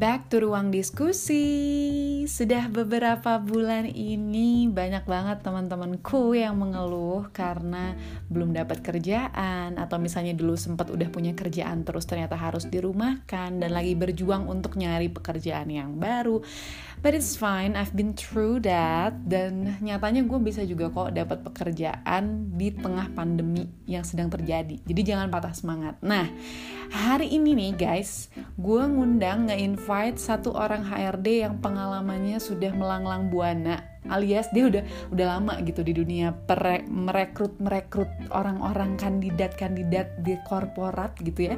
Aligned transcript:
back 0.00 0.32
to 0.32 0.40
ruang 0.40 0.72
diskusi. 0.72 1.44
Sudah 2.24 2.72
beberapa 2.72 3.36
bulan 3.36 3.84
ini 3.84 4.64
banyak 4.64 5.04
banget 5.04 5.44
teman-temanku 5.44 6.32
yang 6.32 6.56
mengeluh 6.56 7.28
karena 7.36 8.00
belum 8.32 8.56
dapat 8.56 8.80
kerjaan 8.80 9.76
atau 9.76 10.00
misalnya 10.00 10.32
dulu 10.32 10.56
sempat 10.56 10.88
udah 10.88 11.04
punya 11.12 11.36
kerjaan 11.36 11.84
terus 11.84 12.08
ternyata 12.08 12.32
harus 12.40 12.64
dirumahkan 12.72 13.60
dan 13.60 13.70
lagi 13.76 13.92
berjuang 13.92 14.48
untuk 14.48 14.80
nyari 14.80 15.12
pekerjaan 15.12 15.68
yang 15.68 16.00
baru. 16.00 16.40
But 17.00 17.16
it's 17.16 17.32
fine, 17.32 17.80
I've 17.80 17.96
been 17.96 18.12
through 18.12 18.60
that 18.68 19.16
dan 19.24 19.80
nyatanya 19.80 20.20
gue 20.20 20.36
bisa 20.36 20.60
juga 20.68 20.92
kok 20.92 21.16
dapat 21.16 21.40
pekerjaan 21.40 22.52
di 22.60 22.68
tengah 22.76 23.08
pandemi 23.16 23.64
yang 23.88 24.04
sedang 24.04 24.28
terjadi. 24.28 24.76
Jadi 24.84 25.00
jangan 25.00 25.32
patah 25.32 25.56
semangat. 25.56 25.96
Nah, 26.04 26.28
hari 26.92 27.32
ini 27.32 27.56
nih 27.56 27.72
guys, 27.72 28.28
gue 28.60 28.84
ngundang 28.84 29.48
nge-invite 29.48 30.20
satu 30.20 30.52
orang 30.52 30.84
HRD 30.84 31.48
yang 31.48 31.56
pengalamannya 31.64 32.36
sudah 32.36 32.68
melanglang 32.76 33.32
buana 33.32 33.80
alias 34.08 34.48
dia 34.52 34.64
udah 34.64 34.84
udah 35.12 35.26
lama 35.36 35.60
gitu 35.60 35.84
di 35.84 35.92
dunia 35.92 36.32
merekrut 36.88 37.60
merekrut 37.60 38.08
orang-orang 38.32 38.96
kandidat-kandidat 38.96 40.20
di 40.20 40.36
korporat 40.44 41.16
gitu 41.20 41.52
ya. 41.52 41.56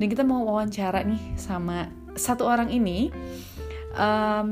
Dan 0.00 0.06
kita 0.08 0.24
mau 0.24 0.48
wawancara 0.48 1.04
nih 1.04 1.36
sama 1.36 1.88
satu 2.12 2.44
orang 2.44 2.68
ini 2.68 3.08
um, 3.96 4.50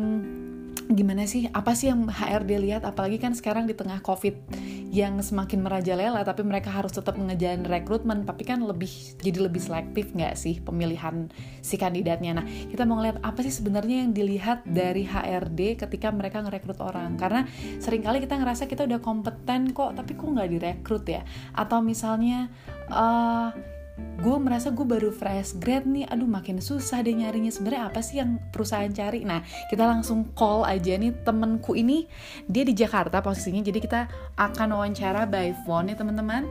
gimana 0.90 1.22
sih? 1.24 1.46
Apa 1.54 1.78
sih 1.78 1.88
yang 1.88 2.10
HRD 2.10 2.58
lihat? 2.58 2.82
Apalagi 2.82 3.22
kan 3.22 3.32
sekarang 3.32 3.70
di 3.70 3.74
tengah 3.78 4.02
covid 4.02 4.34
yang 4.90 5.22
semakin 5.22 5.62
merajalela 5.62 6.26
tapi 6.26 6.42
mereka 6.42 6.74
harus 6.74 6.90
tetap 6.90 7.14
mengejar 7.14 7.54
rekrutmen 7.62 8.26
tapi 8.26 8.42
kan 8.42 8.58
lebih 8.58 8.90
jadi 9.22 9.46
lebih 9.46 9.62
selektif 9.62 10.10
nggak 10.10 10.34
sih 10.34 10.58
pemilihan 10.58 11.30
si 11.62 11.78
kandidatnya? 11.78 12.42
Nah 12.42 12.46
kita 12.46 12.82
mau 12.90 12.98
ngeliat 12.98 13.22
apa 13.22 13.38
sih 13.47 13.55
sebenarnya 13.55 14.02
yang 14.02 14.10
dilihat 14.10 14.66
dari 14.66 15.06
HRD 15.06 15.78
ketika 15.78 16.10
mereka 16.10 16.42
ngerekrut 16.42 16.82
orang? 16.82 17.14
Karena 17.14 17.47
sering 17.78 18.02
kali 18.02 18.19
kita 18.19 18.34
ngerasa 18.34 18.66
kita 18.66 18.84
udah 18.91 18.98
kompeten 18.98 19.70
kok 19.70 19.94
tapi 19.94 20.19
kok 20.19 20.27
nggak 20.27 20.50
direkrut 20.50 21.06
ya? 21.06 21.22
Atau 21.54 21.86
misalnya 21.86 22.50
uh, 22.91 23.54
gue 24.20 24.36
merasa 24.36 24.69
gue 24.69 24.84
baru 24.84 25.08
fresh 25.08 25.56
grad 25.56 25.88
nih. 25.88 26.05
Aduh 26.12 26.28
makin 26.28 26.60
susah 26.60 27.00
deh 27.00 27.16
nyarinya. 27.16 27.48
Sebenarnya 27.48 27.88
apa 27.88 28.00
sih 28.05 28.20
yang 28.20 28.36
perusahaan 28.52 28.91
cari? 28.92 29.24
Nah 29.24 29.41
kita 29.72 29.88
langsung 29.88 30.32
call 30.36 30.69
aja 30.69 30.94
nih 30.97 31.24
temenku 31.24 31.72
ini. 31.72 32.05
Dia 32.44 32.62
di 32.69 32.77
Jakarta 32.77 33.24
posisinya 33.24 33.64
jadi 33.64 33.78
kita 33.80 34.00
akan 34.36 34.77
wawancara 34.77 35.24
by 35.24 35.56
phone 35.64 35.92
nih 35.92 35.97
teman-teman. 35.97 36.44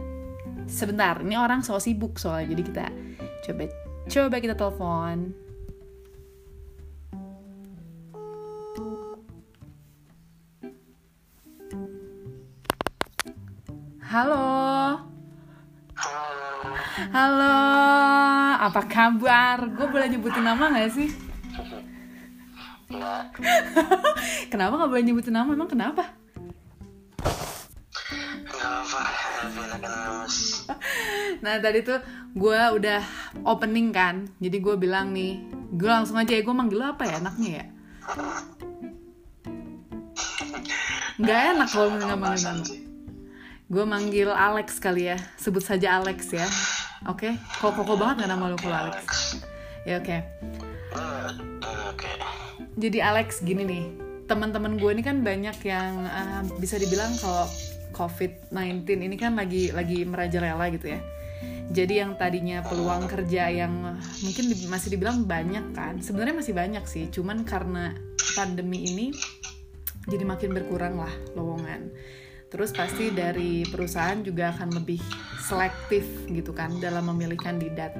Sebentar 0.65 1.21
ini 1.21 1.37
orang 1.37 1.61
so 1.65 1.77
sibuk 1.77 2.17
soalnya 2.17 2.53
jadi 2.57 2.63
kita 2.65 2.85
coba 3.45 3.63
coba 4.09 4.35
kita 4.41 4.55
telepon. 4.57 5.49
Halo. 14.09 15.18
Halo, 16.99 17.55
apa 18.59 18.83
kabar? 18.83 19.71
Gue 19.71 19.87
boleh 19.87 20.11
nyebutin 20.11 20.43
nama 20.43 20.67
gak 20.67 20.91
sih? 20.91 21.07
kenapa 24.51 24.73
gak 24.75 24.91
boleh 24.91 25.03
nyebutin 25.07 25.31
nama? 25.31 25.55
Emang 25.55 25.71
kenapa? 25.71 26.03
Nah 31.39 31.55
tadi 31.63 31.87
tuh 31.87 32.03
gue 32.35 32.59
udah 32.75 32.99
opening 33.47 33.95
kan 33.95 34.27
Jadi 34.43 34.59
gue 34.59 34.75
bilang 34.75 35.15
nih 35.15 35.39
Gue 35.71 35.87
langsung 35.87 36.19
aja 36.19 36.35
ya, 36.35 36.43
gue 36.43 36.51
manggil 36.51 36.83
lo 36.83 36.91
apa 36.91 37.07
ya 37.07 37.23
enaknya 37.23 37.49
ya? 37.63 37.65
Gak 41.23 41.41
enak 41.55 41.67
kalau 41.71 41.95
manggil 41.95 42.11
nama 42.11 42.35
Gue 43.71 43.85
manggil 43.87 44.29
Alex 44.35 44.83
kali 44.83 45.15
ya 45.15 45.17
Sebut 45.39 45.63
saja 45.63 46.03
Alex 46.03 46.35
ya 46.35 46.43
Oke, 47.07 47.31
okay? 47.31 47.33
kok 47.63 47.79
koko 47.79 47.95
banget 47.95 48.27
gak 48.27 48.31
nama 48.35 48.51
lo 48.51 48.59
kalau 48.59 48.91
Alex? 48.91 49.39
Ya 49.87 50.03
oke. 50.03 50.11
Okay. 50.11 50.19
Oke. 51.95 52.11
Jadi 52.75 52.99
Alex 52.99 53.39
gini 53.39 53.63
nih, 53.63 53.83
teman-teman 54.27 54.75
gue 54.75 54.91
ini 54.91 54.99
kan 54.99 55.23
banyak 55.23 55.55
yang 55.63 56.03
uh, 56.03 56.43
bisa 56.59 56.75
dibilang 56.75 57.15
kalau 57.23 57.47
COVID-19 57.95 58.83
ini 58.99 59.15
kan 59.15 59.39
lagi 59.39 59.71
lagi 59.71 60.03
merajalela 60.03 60.67
gitu 60.75 60.91
ya. 60.91 60.99
Jadi 61.71 62.03
yang 62.03 62.19
tadinya 62.19 62.59
peluang 62.67 63.07
kerja 63.07 63.47
yang 63.47 63.95
mungkin 64.25 64.45
masih 64.67 64.91
dibilang 64.91 65.23
banyak 65.23 65.71
kan, 65.71 66.03
sebenarnya 66.03 66.35
masih 66.35 66.51
banyak 66.51 66.83
sih, 66.83 67.07
cuman 67.13 67.47
karena 67.47 67.95
pandemi 68.35 68.91
ini 68.91 69.15
jadi 70.09 70.27
makin 70.27 70.51
berkurang 70.51 70.99
lah 70.99 71.13
lowongan. 71.37 71.93
Terus 72.49 72.73
pasti 72.73 73.13
dari 73.13 73.61
perusahaan 73.69 74.17
juga 74.25 74.49
akan 74.57 74.81
lebih 74.81 74.97
selektif 75.37 76.05
gitu 76.29 76.49
kan 76.53 76.73
dalam 76.81 77.05
memilih 77.13 77.37
kandidat. 77.37 77.93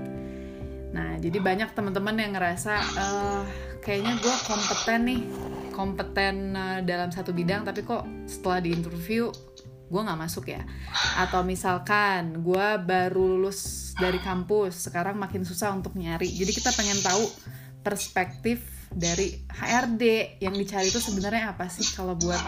Nah, 0.90 1.22
jadi 1.22 1.38
banyak 1.38 1.78
teman-teman 1.78 2.18
yang 2.18 2.34
ngerasa 2.34 2.74
uh, 2.98 3.44
kayaknya 3.86 4.18
gue 4.18 4.36
kompeten 4.50 5.00
nih, 5.06 5.22
kompeten 5.70 6.36
uh, 6.58 6.80
dalam 6.82 7.14
satu 7.14 7.30
bidang, 7.30 7.62
tapi 7.62 7.86
kok 7.86 8.10
setelah 8.26 8.58
di 8.58 8.74
interview 8.74 9.30
gue 9.90 10.02
nggak 10.02 10.22
masuk 10.22 10.50
ya. 10.50 10.66
Atau 11.18 11.46
misalkan 11.46 12.42
gue 12.42 12.68
baru 12.82 13.38
lulus 13.38 13.94
dari 13.98 14.18
kampus, 14.18 14.90
sekarang 14.90 15.18
makin 15.18 15.46
susah 15.46 15.74
untuk 15.78 15.94
nyari. 15.94 16.30
Jadi 16.30 16.52
kita 16.58 16.74
pengen 16.74 16.98
tahu 17.02 17.26
perspektif 17.86 18.79
dari 18.90 19.38
HRD 19.46 20.04
yang 20.42 20.58
dicari 20.58 20.90
itu 20.90 20.98
sebenarnya 20.98 21.54
apa 21.54 21.70
sih 21.70 21.86
kalau 21.94 22.18
buat 22.18 22.42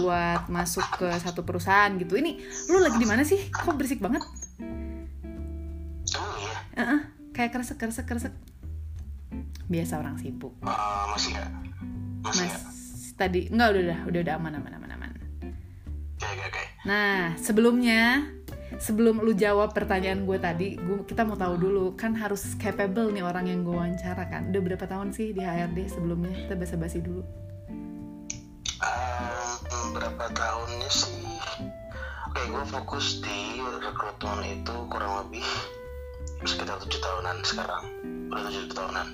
buat 0.00 0.48
masuk 0.48 0.84
ke 0.96 1.08
satu 1.20 1.44
perusahaan 1.44 1.92
gitu 2.00 2.16
ini 2.16 2.40
lu 2.72 2.80
lagi 2.80 2.96
di 2.96 3.08
mana 3.08 3.20
sih 3.24 3.52
kok 3.52 3.76
berisik 3.76 4.00
banget 4.00 4.24
oh 6.16 6.34
iya 6.40 6.56
uh 6.76 6.80
-uh, 6.80 7.00
kayak 7.36 7.52
kresek 7.52 7.76
kresek 7.76 8.08
kresek 8.08 8.34
biasa 9.68 10.00
orang 10.00 10.16
sibuk 10.20 10.56
uh, 10.64 11.12
masih 11.12 11.36
Mas, 12.22 12.54
tadi 13.16 13.52
nggak 13.52 13.68
udah 13.72 13.82
udah 13.82 13.98
udah 14.08 14.20
udah 14.24 14.34
aman 14.40 14.52
aman 14.56 14.72
aman 14.80 14.90
aman 14.96 15.10
nah 16.82 17.36
sebelumnya 17.38 18.24
sebelum 18.82 19.22
lu 19.22 19.30
jawab 19.30 19.70
pertanyaan 19.70 20.26
gue 20.26 20.38
tadi, 20.42 20.74
gua, 20.74 21.06
kita 21.06 21.22
mau 21.22 21.38
tahu 21.38 21.54
dulu 21.54 21.84
kan 21.94 22.18
harus 22.18 22.58
capable 22.58 23.14
nih 23.14 23.22
orang 23.22 23.46
yang 23.46 23.62
gue 23.62 23.70
wawancara 23.70 24.26
kan. 24.26 24.50
Udah 24.50 24.58
berapa 24.58 24.84
tahun 24.90 25.14
sih 25.14 25.30
di 25.30 25.38
HRD 25.38 25.86
sebelumnya? 25.86 26.34
Kita 26.34 26.58
basa-basi 26.58 26.98
dulu. 26.98 27.22
Um, 28.82 29.86
berapa 29.94 30.26
tahunnya 30.34 30.90
sih? 30.90 31.22
Oke, 32.26 32.42
gue 32.50 32.64
fokus 32.74 33.22
di 33.22 33.62
rekrutmen 33.62 34.42
itu 34.50 34.74
kurang 34.90 35.22
lebih 35.22 35.46
sekitar 36.42 36.82
tujuh 36.82 36.98
tahunan 36.98 37.36
sekarang. 37.46 37.84
Udah 38.34 38.50
tujuh 38.50 38.74
tahunan. 38.74 39.06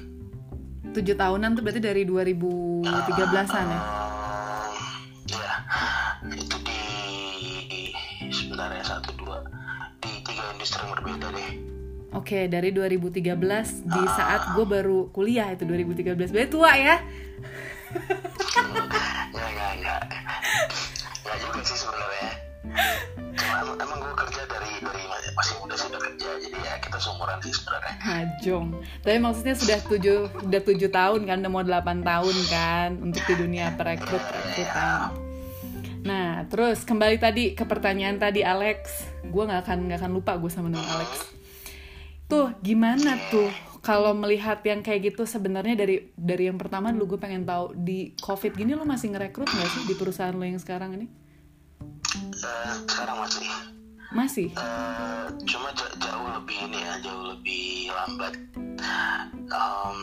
Tujuh 0.97 1.17
tahunan 1.21 1.51
tuh 1.53 1.63
berarti 1.69 1.83
dari 1.85 2.03
2013-an 2.09 3.67
ya? 3.69 3.81
Um, 3.85 4.73
ya, 5.29 5.53
itu 6.33 6.58
yang 10.77 10.91
berbeda 10.93 11.27
deh. 11.33 11.51
Oke, 12.17 12.49
dari 12.49 12.73
2013 12.73 13.85
di 13.85 14.03
saat 14.17 14.57
gue 14.57 14.65
baru 14.65 15.13
kuliah 15.13 15.53
itu 15.53 15.69
2013. 15.69 16.33
Berarti 16.33 16.49
tua 16.49 16.73
ya? 16.73 16.97
Enggak, 18.57 18.89
enggak, 19.33 19.71
enggak. 19.77 20.03
Enggak 21.21 21.37
juga 21.45 21.61
sih 21.69 21.77
sebenarnya. 21.77 22.31
Cuma 23.39 23.55
emang, 23.61 23.77
emang 23.77 23.99
gue 24.01 24.15
kerja 24.25 24.43
dari 24.49 24.73
dari 24.81 25.03
masih 25.37 25.55
muda 25.61 25.77
sudah 25.77 26.01
kerja, 26.01 26.29
jadi 26.43 26.59
ya 26.59 26.75
kita 26.81 26.97
seumuran 26.97 27.39
sih 27.45 27.53
sebenarnya. 27.53 27.95
Hajong. 28.01 28.67
Tapi 29.05 29.17
maksudnya 29.21 29.55
sudah 29.55 29.79
tujuh 29.85 30.19
udah 30.49 30.61
tujuh 30.65 30.91
tahun 30.91 31.21
kan, 31.29 31.37
udah 31.45 31.53
mau 31.53 31.65
delapan 31.65 32.01
tahun 32.01 32.37
kan 32.49 32.89
untuk 33.05 33.21
di 33.29 33.35
dunia 33.37 33.77
perekrut 33.77 34.25
rekrutan. 34.25 35.28
Nah, 36.05 36.47
terus 36.47 36.87
kembali 36.87 37.19
tadi 37.19 37.59
ke 37.59 37.67
pertanyaan 37.67 38.19
tadi 38.21 38.47
Alex, 38.47 39.09
gue 39.27 39.43
nggak 39.43 39.67
akan 39.67 39.79
nggak 39.91 39.99
akan 40.05 40.13
lupa 40.15 40.39
gue 40.39 40.51
sama 40.51 40.71
nama 40.71 40.87
Alex. 40.99 41.35
Tuh 42.31 42.55
gimana 42.63 43.19
tuh 43.33 43.51
kalau 43.83 44.13
melihat 44.13 44.61
yang 44.63 44.85
kayak 44.85 45.15
gitu 45.15 45.25
sebenarnya 45.25 45.75
dari 45.75 46.13
dari 46.15 46.47
yang 46.47 46.61
pertama 46.61 46.93
dulu 46.93 47.17
gue 47.17 47.21
pengen 47.25 47.49
tahu 47.49 47.73
di 47.73 48.13
COVID 48.21 48.53
gini 48.53 48.77
lo 48.77 48.85
masih 48.85 49.15
ngerekrut 49.17 49.49
nggak 49.49 49.71
sih 49.73 49.83
di 49.89 49.95
perusahaan 49.97 50.35
lo 50.37 50.45
yang 50.45 50.61
sekarang 50.61 50.95
ini? 51.01 51.07
Uh, 52.39 52.75
sekarang 52.87 53.17
masih. 53.19 53.47
Masih. 54.09 54.49
Uh, 54.55 55.27
cuma 55.45 55.73
jauh 55.75 56.29
lebih 56.37 56.57
ini 56.69 56.79
ya, 56.79 56.95
jauh 57.03 57.25
lebih 57.35 57.91
lambat. 57.91 58.35
Um, 59.49 59.99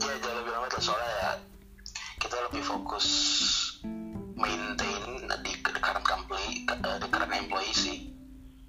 ya 0.00 0.14
jauh 0.18 0.36
lebih 0.40 0.52
lambat 0.56 0.70
lah 0.72 0.82
soalnya 0.82 1.12
ya 1.20 1.32
kita 2.18 2.36
lebih 2.48 2.62
fokus 2.64 3.06
maintain 4.42 5.02
di 5.40 5.52
current 5.62 6.02
company, 6.02 6.66
di 6.66 7.06
current 7.06 7.32
employee 7.32 7.70
sih. 7.72 7.96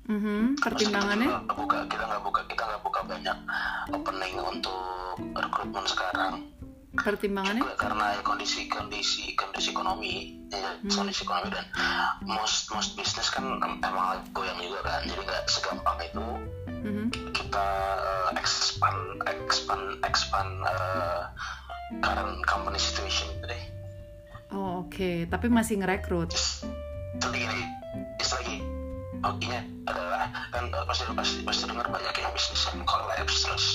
Mm 0.06 0.20
-hmm. 0.20 0.42
Pertimbangannya? 0.60 1.26
Kita 1.26 1.40
nggak 1.42 1.58
buka, 1.58 1.78
kita 1.88 2.04
nggak 2.06 2.22
buka, 2.22 2.42
kita 2.46 2.62
nggak 2.62 2.82
buka 2.82 3.00
banyak 3.04 3.38
opening 3.90 4.36
untuk 4.38 4.80
rekrutmen 5.34 5.86
sekarang. 5.86 6.36
pertimbangannya 6.94 7.58
juga 7.58 7.90
karena 7.90 8.22
kondisi 8.22 8.70
kondisi 8.70 9.34
kondisi 9.34 9.74
ekonomi 9.74 10.30
ya, 10.48 10.78
Hmm. 10.78 10.94
kondisi 10.94 11.26
ekonomi 11.26 11.50
dan 11.50 11.66
most 12.22 12.70
most 12.70 12.94
bisnis 12.94 13.34
kan 13.34 13.42
em- 13.42 13.82
emang 13.82 14.22
goyang 14.30 14.62
juga 14.62 14.86
kan 14.86 15.02
jadi 15.02 15.18
nggak 15.20 15.44
segampang 15.50 15.98
itu 16.00 16.22
Mhm. 16.70 17.06
kita 17.34 17.66
eh, 17.98 18.38
expand 18.38 19.02
expand 19.26 19.84
expand 20.06 20.52
eh, 20.64 21.22
current 21.98 22.46
company 22.46 22.78
situation 22.78 23.26
gitu 23.34 23.50
deh 23.50 23.64
oh 24.54 24.88
oke. 24.88 25.28
Tapi 25.28 25.46
masih 25.50 25.82
ngerekrut? 25.82 26.32
Just 26.32 26.70
lagi 27.22 27.46
gini 27.46 27.66
just 28.18 28.34
lagi 28.34 28.58
oke 29.22 29.54
adalah 29.86 30.26
kan 30.50 30.66
eh, 30.66 30.86
pasti 30.90 31.04
pasti 31.14 31.38
pasti 31.46 31.64
dengar 31.70 31.86
banyak 31.86 32.16
yang 32.18 32.32
bisnis 32.34 32.66
yang 32.74 32.82
collapse 32.90 33.46
terus 33.46 33.66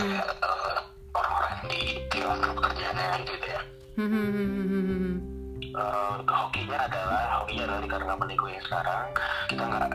kayak 0.00 0.24
eh, 0.24 0.76
orang-orang 1.12 1.50
yang 1.52 1.68
dihilangkan 2.08 2.50
pekerjaannya 2.56 3.08
gitu 3.28 3.46
ya. 3.46 3.60
Hmm. 3.96 5.12
Eh, 5.60 6.16
hokinya 6.24 6.78
adalah 6.88 7.22
hokinya 7.44 7.62
adalah 7.68 7.80
di 7.84 7.88
karena 7.88 8.12
gue 8.16 8.50
yang 8.50 8.64
sekarang 8.64 9.06
kita 9.52 9.62
nggak 9.68 9.88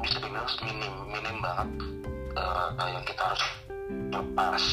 bisa 0.00 0.16
dibilang 0.20 0.48
minim 0.64 0.94
minim 1.12 1.36
banget 1.44 1.68
eh, 2.40 2.88
yang 2.88 3.04
kita 3.04 3.22
harus 3.24 3.44
lepas 4.10 4.64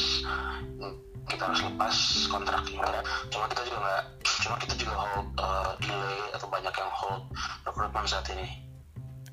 kita 1.28 1.42
harus 1.46 1.60
lepas 1.62 1.96
kontraknya 2.26 2.82
cuma 3.30 3.44
kita 3.46 3.62
juga 3.66 3.78
nggak 3.82 4.02
cuma 4.42 4.56
kita 4.58 4.74
juga 4.74 4.94
hold 4.98 5.26
eh, 5.38 5.70
delay 5.82 6.18
atau 6.34 6.46
banyak 6.50 6.74
yang 6.74 6.90
hold 6.90 7.22
recruitment 7.66 8.06
saat 8.10 8.26
ini. 8.34 8.46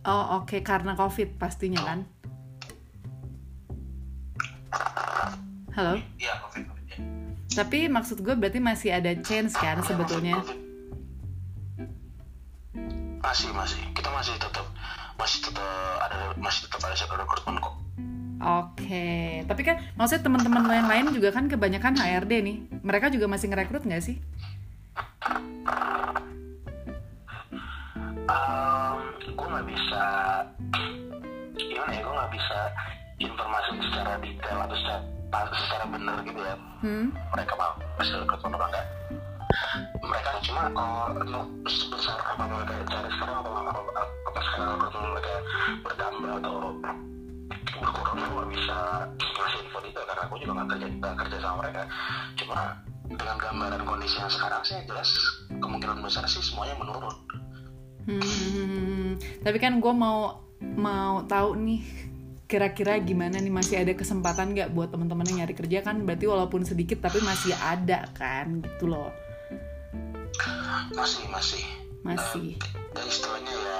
Oh 0.05 0.41
oke. 0.41 0.61
Karena 0.61 0.93
covid 0.95 1.35
pastinya 1.41 1.81
kan? 1.83 1.99
Halo? 5.73 5.97
Iya 6.17 6.33
covid 6.45 6.63
covid 6.69 6.85
ya. 6.89 6.97
tapi 7.49 7.89
maksud 7.89 8.21
gue 8.21 8.37
berarti 8.37 8.61
masih 8.61 8.93
ada 8.93 9.11
chance 9.19 9.57
kan 9.57 9.81
sebetulnya? 9.81 10.39
Covid. 10.39 10.59
masih 13.19 13.51
masih. 13.53 13.81
Kita 13.93 14.09
masih 14.15 14.33
tetap 14.39 14.65
masih 15.19 15.39
tetap 15.43 15.67
ada 15.99 16.31
masih 16.39 16.65
tetap 16.65 16.79
ada 16.87 16.95
rekrutmen 16.95 17.59
kok 17.59 17.75
Oke, 18.39 19.43
tapi 19.43 19.61
kan 19.67 19.83
maksudnya 19.99 20.23
teman-teman 20.23 20.63
lo 20.63 20.73
yang 20.73 20.87
lain 20.87 21.05
juga 21.11 21.35
kan 21.35 21.51
kebanyakan 21.51 21.99
HRD 21.99 22.33
nih. 22.39 22.57
Mereka 22.83 23.11
juga 23.11 23.27
masih 23.27 23.51
ngerekrut 23.51 23.83
nggak 23.83 24.03
sih? 24.03 24.15
um, 28.29 28.97
gue 29.25 29.47
nggak 29.49 29.67
bisa 29.67 30.03
gimana 31.57 31.91
ya 31.91 32.01
gue 32.01 32.13
nggak 32.13 32.33
bisa 32.33 32.57
informasi 33.19 33.69
secara 33.89 34.13
detail 34.21 34.59
atau 34.63 34.77
secara, 34.77 35.53
secara 35.57 35.85
benar 35.89 36.17
gitu 36.23 36.41
ya 36.41 36.57
Hmm? 36.79 37.11
mereka 37.35 37.59
mau 37.59 37.75
masih 37.99 38.23
rekrutmen 38.23 38.55
apa 38.55 38.65
enggak 38.71 38.87
mereka 39.99 40.31
cuma 40.47 40.63
kalau 40.71 41.11
untuk 41.11 41.45
sebesar 41.67 42.15
apa 42.23 42.43
mereka 42.47 42.87
cari 42.87 43.09
sekarang 43.19 43.35
atau 43.43 43.51
apa, 43.51 43.71
apa, 43.75 44.01
apa 44.07 44.39
sekarang 44.47 44.75
mereka 44.79 45.33
berdambah 45.83 46.31
atau 46.39 46.55
berkurang 47.79 48.15
gue 48.19 48.29
nggak 48.29 48.49
bisa 48.53 48.77
ngasih 49.17 49.59
info 49.65 49.79
itu 49.83 49.99
karena 50.03 50.23
gue 50.27 50.37
juga 50.43 50.53
nggak 50.55 50.69
kerja 50.75 50.85
nggak 50.99 51.15
kerja 51.25 51.37
sama 51.41 51.55
mereka. 51.63 51.81
Cuma 52.37 52.59
dengan 53.09 53.37
gambaran 53.41 53.81
kondisi 53.89 54.15
yang 54.21 54.29
sekarang 54.29 54.61
sih 54.61 54.77
jelas 54.85 55.09
kemungkinan 55.57 55.99
besar 56.05 56.23
sih 56.29 56.43
semuanya 56.45 56.75
menurun. 56.77 57.15
Hmm, 58.09 59.17
tapi 59.41 59.57
kan 59.57 59.81
gue 59.81 59.93
mau 59.93 60.45
mau 60.59 61.25
tahu 61.25 61.57
nih 61.57 61.81
kira-kira 62.49 62.97
gimana 62.97 63.37
nih 63.37 63.53
masih 63.53 63.85
ada 63.85 63.93
kesempatan 63.93 64.57
nggak 64.57 64.73
buat 64.73 64.89
teman-teman 64.89 65.25
yang 65.29 65.37
nyari 65.45 65.53
kerja? 65.57 65.85
Kan 65.85 66.05
berarti 66.05 66.25
walaupun 66.25 66.65
sedikit 66.65 67.01
tapi 67.01 67.21
masih 67.21 67.53
ada 67.57 68.09
kan 68.13 68.61
gitu 68.61 68.89
loh. 68.89 69.13
Masih 70.93 71.25
masih. 71.29 71.63
Masih. 72.01 72.55
Dan 72.95 73.05
istilahnya 73.05 73.53
ya 73.53 73.79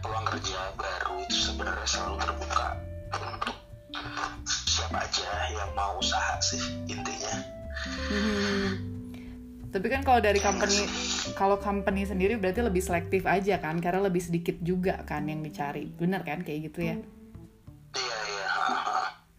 peluang 0.00 0.24
kerja 0.24 0.72
baru 0.78 1.20
itu 1.26 1.36
sebenarnya 1.52 1.84
selalu 1.84 2.16
terbuka 2.22 2.66
untuk 3.14 3.56
siapa 4.68 5.04
aja 5.04 5.28
yang 5.52 5.70
mau 5.72 5.96
usaha 5.98 6.36
sih 6.40 6.60
intinya 6.86 7.58
Hmm. 8.08 8.74
Tapi 9.68 9.86
kan 9.92 10.00
kalau 10.00 10.18
dari 10.18 10.40
company 10.40 10.88
kalau 11.36 11.60
company 11.60 12.08
sendiri 12.08 12.40
berarti 12.40 12.64
lebih 12.64 12.80
selektif 12.80 13.28
aja 13.28 13.60
kan 13.60 13.78
karena 13.78 14.08
lebih 14.08 14.24
sedikit 14.24 14.56
juga 14.64 15.04
kan 15.04 15.28
yang 15.28 15.44
dicari. 15.44 15.92
Bener 15.92 16.24
kan 16.24 16.40
kayak 16.40 16.72
gitu 16.72 16.80
ya? 16.88 16.96
iya 17.94 18.18
iya 18.32 18.46
ha. 18.48 18.74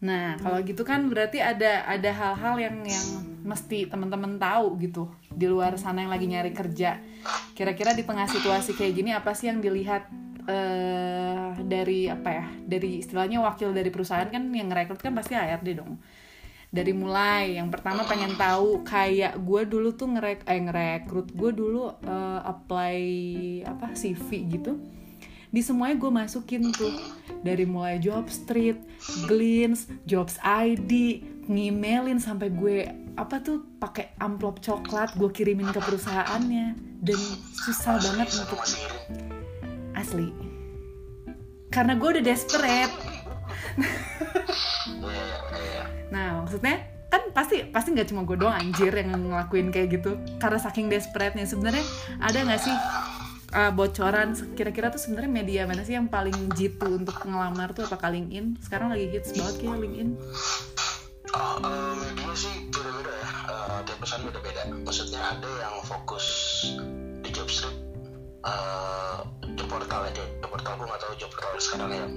Nah, 0.00 0.26
kalau 0.40 0.62
gitu 0.64 0.86
kan 0.86 1.10
berarti 1.10 1.42
ada 1.42 1.84
ada 1.84 2.10
hal-hal 2.14 2.56
yang 2.62 2.76
yang 2.86 3.06
mesti 3.42 3.90
teman-teman 3.90 4.38
tahu 4.38 4.78
gitu 4.80 5.10
di 5.28 5.50
luar 5.50 5.74
sana 5.76 6.06
yang 6.06 6.12
lagi 6.14 6.30
nyari 6.30 6.54
kerja. 6.54 7.02
Kira-kira 7.52 7.92
di 7.92 8.06
tengah 8.06 8.30
situasi 8.30 8.78
kayak 8.78 8.94
gini 8.96 9.10
apa 9.12 9.34
sih 9.34 9.50
yang 9.50 9.58
dilihat 9.60 10.08
eh 10.46 11.50
dari 11.64 12.08
apa 12.08 12.28
ya? 12.30 12.46
Dari 12.64 13.02
istilahnya 13.02 13.42
wakil 13.42 13.74
dari 13.74 13.90
perusahaan 13.92 14.28
kan 14.28 14.48
yang 14.52 14.70
ngerekrut 14.72 15.00
kan 15.00 15.12
pasti 15.12 15.36
HRD 15.36 15.80
dong. 15.80 16.00
Dari 16.70 16.94
mulai 16.94 17.58
yang 17.58 17.66
pertama 17.66 18.06
pengen 18.06 18.38
tahu 18.38 18.86
kayak 18.86 19.34
gue 19.42 19.62
dulu 19.66 19.90
tuh 19.98 20.14
ngerek 20.14 20.46
eh 20.46 20.60
ngerekrut 20.62 21.34
gue 21.34 21.50
dulu 21.50 21.90
eh, 22.06 22.40
apply 22.46 23.00
apa 23.66 23.90
CV 23.98 24.28
gitu 24.54 24.78
di 25.50 25.66
semuanya 25.66 25.98
gue 25.98 26.10
masukin 26.14 26.70
tuh 26.70 26.94
dari 27.42 27.66
mulai 27.66 27.98
job 27.98 28.30
street, 28.30 28.78
glints, 29.26 29.90
jobs 30.06 30.38
ID, 30.46 31.22
ngimelin 31.50 32.22
sampai 32.22 32.54
gue 32.54 32.86
apa 33.18 33.42
tuh 33.42 33.66
pakai 33.82 34.14
amplop 34.22 34.62
coklat 34.62 35.18
gue 35.18 35.30
kirimin 35.34 35.74
ke 35.74 35.82
perusahaannya 35.82 36.78
dan 37.02 37.18
susah 37.66 37.98
banget 37.98 38.30
untuk 38.38 38.62
asli. 40.00 40.32
Karena 41.70 41.94
gue 41.94 42.08
udah 42.18 42.24
desperate. 42.24 42.94
Nah 46.10 46.42
maksudnya 46.42 46.82
kan 47.10 47.30
pasti 47.34 47.66
pasti 47.70 47.94
nggak 47.94 48.08
cuma 48.10 48.22
gue 48.26 48.38
doang 48.38 48.54
anjir 48.54 48.90
yang 48.90 49.14
ngelakuin 49.14 49.70
kayak 49.70 50.02
gitu. 50.02 50.18
Karena 50.42 50.58
saking 50.58 50.90
desperate-nya. 50.90 51.46
Sebenarnya 51.46 51.84
ada 52.18 52.38
nggak 52.42 52.60
sih 52.60 52.76
uh, 53.54 53.70
bocoran? 53.70 54.34
Kira-kira 54.58 54.90
tuh 54.90 54.98
sebenarnya 54.98 55.30
media 55.30 55.62
mana 55.70 55.86
sih 55.86 55.94
yang 55.94 56.10
paling 56.10 56.34
jitu 56.58 56.90
untuk 56.90 57.22
ngelamar 57.22 57.70
tuh 57.70 57.86
apa 57.86 58.10
LinkedIn? 58.10 58.58
Sekarang 58.58 58.90
lagi 58.90 59.06
hits 59.10 59.30
banget 59.36 59.54
kayak 59.62 59.78
LinkedIn. 59.78 60.10
Oh, 61.30 61.94
media 61.94 62.34
sih 62.34 62.66
beda-beda 62.74 63.14
ya. 63.14 63.30
Tiap 63.86 63.96
perusahaan 64.02 64.26
beda-beda. 64.26 64.62
Maksudnya 64.82 65.22
ada 65.22 65.50
yang 65.62 65.78
fokus 65.86 66.26
di 67.22 67.30
job 67.30 67.46
street, 67.46 67.78
job 69.56 69.68
portal 69.70 70.00
aja. 70.06 70.24
Job 70.42 70.50
portal 70.50 70.72
gue 70.78 70.86
nggak 70.86 71.02
tahu 71.02 71.14
job 71.18 71.30
portal 71.32 71.50
sekarang 71.58 71.90
yang 71.92 72.12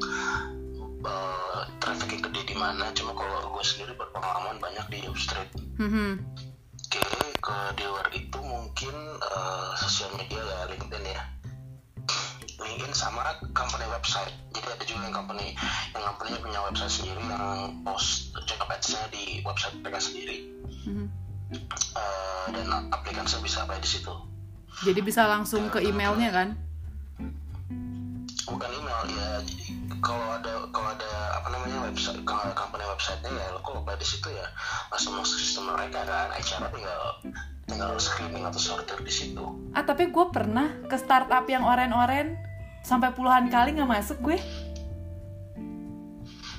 eh, 1.03 1.61
trafficnya 1.79 2.19
gede 2.29 2.41
di 2.53 2.55
mana. 2.57 2.89
Cuma 2.93 3.11
kalau 3.15 3.53
gue 3.53 3.63
sendiri 3.65 3.93
berpengalaman 3.95 4.57
banyak 4.59 4.85
di 4.89 4.97
job 5.05 5.17
street. 5.17 5.49
Hmm, 5.79 6.21
Oke, 6.83 7.01
ke 7.41 7.57
di 7.73 7.83
luar 7.89 8.07
itu 8.13 8.39
mungkin 8.39 8.95
eh, 9.17 9.69
sosial 9.81 10.11
media 10.17 10.41
ya 10.41 10.59
LinkedIn 10.69 11.05
ya. 11.07 11.23
LinkedIn 12.61 12.93
sama 12.93 13.37
company 13.57 13.85
website. 13.89 14.31
Jadi 14.53 14.67
ada 14.69 14.83
juga 14.85 15.01
yang 15.09 15.15
company 15.15 15.57
yang 15.97 16.03
company 16.13 16.37
punya 16.37 16.59
website 16.69 16.93
sendiri 16.93 17.21
yang 17.25 17.81
post 17.81 18.37
job 18.45 18.61
ads-nya 18.69 19.01
di 19.09 19.41
website 19.41 19.75
mereka 19.81 19.99
sendiri. 19.99 20.37
hmm. 20.85 21.07
Eh, 21.53 22.45
dan 22.49 22.89
aplikasi 22.89 23.37
bisa 23.45 23.61
apply 23.61 23.77
di 23.77 23.85
situ. 23.85 24.09
jadi 24.81 24.99
bisa 25.05 25.29
langsung 25.29 25.69
ke 25.69 25.85
emailnya 25.85 26.33
kan 26.33 26.57
Bukan 28.45 28.69
email 28.69 29.01
ya. 29.09 29.29
Kalau 29.97 30.27
ada 30.33 30.53
kalau 30.69 30.89
ada 30.89 31.11
apa 31.33 31.47
namanya 31.49 31.87
website 31.87 32.19
kalau 32.23 32.51
company 32.51 32.83
website-nya 32.85 33.31
ya 33.31 33.47
lo 33.49 33.59
kalau 33.59 33.79
apply 33.79 33.95
di 33.95 34.03
situ 34.03 34.27
ya 34.27 34.43
langsung 34.89 35.15
masuk 35.15 35.37
sistem 35.37 35.69
mereka 35.69 36.03
kan. 36.03 36.27
HR 36.29 36.67
tinggal 36.69 37.01
tinggal 37.63 37.91
screening 37.97 38.43
atau 38.43 38.59
sortir 38.59 38.99
di 38.99 39.09
situ. 39.09 39.43
ah 39.71 39.81
tapi 39.81 40.07
gue 40.07 40.25
pernah 40.27 40.67
ke 40.83 40.95
startup 40.95 41.47
yang 41.47 41.63
oren-oren 41.63 42.35
sampai 42.81 43.09
puluhan 43.09 43.47
kali 43.47 43.71
nggak 43.71 43.87
masuk 43.89 44.19
gue 44.19 44.35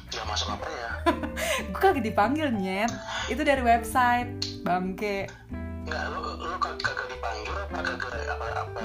Nggak 0.08 0.26
masuk 0.26 0.48
apa 0.48 0.66
ya? 0.66 0.90
gue 1.68 1.80
kagak 1.82 2.00
dipanggil 2.02 2.48
nyet 2.48 2.88
itu 3.26 3.42
dari 3.42 3.60
website 3.60 4.32
bangke 4.62 5.28
Nggak, 5.84 6.02
lo, 6.08 6.18
lo 6.40 6.56
kag- 6.56 6.80
kagak 6.80 7.08
dipanggil 7.10 7.52
apa 7.52 7.76
kagak 7.84 8.14
apa 8.30 8.46
apa 8.56 8.84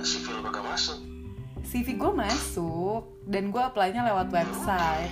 civil 0.00 0.38
kagak 0.40 0.62
masuk? 0.62 0.98
CV 1.66 1.98
gue 1.98 2.12
masuk 2.14 3.02
dan 3.26 3.50
gue 3.50 3.58
apply-nya 3.58 4.06
lewat 4.06 4.30
website 4.30 5.10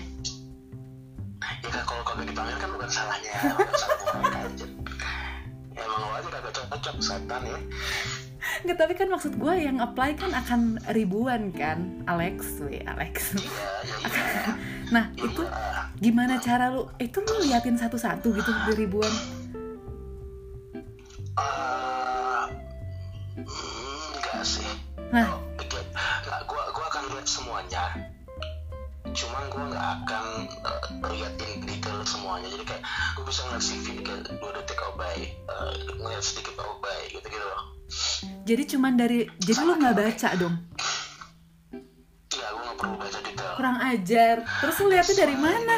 Ya 1.64 1.82
kalau 1.82 2.00
kagak 2.06 2.30
dipanggil 2.30 2.56
kan 2.56 2.68
bukan 2.72 2.88
salahnya, 2.88 3.32
bukan 3.52 3.74
salah. 3.76 4.00
Ya, 5.74 5.82
emang 5.82 6.00
lo 6.00 6.08
aja 6.14 6.28
kagak 6.30 6.52
cocok 6.54 6.96
setan 7.00 7.42
ya. 7.44 7.58
Nggak, 8.64 8.76
tapi 8.78 8.92
kan 8.94 9.08
maksud 9.10 9.32
gue 9.36 9.54
yang 9.58 9.76
apply 9.80 10.14
kan 10.14 10.32
akan 10.32 10.60
ribuan 10.92 11.52
kan 11.52 12.04
Alex, 12.04 12.60
we 12.60 12.80
Alex 12.84 13.32
Iya, 13.34 13.48
ya 13.84 13.96
iya. 14.04 14.08
Nah 14.94 15.04
itu 15.16 15.42
Iya. 15.42 15.88
gimana 15.98 16.34
cara 16.38 16.68
lu, 16.68 16.88
itu 16.96 17.18
lu 17.18 17.34
liatin 17.44 17.76
satu-satu 17.76 18.28
gitu 18.30 18.50
di 18.68 18.72
ribuan 18.78 19.12
Uh, 21.34 22.46
enggak 23.34 24.44
sih. 24.46 24.70
Nah, 25.10 25.42
Cuman 29.14 29.42
gue 29.46 29.64
nggak 29.70 29.86
akan 30.02 30.24
uh, 30.66 30.82
lihat 31.14 31.38
in 31.38 31.62
detail 31.62 32.02
semuanya. 32.02 32.50
Jadi 32.50 32.64
kayak 32.66 32.82
gue 33.14 33.24
bisa 33.30 33.40
ngeliat 33.46 33.62
CV 33.62 33.86
kayak 34.02 34.20
dua 34.42 34.50
detik 34.58 34.78
oh 34.82 34.94
baik, 34.98 35.30
uh, 35.46 35.70
ngeliat 36.02 36.24
sedikit 36.26 36.58
oh 36.58 36.82
baik 36.82 37.14
gitu 37.14 37.26
gitu 37.30 37.46
loh. 37.46 37.62
jadi 38.44 38.62
cuman 38.74 38.92
dari 38.96 39.28
jadi 39.38 39.60
lu 39.62 39.78
nggak 39.78 39.96
baca 39.96 40.28
dong? 40.34 40.54
Iya, 42.34 42.46
gue 42.50 42.62
nggak 42.66 42.76
perlu 42.76 42.94
baca 42.98 43.18
detail. 43.22 43.52
Kurang 43.54 43.78
ajar. 43.78 44.36
Terus 44.42 44.74
lu 44.82 44.86
lihatnya 44.90 45.16
dari 45.16 45.36
mana? 45.38 45.76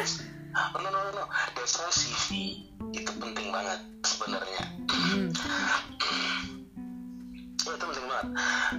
Oh, 0.57 0.81
no, 0.81 0.89
no, 0.89 0.99
no, 1.05 1.11
no. 1.13 1.25
That's 1.53 1.77
why 1.77 1.93
CV 1.93 2.29
itu 2.89 3.11
penting 3.21 3.53
banget 3.53 3.79
sebenarnya. 4.01 4.63
Hmm. 4.89 5.29
Itu 7.61 7.85
penting 7.85 8.05
banget. 8.09 8.27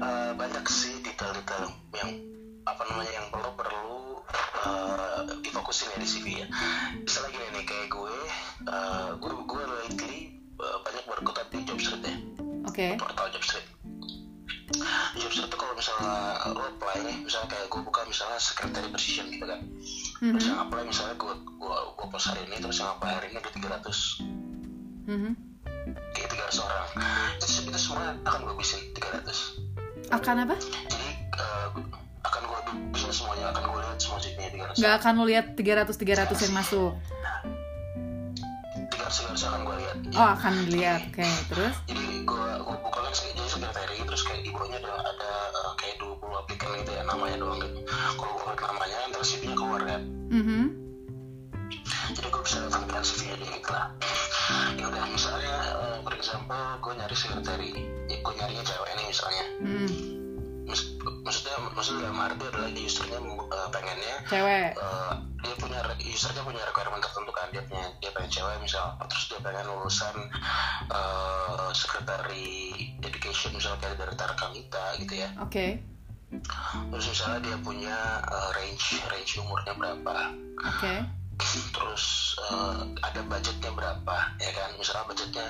Eh, 0.03 0.31
banyak 0.35 0.65
sih 0.67 0.99
detail-detail 1.07 1.71
yang 2.03 2.11
apa 2.69 2.83
namanya 2.85 3.13
yang 3.15 3.27
perlu 3.29 3.51
perlu 3.55 3.97
eh, 4.61 5.21
difokusin 5.41 5.89
ya 5.91 5.99
di 5.99 6.09
CV 6.09 6.27
ya. 6.39 6.47
Misalnya 6.99 7.31
gini 7.33 7.47
nih 7.51 7.65
kayak 7.65 7.89
gue, 7.89 8.17
eh, 8.67 9.09
gue 9.17 9.33
gue 9.43 9.63
lately 9.65 10.17
eh, 10.55 10.77
banyak 10.83 11.05
berkutat 11.07 11.47
di 11.49 11.65
Jobstreet 11.65 12.03
ya, 12.05 12.15
Oke. 12.65 12.87
portal 12.97 13.29
Jobstreet. 13.31 13.65
Di 15.15 15.19
Jobstreet 15.19 15.49
tuh 15.49 15.57
kalau 15.57 15.73
misalnya 15.73 16.13
lo 16.51 16.63
apply 16.69 16.97
nih, 17.03 17.17
misalnya 17.23 17.49
kayak 17.49 17.67
gue 17.69 17.81
buka 17.81 18.01
misalnya 18.05 18.37
secretary 18.37 18.89
position 18.89 19.27
gitu 19.29 19.45
kan. 19.45 19.61
Terus 20.19 20.45
Mhm. 20.45 20.51
yang 20.51 20.61
apply 20.61 20.83
misalnya 20.85 21.15
gue 21.17 21.35
gue 21.57 21.79
gue 21.95 22.07
post 22.09 22.27
hari 22.27 22.43
ini, 22.45 22.57
terus 22.59 22.79
yang 22.79 22.91
apply 22.93 23.13
hari 23.15 23.27
ini 23.31 23.39
ada 23.39 23.51
300 23.51 24.21
Mhm. 25.09 25.33
kayak 26.13 26.29
300 26.29 26.59
orang. 26.61 26.89
Itu, 27.35 27.47
itu 27.65 27.79
semua 27.81 28.13
akan 28.19 28.41
gue 28.45 28.55
bisin 28.57 28.81
300 28.93 29.57
Akan 30.09 30.41
apa? 30.41 30.57
Bisa 33.09 33.25
semuanya 33.25 33.49
akan 33.49 33.63
gue 33.67 33.81
lihat 33.81 33.97
semua 33.97 34.19
tiga 34.21 34.37
ratus 34.63 34.77
Nggak 34.77 34.95
akan 34.95 35.13
lu 35.15 35.25
lihat 35.25 35.47
300 35.55 35.97
300 35.97 36.45
yang 36.45 36.55
masuk. 36.55 36.93
tiga 38.85 39.03
ratus 39.03 39.43
akan 39.43 39.61
gue 39.65 39.77
lihat 39.79 39.97
Oh, 40.15 40.29
akan 40.31 40.53
dilihat. 40.63 41.01
Oke, 41.07 41.25
terus? 41.49 41.75
jadi 41.87 42.05
gue 42.21 42.45
gue 42.59 42.77
buka 42.79 42.99
kan 43.01 43.13
se- 43.13 43.31
jadi 43.31 43.49
sekretari 43.49 43.97
terus 43.99 44.23
kayak 44.23 44.41
di 44.43 44.51
bawahnya 44.51 44.77
ada 44.79 44.93
ada 45.07 45.31
eh, 45.55 45.73
kayak 45.75 45.97
20 45.99 46.21
aplikan 46.39 46.69
gitu 46.77 46.91
ya 46.91 47.03
namanya 47.03 47.37
doang 47.39 47.59
gitu 47.59 47.81
kalau 47.89 48.33
gue 48.35 48.45
klik 48.47 48.61
namanya 48.63 48.97
ntar 49.09 49.23
CV-nya 49.23 49.57
keluar 49.57 49.81
kan 49.83 50.03
Mhm. 50.29 50.63
jadi 52.11 52.29
gue 52.29 52.43
bisa 52.43 52.57
tampilkan 52.67 53.01
CV-nya 53.03 53.35
dia 53.39 53.49
gitu 53.51 53.71
lah 53.71 53.87
ya 54.75 54.85
udah 54.87 55.05
misalnya 55.07 55.55
eh, 55.79 55.97
for 55.99 56.13
example 56.15 56.57
gue 56.79 56.93
nyari 56.95 57.15
sekretari 57.15 57.69
ya, 58.07 58.17
gue 58.19 58.33
nyarinya 58.35 58.65
cewek 58.67 58.93
nih 58.95 59.07
misalnya 59.07 59.45
Hmm. 59.59 59.89
Maksud- 60.65 61.01
maksudnya 61.19 61.57
maksudnya 61.71 62.01
dalam 62.05 62.21
arti 62.21 62.45
adalah 62.45 62.69
pengennya 62.69 62.85
Cewek. 64.29 64.71
Eh, 64.77 65.13
dia 65.39 65.55
punya 65.57 65.81
usernya 66.03 66.43
punya 66.43 66.63
requirement 66.67 66.99
tertentu 66.99 67.31
kan 67.31 67.47
dia 67.55 67.63
punya 67.63 67.87
dia 68.03 68.11
pengen 68.11 68.27
cewek 68.29 68.59
misal 68.59 68.91
terus 69.07 69.31
dia 69.31 69.39
pengen 69.39 69.71
lulusan 69.71 70.17
uh, 70.91 71.71
sekretari 71.71 72.75
education 72.99 73.55
misalnya 73.55 73.79
kayak 73.87 73.97
dari 74.03 74.15
Tarakanita 74.19 74.85
gitu 74.99 75.15
ya 75.15 75.31
Oke. 75.39 75.79
terus 76.91 77.07
misalnya 77.07 77.41
dia 77.47 77.57
punya 77.63 77.97
uh, 78.27 78.51
range 78.59 78.99
range 79.07 79.39
umurnya 79.39 79.73
berapa 79.79 80.35
Oke. 80.59 80.95
terus 81.71 82.35
uh, 82.51 82.83
ada 83.07 83.23
budgetnya 83.23 83.71
berapa 83.71 84.17
ya 84.43 84.51
kan 84.59 84.71
misalnya 84.75 85.07
budgetnya 85.07 85.47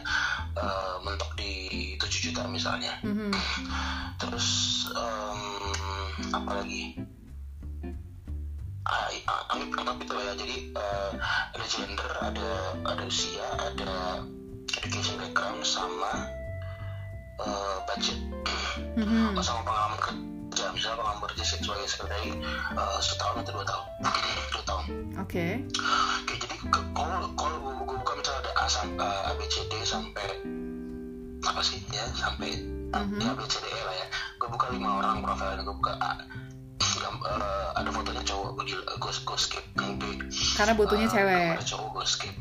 uh, 0.52 1.00
mentok 1.00 1.32
di 1.40 1.96
7 1.96 2.26
juta 2.28 2.44
misalnya 2.44 2.92
Mhm. 3.00 3.32
terus 4.20 4.48
um, 4.92 5.40
apa 6.28 6.60
lagi 6.60 7.00
Ah, 8.88 9.04
i- 9.10 9.20
ah, 9.22 9.44
anggap 9.48 9.68
anggap 9.78 9.96
itu 10.00 10.14
ya 10.16 10.32
jadi 10.34 10.56
eh, 10.72 11.10
ada 11.52 11.66
gender 11.66 12.12
ada 12.18 12.50
ada 12.84 13.02
usia 13.04 13.44
ada 13.54 14.24
education 14.74 15.20
background 15.20 15.60
sama 15.60 16.24
eh, 17.38 17.76
budget 17.84 18.16
Mhm. 18.96 19.36
sama 19.38 19.60
pengalaman 19.62 20.00
kerja 20.00 20.72
misalnya 20.72 20.96
pengalaman 20.98 21.20
kerja 21.22 21.42
sebagai 21.54 21.84
sekretari 21.86 22.32
eh, 22.72 22.98
setahun 22.98 23.44
atau 23.44 23.52
dua 23.54 23.66
tahun 23.66 23.86
dua 24.52 24.62
tahun 24.64 24.84
Oke. 25.18 25.46
Oke, 26.18 26.34
jadi 26.38 26.56
ke- 26.64 26.88
kalau 26.94 27.28
kalau 27.34 27.56
gue, 27.58 27.96
buka 27.98 28.12
misalnya 28.14 28.40
ada 28.40 28.52
A 28.56 28.66
sampai 28.66 29.04
A 29.26 29.32
B 29.34 29.40
C 29.44 29.66
D 29.66 29.82
sampai 29.82 30.28
apa 31.42 31.60
sih 31.60 31.76
ya 31.90 32.08
sampai 32.08 32.56
Mhm. 32.88 33.20
ya 33.20 33.30
B 33.32 33.40
C 33.44 33.58
D 33.58 33.66
E 33.66 33.80
lah 33.82 33.94
ya. 33.94 34.06
Gue 34.36 34.48
buka 34.48 34.70
lima 34.70 34.96
orang 34.96 35.20
profilnya, 35.20 35.60
gue 35.60 35.76
buka 35.76 35.92
A. 35.98 36.10
Eh, 37.08 37.68
ada 37.78 37.90
fotonya 37.90 38.22
cowok, 38.24 38.50
gue 38.58 38.64
gue 38.76 39.12
gue 39.12 39.38
skip. 39.38 39.64
Karena 40.58 40.72
butuhnya 40.76 41.08
Eh, 41.08 41.14
cewek. 41.14 41.48
Ada 41.56 41.64
cowok 41.64 41.88
gue 41.96 42.06
skip. 42.06 42.36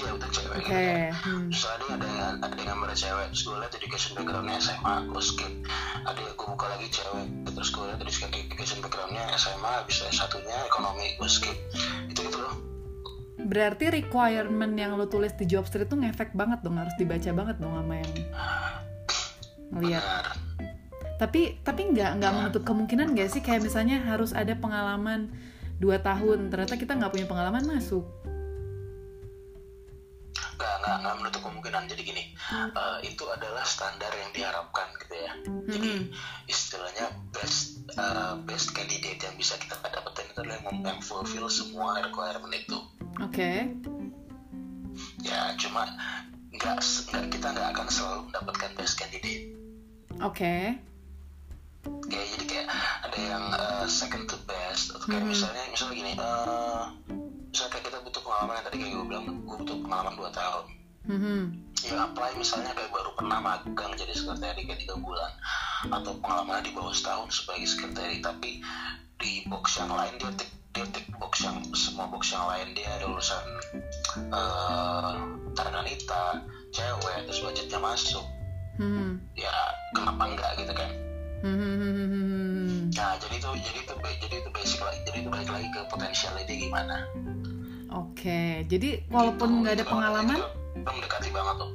Ya 0.00 0.10
udah 0.16 0.28
cewek. 0.32 0.56
Oke. 0.56 0.64
gitu 0.64 0.72
kan. 0.72 1.12
Hmm. 1.20 1.48
Terus 1.52 1.64
ada 1.68 1.84
yang 1.84 1.96
ada 2.00 2.08
yang 2.08 2.34
ada 2.40 2.54
yang 2.56 2.68
gambar 2.72 2.88
cewek, 2.96 3.26
terus 3.30 3.42
gue 3.44 3.56
lihat 3.60 3.72
education 3.76 4.10
backgroundnya 4.16 4.56
SMA, 4.58 4.94
gue 5.06 5.22
skip. 5.22 5.52
Ada 6.08 6.20
yang 6.24 6.34
gue 6.34 6.48
buka 6.48 6.66
lagi 6.72 6.88
cewek, 6.88 7.26
terus 7.52 7.68
gue 7.70 7.84
lihat 7.84 8.00
education 8.00 8.78
backgroundnya 8.80 9.24
SMA, 9.36 9.72
bisa 9.84 10.02
S1-nya 10.08 10.56
ekonomi, 10.66 11.06
gue 11.20 11.28
skip. 11.28 11.56
Itu 12.08 12.20
gitu 12.24 12.38
loh. 12.40 12.54
Berarti 13.40 13.88
requirement 13.88 14.74
yang 14.76 15.00
lo 15.00 15.08
tulis 15.08 15.32
di 15.32 15.48
job 15.48 15.64
street 15.64 15.88
tuh 15.88 15.96
ngefek 15.96 16.36
banget 16.36 16.60
dong, 16.60 16.76
harus 16.76 16.92
dibaca 17.00 17.30
banget 17.32 17.56
dong 17.56 17.72
sama 17.72 17.94
yang 18.00 18.12
ngeliat. 19.72 20.04
Benar. 20.04 20.49
Tapi 21.20 21.60
tapi 21.60 21.92
nggak 21.92 22.16
nggak 22.16 22.32
menutup 22.32 22.62
kemungkinan 22.64 23.12
nggak 23.12 23.28
sih 23.28 23.44
kayak 23.44 23.60
misalnya 23.60 24.00
harus 24.08 24.32
ada 24.32 24.56
pengalaman 24.56 25.28
dua 25.76 26.00
tahun, 26.00 26.48
ternyata 26.48 26.80
kita 26.80 26.96
nggak 26.96 27.12
punya 27.12 27.28
pengalaman 27.28 27.64
masuk. 27.68 28.04
nggak 30.60 30.74
nggak 30.84 30.96
nggak 31.00 31.14
menutup 31.24 31.40
kemungkinan 31.40 31.88
jadi 31.88 32.02
gini 32.04 32.24
eh, 32.52 32.98
itu 33.08 33.24
adalah 33.32 33.64
standar 33.64 34.12
yang 34.12 34.28
diharapkan 34.36 34.92
gitu 35.00 35.14
ya 35.16 35.32
jadi 35.72 35.90
Mhm. 36.04 36.12
istilahnya 36.52 37.06
best 37.32 37.80
eh, 37.96 38.34
best 38.44 38.76
candidate 38.76 39.24
yang 39.24 39.32
bisa 39.40 39.56
kita 39.56 39.72
dapetin 39.80 40.28
itu 40.28 40.36
adalah 40.44 40.60
yang, 40.60 40.84
yang 40.84 41.00
fulfill 41.00 41.48
semua 41.48 42.04
requirement 42.04 42.52
itu 42.52 42.76
Oke. 43.24 43.72
ya 45.24 45.56
cuma 45.56 45.88
nggak 46.52 46.76
nggak 47.08 47.24
kita 47.32 47.46
nggak 47.56 47.68
akan 47.72 47.86
selalu 47.88 48.20
mendapatkan 48.28 48.70
best 48.76 48.94
candidate 49.00 49.44
Oke. 50.20 50.76
Kayak 51.82 52.26
jadi 52.30 52.44
kayak 52.46 52.66
ada 53.02 53.18
yang 53.18 53.44
eh, 53.50 53.86
second 53.86 54.24
to 54.26 54.36
best 54.44 54.92
atau 54.92 55.06
kayak 55.06 55.24
Mhm. 55.24 55.30
misalnya 55.30 55.62
misalnya 55.68 55.94
gini 55.96 56.12
eh, 56.12 56.84
misalnya 57.50 57.70
kayak 57.72 57.84
kita 57.86 57.98
butuh 58.00 58.20
pengalaman 58.20 58.54
yang 58.54 58.64
tadi 58.64 58.76
kayak 58.78 58.92
gue 58.92 59.06
bilang 59.06 59.24
gue 59.26 59.56
butuh 59.56 59.76
pengalaman 59.80 60.14
2 60.14 60.30
tahun 60.30 60.64
Mhm. 61.00 61.40
ya 61.80 61.96
apply 62.04 62.30
misalnya 62.36 62.72
kayak 62.72 62.90
baru 62.90 63.10
pernah 63.14 63.38
magang 63.40 63.92
jadi 63.94 64.12
sekretari 64.12 64.62
kayak 64.62 64.80
tiga 64.80 64.96
bulan 64.96 65.32
atau 65.88 66.12
pengalaman 66.18 66.60
di 66.60 66.70
bawah 66.70 66.92
setahun 66.92 67.32
sebagai 67.34 67.64
sekretari 67.66 68.20
tapi 68.20 68.60
di 69.16 69.32
box 69.46 69.80
yang 69.80 69.88
lain 69.90 70.14
dia 70.16 70.30
tik 70.36 70.50
dia 70.70 70.84
tik 70.86 71.08
box 71.16 71.40
yang 71.40 71.56
semua 71.72 72.06
box 72.06 72.30
yang 72.30 72.44
lain 72.46 72.76
dia 72.76 72.86
ada 72.94 73.08
urusan 73.08 73.44
uh, 74.28 75.12
tarananita 75.52 76.44
cewek 76.70 77.16
terus 77.24 77.40
budgetnya 77.40 77.80
masuk 77.80 78.24
Mhm. 78.76 79.20
ya 79.34 79.52
kenapa 79.92 80.22
enggak 80.24 80.50
gitu 80.56 80.72
kan 80.72 80.88
Mhm. 81.42 82.90
nah 82.92 83.16
jadi 83.16 83.34
itu 83.36 83.48
jadi 83.56 83.78
itu 83.80 83.94
jadi 84.20 84.34
itu 84.38 84.50
basic 84.50 84.80
lagi 84.80 84.98
jadi 85.04 85.18
itu 85.20 85.28
balik 85.28 85.50
lagi 85.50 85.68
ke 85.68 85.80
potensialnya 85.86 86.44
dia 86.44 86.58
gimana 86.58 86.96
Oke, 87.90 88.62
jadi 88.70 89.02
walaupun 89.10 89.50
Gitu. 89.50 89.58
nggak 89.60 89.74
ada 89.74 89.82
Itu- 89.82 89.90
pengalaman, 89.90 90.38
itu 90.38 90.46
mendekati 90.78 91.28
banget 91.30 91.54
tuh 91.58 91.70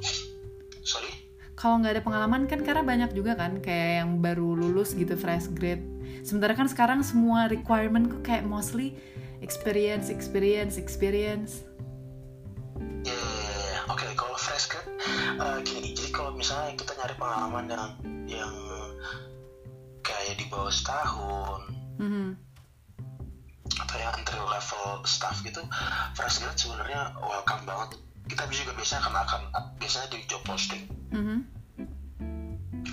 sorry 0.80 1.12
kalau 1.52 1.76
nggak 1.76 1.92
ada 1.92 2.02
pengalaman 2.02 2.42
kan 2.44 2.60
karena 2.62 2.80
banyak 2.80 3.10
juga 3.12 3.32
kan 3.32 3.60
kayak 3.60 4.00
yang 4.00 4.20
baru 4.20 4.52
lulus 4.54 4.92
gitu 4.92 5.12
fresh 5.12 5.48
grade. 5.50 5.80
Sementara 6.20 6.52
kan 6.52 6.68
sekarang 6.68 7.00
semua 7.00 7.48
requirement 7.48 8.08
kok 8.08 8.22
kayak 8.22 8.44
mostly 8.44 8.92
experience, 9.40 10.08
experience, 10.08 10.76
experience. 10.76 11.64
Ya, 13.02 13.12
ya, 13.12 13.16
ya, 13.16 13.60
ya. 13.72 13.80
oke 13.86 14.04
kalau 14.12 14.36
fresh 14.36 14.68
grad 14.68 14.84
eh, 15.36 15.58
gini 15.62 15.92
jadi 15.92 16.10
kalau 16.10 16.32
misalnya 16.32 16.76
kita 16.76 16.92
nyari 16.92 17.14
pengalaman 17.14 17.64
yang 17.68 17.84
yang 18.26 18.52
kayak 20.06 20.38
di 20.38 20.46
bawah 20.46 20.70
setahun 20.70 21.66
Mhm. 21.98 22.38
atau 23.76 23.96
yang 23.98 24.14
entry 24.14 24.38
level 24.38 25.02
staff 25.02 25.42
gitu 25.42 25.60
fresh 26.14 26.38
grad 26.38 26.54
sebenarnya 26.54 27.10
welcome 27.18 27.66
banget 27.66 27.98
kita 28.30 28.46
juga 28.48 28.72
biasanya 28.72 29.02
akan 29.02 29.14
akan 29.26 29.40
biasanya 29.76 30.08
di 30.14 30.22
job 30.30 30.42
posting 30.46 30.86
Mhm. 31.10 31.38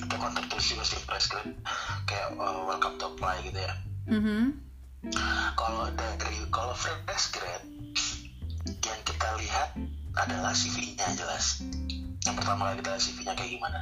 atau 0.03 0.17
kontak 0.17 0.45
terus 0.49 0.65
juga 0.73 0.83
sih 0.83 0.97
fresh 0.99 1.29
grad 1.29 1.47
kayak 2.09 2.33
eh, 2.33 2.61
welcome 2.65 2.97
to 2.97 3.05
apply 3.07 3.37
gitu 3.45 3.59
ya 3.61 3.73
Mhm. 4.09 4.57
kalau 5.53 5.93
dari 5.93 6.41
kalau 6.49 6.73
fresh 6.73 7.29
grad 7.29 7.61
yang 8.83 9.01
kita 9.05 9.29
lihat 9.37 9.69
adalah 10.13 10.51
CV-nya 10.51 11.13
jelas 11.13 11.61
yang 12.23 12.35
pertama 12.39 12.71
kita 12.79 12.95
CV-nya 12.95 13.33
kayak 13.35 13.51
gimana? 13.59 13.79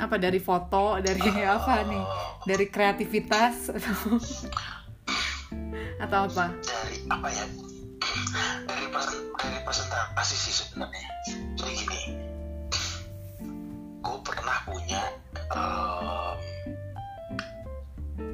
Apa 0.00 0.16
dari 0.16 0.40
foto, 0.40 0.96
dari 1.02 1.20
apa 1.42 1.82
nih? 1.84 2.04
Dari 2.46 2.66
kreativitas? 2.70 3.68
Atau 6.04 6.20
apa? 6.30 6.54
dari 6.64 6.96
apa 7.10 7.28
ya? 7.28 7.44
Dari 8.64 8.86
presen- 8.88 9.28
dari 9.36 9.58
presentasi 9.66 10.36
sih 10.38 10.54
sebenarnya. 10.64 11.08
Jadi 11.58 11.72
gini 11.76 12.02
gue 14.00 14.18
pernah 14.24 14.56
punya 14.64 15.02
em, 15.52 16.36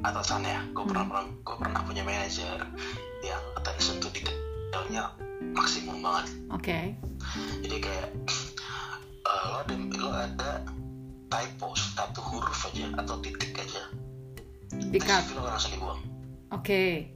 atasan 0.06 0.46
ya. 0.46 0.62
Gue 0.70 0.87
pernah 0.87 1.04
pernah 1.11 1.26
gue 1.26 1.56
pernah 1.58 1.80
punya 1.82 2.02
manajer 2.06 2.62
yang 3.26 3.42
attention 3.58 3.99
to 3.99 4.06
detailnya 4.14 5.11
maksimum 5.56 5.99
banget. 5.99 6.26
Oke. 6.54 6.78
jadi 7.66 7.76
kayak 7.82 8.08
eh, 9.37 9.45
lo 9.45 9.61
ada 9.61 9.75
lo 9.76 10.09
ada 10.11 10.50
typo 11.28 11.76
satu 11.76 12.21
huruf 12.25 12.73
aja 12.73 12.88
atau 12.97 13.21
titik 13.21 13.52
aja. 13.61 13.83
Terus 14.71 15.33
lo 15.35 15.45
langsung 15.45 15.73
dibuang 15.73 16.00
Oke. 16.50 17.11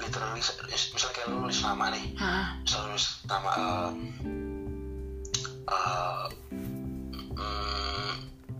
literally 0.00 0.40
misalnya 0.40 1.12
kayak 1.12 1.28
lo 1.28 1.36
nulis 1.44 1.60
nama 1.60 1.84
nih 1.92 2.04
Hah. 2.16 2.46
misalnya 2.64 2.86
nulis 2.88 3.06
nama 3.28 3.50
um, 3.60 3.96
uh, 5.68 6.26
mm, 7.36 8.14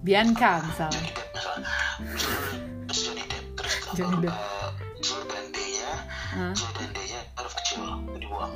Bianca 0.05 0.61
misalnya. 0.69 1.01
Johnny 1.01 1.11
Depp 1.17 1.31
misalnya 1.33 1.69
nulis 2.05 3.01
Johnny 3.03 3.25
Depp 3.27 3.47
terus 3.57 3.73
Johnny 3.97 4.19
Depp. 4.21 4.37
uh, 4.37 4.69
J 5.01 5.09
dan 5.27 5.45
D 5.49 5.57
nya 5.59 5.91
Hah? 6.37 6.53
J 6.55 6.63
dan 6.77 6.89
D 6.93 6.99
nya 7.09 7.21
huruf 7.35 7.55
kecil 7.57 7.83
dibuang 8.21 8.55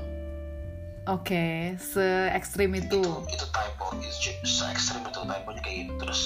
Oke, 1.05 1.77
se 1.77 2.33
ekstrim 2.33 2.73
itu. 2.73 3.01
itu 3.29 3.47
typo 3.49 3.93
itu 4.01 4.09
se 4.43 4.65
ekstrim 4.67 5.05
itu 5.05 5.21
typonya 5.21 5.61
kayak 5.61 5.77
gitu 5.85 5.93
terus 6.01 6.21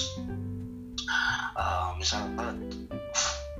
uh, 1.53 1.91
misalnya 1.95 2.55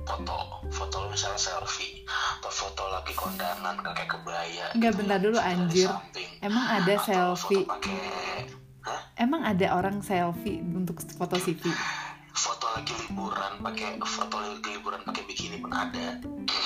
foto 0.02 0.36
foto 0.72 0.96
lu 1.04 1.08
misalnya 1.10 1.36
selfie 1.36 2.02
atau 2.08 2.48
foto 2.50 2.82
lagi 2.88 3.12
kondangan 3.12 3.78
pakai 3.78 4.06
kebaya 4.06 4.64
Enggak, 4.72 4.90
gitu 4.90 4.98
bentar 4.98 5.18
dulu, 5.20 5.38
anjir. 5.38 5.88
Emang 6.40 6.66
ada 6.72 6.94
Atau 6.96 7.04
selfie? 7.06 7.62
foto 7.62 7.70
pakai 7.70 8.00
Hah? 8.80 9.00
Emang 9.14 9.44
ada 9.44 9.66
orang 9.76 10.00
selfie 10.00 10.64
untuk 10.64 10.96
foto 11.12 11.36
CV? 11.36 11.68
foto 12.32 12.64
lagi 12.72 12.94
liburan 12.96 13.60
pakai 13.60 14.00
foto 14.00 14.40
lagi 14.40 14.72
liburan 14.72 15.02
pakai 15.04 15.22
bikini 15.26 15.60
pun 15.60 15.68
ada 15.68 16.16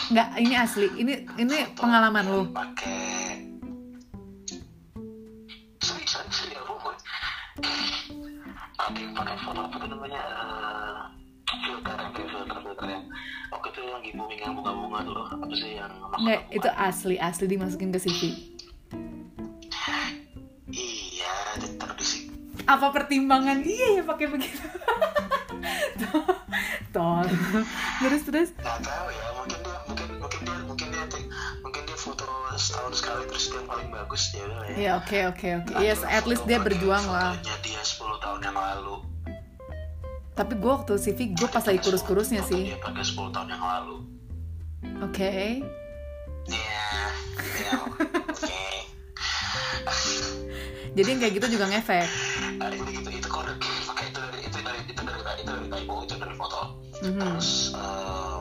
Enggak, 0.04 0.28
ini 0.36 0.54
asli. 0.54 0.86
Ini 0.94 1.14
ini 1.34 1.56
Foto 1.66 1.80
pengalaman 1.80 2.24
lo. 2.24 2.40
pakai 2.46 3.53
sering 6.32 6.56
sering 6.56 6.64
apa 6.64 6.72
gue 6.80 6.94
ada 8.74 8.98
yang 8.98 9.12
pakai 9.12 9.36
foto 9.44 9.60
apa 9.60 9.76
tuh 9.76 9.88
namanya 9.92 10.22
eh, 10.24 11.00
filter 11.64 11.96
yang 12.00 12.12
kayak 12.16 12.28
filter 12.32 12.58
filter 12.64 12.86
yang 12.88 13.04
waktu 13.52 13.68
itu 13.70 13.80
lagi 13.92 14.10
booming 14.16 14.40
yang 14.40 14.54
bunga-bunga 14.56 14.98
tuh 15.04 15.12
loh 15.12 15.26
apa 15.28 15.54
sih 15.54 15.70
yang 15.76 15.92
bunga. 16.00 16.36
itu 16.48 16.68
asli 16.72 17.16
asli 17.20 17.44
dimasukin 17.46 17.92
ke 17.92 18.00
CV. 18.00 18.20
iya 20.72 21.34
ditaruh 21.60 21.94
di 21.94 22.06
sini 22.06 22.32
Apa 22.64 22.88
pertimbangan 22.96 23.60
dia 23.60 24.00
ya 24.00 24.02
pakai 24.08 24.24
begitu? 24.32 24.64
Tor. 26.96 27.28
Terus 28.00 28.22
terus. 28.24 28.48
nggak 28.56 28.80
tahu 28.80 29.08
ya 29.12 29.23
bagus 34.04 34.22
ya 34.30 34.42
udah 34.42 34.58
ya 34.62 34.76
Ya 34.76 34.90
oke 34.96 35.18
oke 35.26 35.48
oke. 35.58 35.72
Ada 35.72 35.80
Yes, 35.80 36.00
at 36.02 36.24
least 36.24 36.44
dia 36.44 36.56
foto- 36.56 36.66
berjuang 36.68 37.04
lah. 37.06 37.32
dia 37.40 37.80
10 37.80 37.96
tahun 38.18 38.40
yang 38.42 38.54
lalu 38.54 38.96
Tapi 40.32 40.52
gue 40.52 40.66
waktu 40.68 40.92
CV 40.96 41.18
gue 41.32 41.46
pas 41.46 41.62
lagi 41.62 41.80
kurus-kurusnya 41.80 42.40
Foto 42.40 42.50
sih. 42.52 42.62
dia 42.68 42.78
pakai 42.78 43.02
10 43.02 43.30
tahun 43.30 43.48
yang 43.48 43.62
lalu 43.62 43.96
Oke. 45.00 45.64
Iya, 46.44 46.92
iya, 47.40 47.72
oke. 47.82 48.60
Jadi 50.92 51.08
yang 51.08 51.18
kayak 51.18 51.34
gitu 51.34 51.46
juga 51.50 51.66
ngefek. 51.66 52.06
Nah, 52.54 52.68
jadi 52.68 52.84
gitu 52.92 53.10
itu 53.10 53.26
kode 53.26 53.52
pakai 53.84 54.04
itu 54.06 54.18
dari 54.20 54.38
itu 54.40 54.58
dari 54.60 54.78
itu 54.84 54.92
dari 54.94 55.18
itu 55.34 55.50
dari 55.50 55.66
typo 55.72 55.94
itu 56.04 56.14
dari 56.14 56.34
foto. 56.34 56.60
Mhm. 57.00 57.18
Terus 57.18 57.48
eh, 57.72 58.38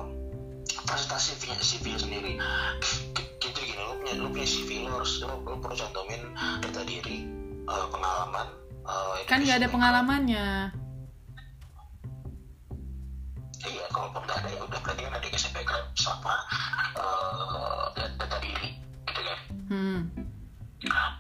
presentasi 0.83 1.25
CV 1.33 1.41
nya 1.47 1.55
CV 1.57 1.85
nya 1.87 1.99
sendiri. 1.99 2.31
Gini, 4.13 4.21
lo 4.21 4.29
punya 4.29 4.45
CV 4.45 4.69
lo 4.85 5.01
harus 5.01 5.25
lo, 5.25 5.41
lo 5.41 5.57
perlu 5.57 5.73
cantumin 5.73 6.21
data 6.61 6.85
diri, 6.85 7.25
eh, 7.65 7.85
pengalaman. 7.89 8.45
eh, 8.85 9.25
Kan 9.25 9.41
nggak 9.41 9.57
ada 9.57 9.69
pengalamannya. 9.73 10.47
Iya, 13.65 13.85
kalau 13.89 14.13
pun 14.13 14.21
nggak 14.29 14.37
ada 14.37 14.49
ya 14.53 14.61
udah 14.69 14.79
berarti 14.85 15.01
kan 15.01 15.17
ada 15.17 15.27
SMP 15.33 15.65
background 15.65 15.89
sama 15.97 16.35
eh, 16.93 17.85
data, 17.97 18.13
data 18.21 18.37
diri, 18.37 18.69
gitu 19.09 19.21
kan. 19.25 19.39
Hmm. 19.73 19.99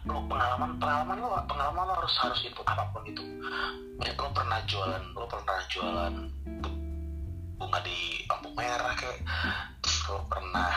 lo 0.05 0.19
pengalaman 0.29 0.77
pengalaman 0.77 1.17
lo 1.17 1.27
pengalaman 1.49 1.83
lo 1.89 1.93
harus 1.97 2.13
harus 2.21 2.45
input 2.45 2.67
apa 2.67 2.93
pun 2.93 3.01
itu 3.09 3.23
lo 3.97 4.29
pernah 4.37 4.59
jualan 4.69 5.01
lo 5.17 5.25
pernah 5.25 5.57
jualan 5.71 6.13
bunga 7.57 7.79
di 7.81 8.21
lampu 8.29 8.53
merah 8.53 8.93
kayak 8.93 9.23
lo 10.11 10.19
pernah 10.27 10.69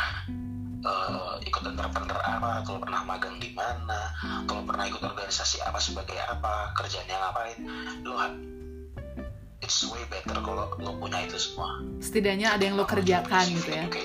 eh, 0.86 1.34
ikut 1.50 1.62
entrepreneur 1.66 2.18
apa 2.22 2.62
lo 2.66 2.78
pernah 2.78 3.02
magang 3.02 3.36
di 3.42 3.50
mana 3.52 4.14
lo 4.46 4.62
pernah 4.62 4.84
ikut 4.86 5.02
organisasi 5.02 5.62
apa 5.66 5.82
sebagai 5.82 6.16
apa 6.22 6.70
kerjanya 6.78 7.18
ngapain 7.18 7.58
lo 8.06 8.14
it's 9.66 9.82
way 9.90 10.02
better 10.06 10.38
kalau 10.40 10.70
lo 10.78 10.90
punya 11.02 11.26
itu 11.26 11.34
semua 11.34 11.82
Setidaknya 11.98 12.54
ada 12.54 12.62
yang 12.62 12.78
lo 12.78 12.84
kerjakan 12.86 13.44
gitu 13.50 13.70
ya. 13.72 13.84
Oke. 13.88 14.04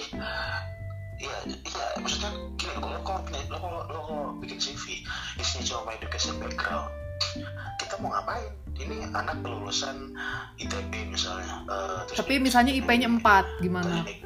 Iya, 1.21 1.37
iya, 1.45 1.85
maksudnya 2.01 2.33
gini, 2.57 2.73
kalau 2.81 2.97
lo 2.97 3.01
kalau 3.05 3.21
lo 3.29 3.57
kalau 3.61 3.79
lo 3.93 3.99
kalau 4.09 4.25
bikin 4.41 4.57
CV, 4.57 5.05
isinya 5.37 5.63
cuma 5.69 5.93
education 5.93 6.33
background, 6.41 6.89
kita 7.77 7.93
mau 8.01 8.09
ngapain? 8.09 8.57
Ini 8.73 9.13
anak 9.13 9.45
lulusan 9.45 10.17
ITB 10.57 11.13
misalnya. 11.13 11.61
terus 12.09 12.17
Tapi 12.25 12.41
misalnya 12.41 12.73
IP-nya 12.73 13.05
4 13.05 13.61
gimana? 13.61 14.01
Teknik. 14.01 14.25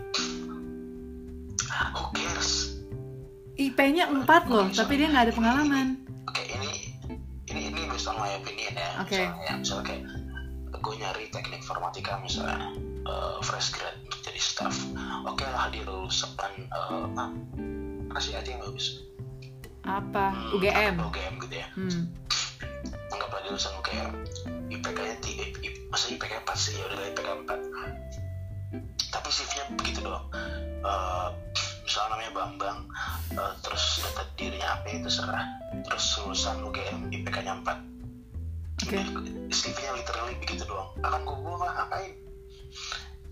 Who 1.70 2.04
cares? 2.14 2.76
IP-nya 3.56 4.12
4 4.12 4.52
loh, 4.52 4.68
tapi 4.68 5.00
dia 5.00 5.08
nggak 5.08 5.32
ada 5.32 5.34
pengalaman. 5.34 5.88
Oke, 6.28 6.44
ini 6.44 6.92
ini 7.48 7.62
ini 7.72 7.82
based 7.88 8.12
on 8.12 8.20
my 8.20 8.36
opinion 8.36 8.76
ya. 8.76 9.00
Oke. 9.00 9.16
Misalnya, 9.16 9.54
misalnya 9.64 9.86
kayak 9.88 10.04
gue 10.76 10.96
nyari 11.02 11.26
teknik 11.32 11.64
informatika 11.64 12.20
misalnya 12.20 12.76
eh, 13.08 13.36
fresh 13.42 13.74
grad 13.74 13.96
untuk 14.04 14.20
jadi 14.22 14.42
staff. 14.42 14.76
Oke 15.24 15.48
lah 15.48 15.72
dia 15.72 15.88
lulusan 15.88 16.36
uh, 16.70 17.08
apa 18.12 18.20
sih 18.20 18.36
aja 18.36 18.50
yang 18.52 18.60
bagus? 18.62 19.02
Apa? 19.86 20.34
Hmm, 20.34 20.56
UGM. 20.60 20.96
UGM 21.00 21.34
gitu 21.48 21.56
ya. 21.56 21.68
Hmm. 21.78 22.02
Anggaplah 23.14 23.40
dia 23.46 23.50
lulusan 23.54 23.74
UGM. 23.80 24.12
IPK-nya 24.66 25.16
ti, 25.22 25.32
I- 25.40 25.56
I- 25.62 25.78
masa 25.88 26.12
IPK 26.12 26.42
4 26.42 26.58
sih 26.58 26.74
ya 26.76 26.84
udah 26.90 27.08
IPK 27.14 27.30
4. 27.48 28.25
Tapi 29.12 29.30
CV-nya 29.32 29.66
begitu 29.78 30.00
doang. 30.04 30.26
Eh, 30.86 31.28
misalnya 31.86 32.10
namanya 32.18 32.32
Bambang, 32.36 32.80
eh, 33.34 33.54
terus 33.64 34.04
data 34.04 34.24
dirinya 34.36 34.80
apa 34.80 34.86
itu 34.92 35.10
serah. 35.10 35.46
Terus 35.86 36.06
lulusan 36.22 36.64
UGM 36.66 37.00
IPK-nya 37.12 37.54
4. 37.64 37.80
Oke. 38.86 39.00
CV-nya 39.50 39.92
literally 39.96 40.36
begitu 40.40 40.64
doang. 40.68 40.92
Akan 41.02 41.24
gue 41.24 41.38
buang 41.40 41.64
lah 41.64 41.74
ngapain? 41.80 42.14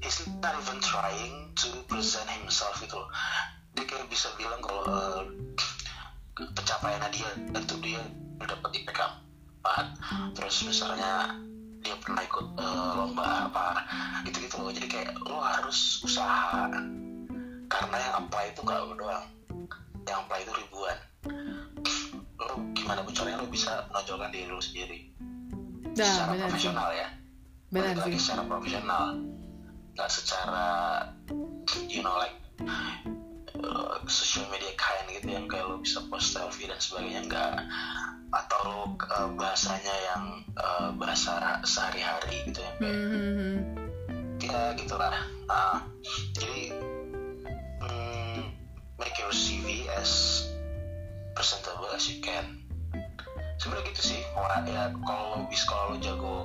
He's 0.04 0.28
not 0.44 0.56
even 0.60 0.84
trying 0.84 1.56
to 1.56 1.70
present 1.88 2.28
himself 2.28 2.76
itu 2.84 2.96
loh. 2.96 3.08
Dia 3.76 3.88
kayak 3.88 4.08
bisa 4.12 4.32
bilang 4.36 4.60
kalau 4.60 4.84
eh, 4.88 5.22
pencapaiannya 6.34 7.10
dia 7.14 7.30
itu 7.54 7.76
dia 7.82 8.02
udah 8.42 8.48
dapat 8.58 8.70
IPK 8.82 9.00
4 9.64 10.36
terus 10.36 10.56
misalnya 10.66 11.38
dia 11.84 11.96
pernah 12.00 12.24
ikut 12.24 12.46
eh, 12.58 12.92
lomba 12.96 13.52
apa 13.52 13.68
gitu-gitu. 14.26 14.56
Loh 14.64 14.72
jadi 14.72 14.88
kayak 14.88 15.12
lo 15.28 15.38
harus 15.44 16.00
usaha. 16.02 16.72
Karena 17.68 17.98
yang 17.98 18.14
apply 18.26 18.46
itu 18.56 18.62
gak 18.64 18.80
lo 18.80 18.94
doang. 18.96 19.26
Yang 20.08 20.18
apply 20.26 20.40
itu 20.42 20.54
ribuan. 20.56 20.98
Lo 22.40 22.56
gimana 22.74 23.00
pun 23.04 23.12
caranya 23.12 23.44
lo 23.44 23.48
bisa 23.52 23.88
menonjolkan 23.92 24.30
diri 24.32 24.50
lo 24.50 24.62
sendiri. 24.64 25.00
Dah, 25.94 26.08
secara 26.08 26.32
benar 26.34 26.40
sih. 26.40 26.50
profesional 26.50 26.90
ya. 26.96 27.08
Benar 27.70 27.94
lagi 28.00 28.18
sih. 28.18 28.22
secara 28.24 28.44
profesional. 28.48 29.06
Nggak 29.94 30.10
secara 30.10 30.68
you 31.92 32.02
know 32.02 32.16
like 32.18 32.34
uh, 33.62 34.02
social 34.10 34.46
media 34.50 34.74
kind 34.80 35.06
gitu 35.14 35.28
yang 35.30 35.46
kayak 35.46 35.70
lo 35.70 35.78
bisa 35.78 36.02
post 36.10 36.34
selfie 36.34 36.66
dan 36.66 36.80
sebagainya 36.82 37.22
enggak 37.30 37.52
atau 38.34 38.60
lo 38.66 38.82
uh, 38.98 39.30
bahasanya 39.38 39.96
yang 40.10 40.24
uh, 40.58 40.90
bahasa 40.98 41.62
sehari-hari 41.62 42.50
gitu 42.50 42.60
ya 42.66 42.72
kayak 42.82 42.98
Hmm, 42.98 43.10
hmm, 43.14 43.34
hmm. 43.38 43.58
ya 44.42 44.60
gitulah. 44.74 45.14
Nah, 45.46 45.86
jadi 46.34 46.74
mm, 47.86 48.42
make 48.98 49.16
your 49.22 49.30
CV 49.30 49.86
as 50.02 50.44
presentable 51.38 51.94
as 51.94 52.10
you 52.10 52.18
can. 52.26 52.66
Sebenarnya 53.62 53.94
gitu 53.94 54.02
sih 54.12 54.22
warna 54.36 54.66
ya 54.68 54.92
kalau 55.06 55.40
lo 55.40 55.48
bisa 55.48 55.64
kalau 55.70 55.94
lo 55.94 55.98
jago 56.02 56.36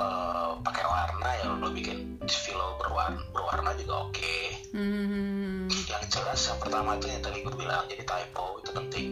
uh, 0.00 0.56
pakai 0.62 0.84
warna 0.88 1.28
ya 1.42 1.52
lo 1.52 1.68
bikin 1.74 2.16
CV 2.24 2.54
lo 2.56 2.78
berwarna 2.80 3.20
berwarna 3.34 3.70
juga 3.76 4.08
oke. 4.08 4.36
Hmm, 4.72 5.65
yang 5.96 6.10
jelas 6.10 6.40
yang 6.42 6.58
pertama 6.58 6.90
itu 6.94 7.06
yang 7.06 7.22
tadi 7.22 7.38
gue 7.40 7.54
bilang 7.54 7.84
jadi 7.86 8.04
typo 8.04 8.60
itu 8.60 8.70
penting 8.72 9.08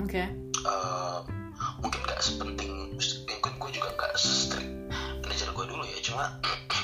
oke. 0.00 0.22
Eh, 0.58 1.18
mungkin 1.78 2.00
nggak 2.02 2.20
sepenting 2.20 2.72
mungkin 3.28 3.52
gue 3.56 3.70
juga 3.72 3.88
nggak 3.94 4.12
strict 4.14 4.70
manajer 5.22 5.48
gue 5.48 5.64
dulu 5.66 5.82
ya 5.82 5.98
cuma 6.02 6.24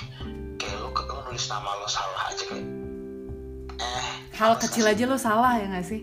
kayak 0.60 0.76
lo, 0.78 0.90
lo 0.90 1.20
nulis 1.24 1.46
nama 1.46 1.70
lo 1.78 1.86
salah 1.86 2.30
aja 2.30 2.44
kayak 2.46 2.66
eh 3.80 4.06
Hal 4.34 4.58
kecil 4.58 4.84
aja 4.84 5.04
lo 5.06 5.14
salah 5.14 5.58
ya 5.58 5.66
nggak 5.70 5.86
sih? 5.86 6.02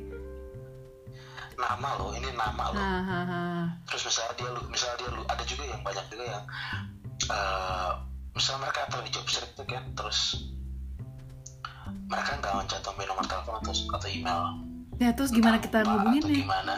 nama 1.56 1.94
lo 1.96 2.10
ini 2.12 2.26
nama 2.34 2.74
lo 2.74 2.80
Hahaha. 2.80 3.44
terus 3.86 4.10
misalnya 4.10 4.34
dia 4.34 4.50
lu 4.50 4.62
misalnya 4.68 4.96
dia 4.98 5.10
lu 5.14 5.22
ada 5.30 5.44
juga 5.46 5.64
yang 5.70 5.82
banyak 5.86 6.06
juga 6.10 6.26
yang 6.26 6.44
eh 7.30 7.92
misalnya 8.34 8.60
mereka 8.66 8.80
apply 8.90 9.02
di 9.06 9.12
job 9.14 9.26
street 9.30 9.54
tuh 9.54 9.66
kan 9.70 9.84
terus 9.94 10.20
mereka 12.06 12.32
nggak 12.36 12.54
mencantumin 12.56 13.06
nomor 13.06 13.26
telepon 13.26 13.56
atau 13.58 13.72
atau 13.72 14.08
email. 14.08 14.42
Ya 14.98 15.10
terus 15.12 15.30
gimana 15.30 15.56
Entah 15.56 15.64
kita 15.64 15.78
ngubungin 15.84 16.22
atau 16.22 16.30
nih? 16.30 16.40
gimana. 16.40 16.76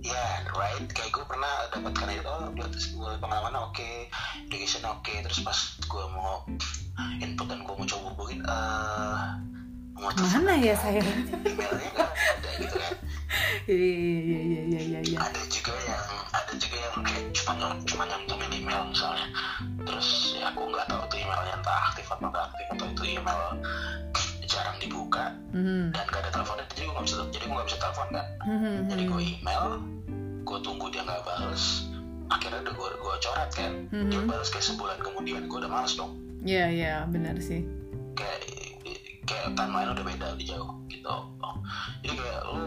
Ya 0.00 0.24
right. 0.52 0.86
Kayak 0.88 1.10
gue 1.10 1.24
pernah 1.24 1.52
dapatkan 1.68 2.08
itu 2.12 2.30
oh 2.54 2.68
terus 2.68 2.86
gue 2.88 3.10
pengalaman 3.18 3.54
oke 3.60 3.90
education 4.44 4.82
oke. 4.84 5.12
Terus 5.20 5.40
pas 5.42 5.58
gue 5.80 6.04
mau 6.08 6.46
input 7.16 7.46
dan 7.46 7.60
gue 7.60 7.72
mau 7.72 7.86
coba 7.86 8.04
hubungin 8.12 8.40
eh 8.40 9.26
nomor 9.92 10.10
telepon 10.12 10.30
Mana 10.40 10.52
ya 10.54 10.62
nggak 10.68 10.78
saya? 10.78 11.02
emailnya 11.44 11.88
nggak 11.92 12.10
ada 12.10 12.50
gitu 12.56 12.76
kan. 12.76 12.94
Iya 13.68 13.76
iya 13.76 14.40
iya 14.40 14.60
iya 14.64 14.80
iya 14.80 15.00
iya. 15.04 15.18
ada 15.20 15.40
juga 15.46 15.76
yang 15.78 16.00
ada 16.32 16.52
juga 16.56 16.76
yang 16.80 16.96
kayak 17.04 17.24
cuma 17.30 17.52
nyam- 17.54 17.84
cuma 17.84 18.02
nyantumin 18.06 18.48
email 18.50 18.80
misalnya. 18.88 19.28
Terus 19.78 20.08
ya 20.32 20.48
aku 20.48 20.64
nggak 20.64 20.88
tahu 20.88 21.02
tuh 21.04 21.18
emailnya 21.18 21.52
entah 21.54 21.78
aktif 21.86 22.08
atau 22.08 22.24
nggak 22.24 22.44
aktif 22.48 22.66
atau 22.72 22.86
itu 22.88 23.02
email 23.10 23.42
jarang 24.48 24.76
dibuka. 24.78 25.36
Hmm. 25.48 25.92
dan 25.92 26.04
gak 26.06 26.20
ada 26.20 26.30
teleponnya 26.30 26.64
jadi 26.68 26.82
gue 26.82 26.92
nggak 26.92 27.04
bisa 27.04 27.14
jadi 27.28 27.44
gue 27.44 27.54
nggak 27.54 27.68
bisa 27.68 27.78
telepon 27.78 28.08
kan 28.10 28.26
Hmm, 28.40 28.76
jadi 28.86 29.02
gue 29.04 29.20
hmm. 29.20 29.32
email 29.38 29.64
gue 30.42 30.58
tunggu 30.60 30.86
dia 30.88 31.02
nggak 31.02 31.22
balas 31.22 31.62
akhirnya 32.28 32.60
udah 32.62 32.74
gue 32.74 32.88
gue 32.94 33.14
coret 33.18 33.50
kan 33.50 33.72
dia 33.90 34.18
Mhm. 34.18 34.26
balas 34.26 34.48
kayak 34.48 34.66
sebulan 34.66 34.98
kemudian 34.98 35.42
gue 35.44 35.58
udah 35.58 35.70
males 35.70 35.92
dong. 35.94 36.12
Iya 36.40 36.64
iya 36.68 36.94
benar 37.04 37.36
sih. 37.38 37.64
kayak 38.12 38.40
kayak 39.24 39.52
timeline 39.54 39.90
udah 39.90 40.02
beda 40.02 40.26
udah 40.32 40.46
jauh 40.46 40.70
gitu. 40.86 41.14
Jadi 42.00 42.14
kayak 42.14 42.40
lu 42.48 42.64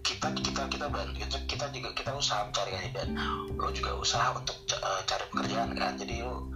kita 0.00 0.28
kita 0.34 0.62
kita 0.68 0.86
bantu 0.88 1.12
kita, 1.18 1.36
kita 1.46 1.64
juga 1.70 1.88
kita 1.92 2.10
usaha 2.12 2.40
mencari 2.42 2.70
kan 2.70 2.82
dan 2.92 3.08
lo 3.52 3.68
juga 3.70 3.90
usaha 3.94 4.32
untuk 4.32 4.56
eh, 4.68 5.00
cari 5.04 5.24
pekerjaan 5.28 5.70
kan. 5.72 5.92
Jadi 5.96 6.14
lu 6.20 6.48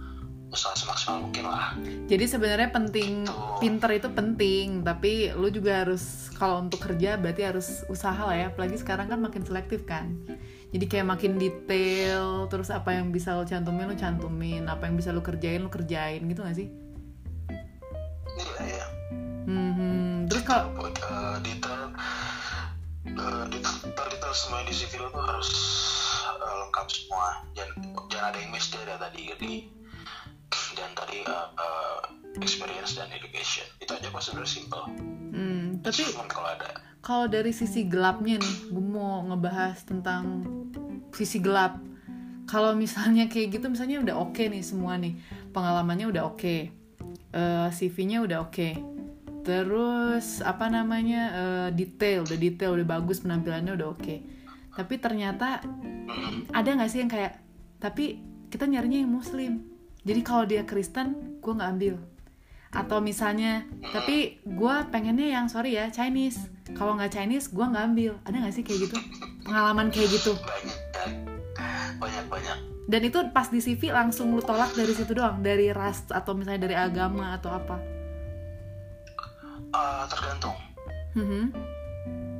usaha 0.55 0.71
semaksimal 0.73 1.27
mungkin 1.27 1.45
lah 1.45 1.75
Jadi 2.07 2.25
sebenarnya 2.25 2.71
penting 2.71 3.27
Tuh. 3.27 3.59
pinter 3.59 3.91
itu 3.91 4.07
penting, 4.09 4.81
tapi 4.81 5.29
lu 5.35 5.51
juga 5.51 5.83
harus 5.83 6.31
kalau 6.33 6.63
untuk 6.63 6.79
kerja 6.79 7.19
berarti 7.19 7.43
harus 7.43 7.83
usaha 7.85 8.15
lah 8.15 8.33
ya. 8.33 8.47
Apalagi 8.49 8.79
sekarang 8.79 9.11
kan 9.11 9.19
makin 9.19 9.43
selektif 9.43 9.83
kan. 9.83 10.15
Jadi 10.71 10.85
kayak 10.87 11.07
makin 11.07 11.35
detail, 11.35 12.47
terus 12.47 12.67
apa 12.67 12.95
yang 12.95 13.11
bisa 13.11 13.35
lo 13.35 13.43
cantumin 13.43 13.87
lo 13.87 13.95
cantumin, 13.95 14.67
apa 14.67 14.87
yang 14.87 14.95
bisa 14.95 15.11
lo 15.11 15.19
kerjain 15.19 15.59
lo 15.59 15.69
kerjain 15.69 16.23
gitu 16.25 16.41
gak 16.41 16.55
sih? 16.55 16.67
iya 18.35 18.83
ya 18.83 18.87
Hmm, 19.45 20.25
terus 20.25 20.41
kalau 20.41 20.73
Eh, 20.75 21.37
detail 21.39 21.93
eh, 23.05 23.43
detail 23.47 23.77
detail 24.09 24.33
semua 24.33 24.65
di 24.65 24.73
CV 24.73 24.97
lo 24.97 25.07
tuh 25.07 25.21
harus 25.21 25.49
eh, 26.25 26.55
lengkap 26.65 26.87
semua 26.89 27.45
jangan 27.53 27.75
jangan 28.09 28.25
ada 28.33 28.37
yang 28.41 28.51
miss 28.51 28.67
dari 28.67 28.89
tadi 28.89 29.21
di 29.37 29.53
dan 30.77 30.91
tadi 30.93 31.23
eh, 31.23 31.47
eh, 31.57 31.99
experience 32.41 32.97
dan 32.97 33.09
education 33.11 33.65
itu 33.79 33.91
aja 33.91 34.07
kok 34.11 34.21
sebenarnya 34.23 34.51
simple 34.51 34.83
hmm, 35.35 35.83
tapi 35.83 36.01
kalau 36.29 36.49
ada 36.49 36.69
kalau 37.05 37.29
dari 37.29 37.53
sisi 37.53 37.85
gelapnya 37.85 38.41
nih, 38.41 38.73
gue 38.73 38.81
mau 38.81 39.21
ngebahas 39.29 39.77
tentang 39.85 40.41
sisi 41.13 41.37
gelap. 41.37 41.77
Kalau 42.49 42.73
misalnya 42.73 43.29
kayak 43.29 43.61
gitu, 43.61 43.69
misalnya 43.69 44.01
udah 44.01 44.25
oke 44.25 44.41
nih 44.41 44.65
semua 44.65 44.97
nih, 44.97 45.13
pengalamannya 45.53 46.09
udah 46.09 46.25
oke, 46.25 46.73
Eh, 47.35 47.67
CV-nya 47.67 48.23
udah 48.23 48.47
oke, 48.47 48.79
terus 49.43 50.39
apa 50.39 50.71
namanya 50.71 51.21
eh, 51.35 51.69
detail, 51.75 52.23
udah 52.23 52.39
detail, 52.39 52.79
udah 52.79 52.87
bagus 52.87 53.19
penampilannya 53.27 53.75
udah 53.75 53.91
oke. 53.91 54.15
Tapi 54.71 54.95
ternyata 55.03 55.59
ada 56.55 56.69
nggak 56.71 56.87
sih 56.87 57.03
yang 57.03 57.11
kayak, 57.11 57.43
tapi 57.83 58.23
kita 58.47 58.71
nyarinya 58.71 59.03
yang 59.03 59.11
Muslim. 59.11 59.67
Jadi 60.05 60.21
kalau 60.21 60.45
dia 60.45 60.61
Kristen, 60.63 61.41
gue 61.41 61.53
nggak 61.53 61.71
ambil. 61.75 61.95
Atau 62.69 63.01
misalnya 63.01 63.65
tapi 63.89 64.37
gue 64.45 64.75
pengennya 64.93 65.27
yang 65.33 65.49
sorry 65.49 65.75
ya 65.75 65.89
Chinese. 65.89 66.47
Kalau 66.77 66.93
nggak 66.93 67.11
Chinese 67.17 67.49
gue 67.49 67.65
nggak 67.65 67.85
ambil. 67.89 68.13
Ada 68.23 68.35
nggak 68.45 68.53
sih 68.53 68.63
kayak 68.63 68.79
gitu? 68.89 68.97
Pengalaman 69.43 69.89
kayak 69.89 70.09
gitu. 70.13 70.37
Banyak 70.37 71.97
banyak 71.97 72.25
banyak 72.29 72.57
dan 72.85 73.01
itu 73.01 73.17
pas 73.33 73.49
di 73.49 73.57
CV 73.57 73.89
langsung 73.89 74.29
lu 74.29 74.45
tolak 74.45 74.77
dari 74.77 74.93
situ 74.93 75.17
doang? 75.17 75.41
Dari 75.41 75.73
ras 75.73 76.05
atau 76.05 76.37
misalnya 76.37 76.69
dari 76.69 76.77
agama 76.77 77.33
atau 77.33 77.49
apa? 77.49 77.81
Eh, 79.73 80.03
tergantung. 80.13 80.55
Mhm. 81.17 81.43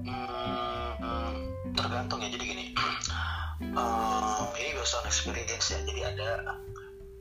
Hmm, 0.06 1.34
tergantung 1.74 2.22
ya. 2.22 2.30
Jadi 2.30 2.46
gini 2.46 2.66
Eh, 3.56 4.56
ini 4.62 4.72
based 4.78 4.94
on 4.94 5.06
experience 5.10 5.74
ya. 5.74 5.82
Jadi 5.82 6.02
ada 6.06 6.54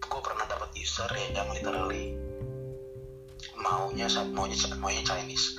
gue 0.08 0.20
pernah 0.20 0.46
dapat 0.46 0.70
user 0.76 1.10
ya 1.12 1.42
yang 1.42 1.48
literally 1.52 2.14
maunya 3.58 4.06
maunya 4.32 4.56
maunya 4.76 5.02
Chinese. 5.02 5.56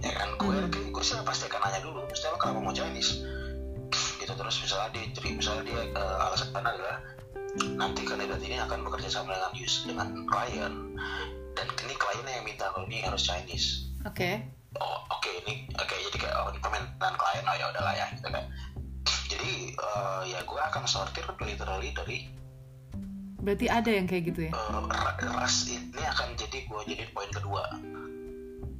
Ya 0.00 0.12
kan 0.16 0.30
gue 0.40 0.56
Hmm. 0.56 0.90
gue 0.92 1.04
sih 1.04 1.16
pasti 1.26 1.48
akan 1.50 1.60
nanya 1.60 1.80
dulu 1.84 2.00
lo 2.04 2.36
kenapa 2.38 2.60
mau 2.60 2.72
Chinese? 2.72 3.20
Gitu 4.20 4.32
terus 4.32 4.56
misalnya 4.62 4.88
dia 4.94 5.04
jadi 5.12 5.28
misalnya 5.36 5.62
dia 5.66 5.80
eh, 5.92 6.24
alasan 6.24 6.54
adalah 6.54 7.02
nanti 7.58 8.06
kandidat 8.06 8.38
ini 8.46 8.56
akan 8.62 8.86
bekerja 8.86 9.10
sama 9.10 9.34
dengan 9.34 9.52
user 9.58 9.90
dengan 9.90 10.08
klien 10.30 10.74
dan 11.58 11.66
ini 11.82 11.94
kliennya 11.98 12.32
yang 12.38 12.46
minta 12.46 12.70
kalau 12.70 12.86
ini 12.86 13.02
harus 13.02 13.26
Chinese. 13.26 13.90
Oke. 14.06 14.40
Oh 14.78 15.02
oke 15.10 15.30
ini 15.44 15.66
oke 15.74 15.94
jadi 16.10 16.16
kayak 16.16 16.36
oh, 16.46 16.48
ini 16.54 16.62
permintaan 16.62 17.14
klien 17.18 17.44
oh 17.44 17.56
ya 17.58 17.66
udahlah 17.74 17.94
ya 17.98 18.06
gitu 18.14 18.28
kan. 18.30 18.44
Jadi 19.26 19.74
eh, 19.74 20.22
ya 20.30 20.40
gue 20.46 20.60
akan 20.62 20.84
sortir 20.86 21.26
literally 21.42 21.90
dari 21.90 22.18
berarti 23.40 23.66
ada 23.66 23.90
yang 23.90 24.04
kayak 24.04 24.24
gitu 24.26 24.40
ya? 24.46 24.52
Eh, 24.52 24.68
ra- 24.86 25.16
ras 25.34 25.56
ini 25.66 26.02
akan 26.02 26.28
jadi 26.34 26.58
gue 26.62 26.80
jadi 26.86 27.04
poin 27.10 27.28
kedua. 27.28 27.64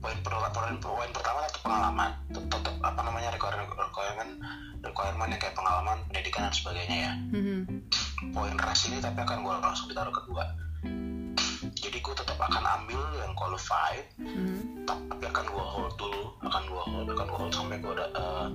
Poin 0.00 0.16
poin, 0.22 0.74
poin 0.76 1.10
pertama 1.10 1.44
itu 1.44 1.60
pengalaman. 1.60 2.10
Tet- 2.30 2.48
tetap 2.48 2.74
apa 2.80 3.00
namanya 3.00 3.28
requirement 3.30 3.68
requirement. 3.68 4.32
Requirementnya 4.80 5.36
kayak 5.36 5.52
pengalaman 5.52 6.00
pendidikan 6.06 6.46
dan 6.46 6.54
sebagainya 6.54 6.96
ya. 6.98 7.12
Mhm. 7.30 7.60
poin 8.30 8.52
ras 8.54 8.84
ini 8.84 8.96
tapi 8.98 9.16
akan 9.18 9.40
gue 9.40 9.54
langsung 9.58 9.88
ditaruh 9.88 10.12
kedua. 10.12 10.44
Jadi 11.72 11.98
gue 11.98 12.14
tetap 12.14 12.36
akan 12.36 12.60
ambil 12.78 13.00
yang 13.16 13.32
qualified 13.32 14.04
Mhm. 14.16 14.84
tapi 14.84 15.24
akan 15.26 15.44
gua 15.46 15.64
hold 15.66 15.94
dulu. 15.96 16.36
Akan 16.42 16.62
gua 16.66 16.82
hold 16.82 17.08
akan 17.08 17.26
gua 17.26 17.38
hold 17.38 17.52
sampai 17.54 17.76
gua 17.78 17.92
ada 17.94 18.06
eh, 18.10 18.48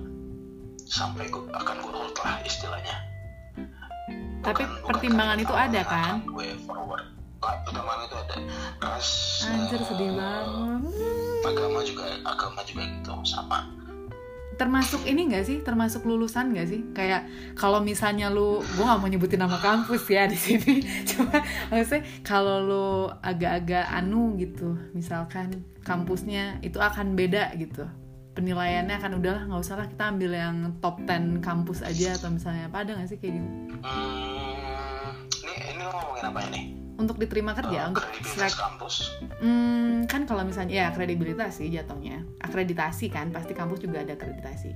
sampai 0.84 1.26
gua 1.26 1.50
akan 1.52 1.76
gua 1.80 1.92
hold 1.96 2.14
lah 2.16 2.38
istilahnya 2.40 2.94
Tapi 4.46 4.62
Bukan- 4.62 4.86
pertimbangan 4.86 5.38
itu 5.42 5.50
ada, 5.50 5.80
kan? 5.82 6.22
gue 6.22 6.48
forward 6.62 7.02
pertimbangan 7.36 8.06
itu 8.06 8.16
ada. 8.16 8.34
Anjir 9.46 9.80
eh, 9.80 9.84
sedih 9.84 10.10
banget. 10.14 10.80
agama 11.42 11.78
juga 11.82 12.04
agama 12.22 12.60
juga 12.62 12.82
gitu 12.84 13.12
sama. 13.22 13.66
Termasuk 14.56 15.04
ini 15.04 15.28
nggak 15.28 15.44
sih? 15.44 15.58
Termasuk 15.60 16.02
lulusan 16.02 16.48
nggak 16.48 16.66
sih? 16.66 16.80
Kayak 16.90 17.28
kalau 17.54 17.78
misalnya 17.78 18.32
lu 18.32 18.64
gue 18.64 18.80
nggak 18.80 18.98
mau 18.98 19.06
nyebutin 19.06 19.36
nama 19.38 19.58
kampus 19.58 20.08
ya 20.08 20.24
di 20.24 20.34
sini. 20.34 20.80
Cuma 21.10 21.42
maksudnya 21.68 22.06
kalau 22.22 22.56
lu 22.62 22.86
agak-agak 23.20 23.84
anu 23.92 24.32
gitu 24.40 24.74
misalkan 24.90 25.60
kampusnya 25.84 26.58
itu 26.62 26.80
akan 26.80 27.14
beda 27.14 27.52
gitu 27.58 27.84
penilaiannya 28.36 28.94
akan 28.94 29.12
udahlah 29.16 29.42
nggak 29.42 29.62
usah 29.62 29.74
lah 29.74 29.88
kita 29.88 30.04
ambil 30.06 30.30
yang 30.30 30.56
top 30.78 31.00
10 31.00 31.40
kampus 31.40 31.80
aja 31.80 32.14
atau 32.14 32.28
misalnya 32.28 32.68
apa 32.68 32.84
ada 32.84 32.92
nggak 32.92 33.08
sih 33.08 33.16
kayak 33.16 33.32
gitu? 33.34 33.48
Hmm, 33.80 35.16
ini 35.42 35.54
ini 35.66 35.80
lo 35.80 35.90
ngomongin 35.90 36.24
apa 36.26 36.40
ini? 36.46 36.62
Untuk 36.96 37.16
diterima 37.16 37.52
kerja 37.52 37.78
Eh, 37.78 37.88
untuk 37.90 38.04
selek 38.22 38.52
kampus. 38.54 38.94
Hmm, 39.38 40.04
kan 40.04 40.24
kalau 40.24 40.44
misalnya 40.44 40.72
ya 40.74 40.86
kredibilitas 40.90 41.56
sih 41.56 41.68
jatuhnya. 41.68 42.24
Akreditasi 42.38 43.08
kan 43.08 43.28
pasti 43.28 43.52
kampus 43.52 43.80
juga 43.80 44.00
ada 44.00 44.12
akreditasi. 44.12 44.72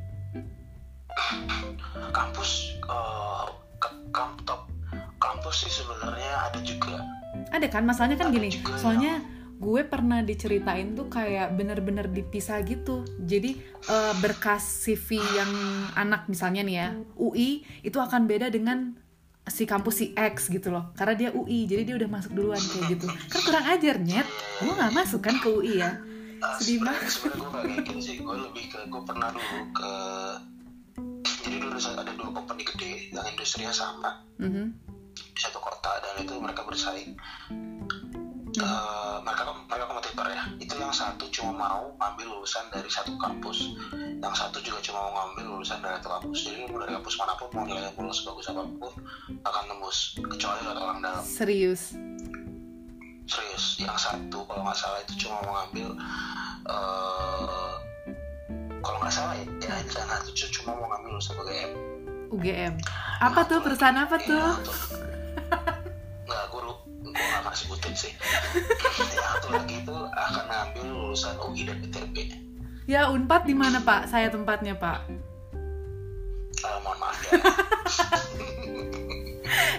Kampus 2.10 2.50
ke- 2.78 3.52
kamp 4.10 4.36
top. 4.42 4.68
Kampus 5.16 5.64
sih 5.64 5.72
sebenarnya 5.74 6.32
ada 6.46 6.60
juga. 6.60 6.96
Ada 7.48 7.66
kan? 7.68 7.84
Masalahnya 7.84 8.16
kan 8.16 8.28
Ada 8.28 8.36
gini 8.36 8.48
soalnya 8.74 9.20
gue 9.60 9.82
pernah 9.84 10.24
diceritain 10.24 10.96
tuh 10.96 11.12
kayak 11.12 11.52
bener-bener 11.52 12.08
dipisah 12.08 12.64
gitu. 12.64 13.04
Jadi 13.20 13.60
uh, 13.92 14.16
berkas 14.24 14.64
CV 14.88 15.20
yang 15.20 15.52
anak 16.00 16.24
misalnya 16.32 16.64
nih 16.64 16.76
ya 16.80 16.88
UI 17.20 17.60
itu 17.84 18.00
akan 18.00 18.24
beda 18.24 18.48
dengan 18.48 18.96
si 19.44 19.68
kampus 19.68 20.00
si 20.00 20.06
X 20.16 20.48
gitu 20.48 20.72
loh. 20.72 20.96
Karena 20.96 21.12
dia 21.12 21.30
UI 21.36 21.68
jadi 21.68 21.84
dia 21.84 21.96
udah 22.00 22.08
masuk 22.08 22.32
duluan 22.32 22.56
kayak 22.56 22.96
gitu. 22.96 23.06
Kan 23.28 23.40
kurang 23.44 23.66
ajar 23.68 23.96
nyet. 24.00 24.28
Gue 24.64 24.72
nggak 24.72 24.92
masuk 24.96 25.20
kan 25.20 25.36
ke 25.36 25.48
UI 25.52 25.84
ya? 25.84 26.00
Sedih 26.56 26.80
banget. 26.80 27.04
sebenarnya 27.12 27.36
gue 27.36 27.50
gak 27.52 27.60
kayak 27.60 27.76
gitu 27.84 27.92
sih. 28.00 28.16
Gue 28.24 28.36
lebih 28.40 28.64
ke 28.72 28.78
gue 28.88 29.02
pernah 29.04 29.28
dulu 29.28 29.60
ke 29.76 29.92
jadi 31.40 31.56
dulu 31.56 31.76
ada 31.76 32.12
dua 32.14 32.30
company 32.36 32.62
gede 32.62 32.92
yang 33.16 33.26
industrinya 33.26 33.72
sama 33.72 34.20
mm 34.36 34.50
-hmm. 34.50 34.66
di 35.16 35.40
satu 35.40 35.58
kota 35.58 35.92
dan 35.98 36.14
itu 36.24 36.34
mereka 36.36 36.62
bersaing 36.68 37.16
Uh, 38.58 39.22
mereka 39.22 39.46
mereka 39.70 39.84
kompetitor 39.86 40.26
ya. 40.26 40.42
Itu 40.58 40.74
yang 40.74 40.90
satu 40.90 41.30
cuma 41.30 41.54
mau 41.54 41.86
ngambil 42.02 42.26
lulusan 42.34 42.66
dari 42.74 42.90
satu 42.90 43.14
kampus. 43.14 43.78
Yang 44.18 44.34
satu 44.34 44.58
juga 44.58 44.82
cuma 44.82 44.98
mau 45.06 45.12
ngambil 45.30 45.44
lulusan 45.54 45.78
dari 45.78 45.94
satu 46.02 46.10
kampus. 46.18 46.38
Jadi 46.50 46.66
dari 46.66 46.92
kampus 46.98 47.14
mana 47.20 47.32
pun 47.38 47.48
mau 47.54 47.62
nilainya 47.62 47.94
lulus 47.94 48.26
bagus 48.26 48.50
apa 48.50 48.66
pun 48.66 48.92
akan 49.46 49.62
tembus 49.70 50.18
kecuali 50.18 50.58
ada 50.66 50.80
orang 50.82 50.98
dalam. 50.98 51.22
Serius? 51.22 51.94
Serius. 53.30 53.64
Yang 53.78 53.98
satu 54.10 54.42
kalau 54.50 54.66
nggak 54.66 54.78
salah 54.78 54.98
itu 55.06 55.14
cuma 55.22 55.38
mau 55.46 55.52
ngambil 55.62 55.88
uh, 56.66 57.74
kalau 58.80 58.98
nggak 59.04 59.14
salah 59.14 59.34
ya, 59.36 59.44
ya 59.62 59.74
dan 59.94 60.08
itu 60.26 60.48
cuma 60.60 60.74
mau 60.74 60.90
ngambil 60.90 61.08
lulusan 61.16 61.36
UGM 61.38 61.72
UGM 62.30 62.74
apa 63.20 63.40
tuh? 63.44 63.60
perusahaan 63.60 63.98
apa 64.00 64.16
tuh? 64.22 64.32
ya, 64.32 64.54
nggak 66.28 66.44
guru 66.54 66.72
gue 67.10 67.26
gak 67.26 67.42
akan 67.46 67.54
sebutin 67.54 67.94
sih. 67.94 68.12
Yang 68.98 69.10
satu 69.18 69.48
lagi 69.54 69.74
itu 69.82 69.96
akan 69.96 70.44
ngambil 70.46 70.84
lulusan 70.88 71.34
UI 71.42 71.62
dan 71.66 71.78
ITB 71.84 72.16
ya 72.90 73.06
unpad 73.06 73.46
di 73.46 73.54
mana 73.54 73.78
pak? 73.86 74.10
Saya 74.10 74.34
tempatnya 74.34 74.74
pak. 74.74 75.06
Uh, 76.66 76.78
mohon 76.82 76.98
maaf 76.98 77.18
ya. 77.30 77.38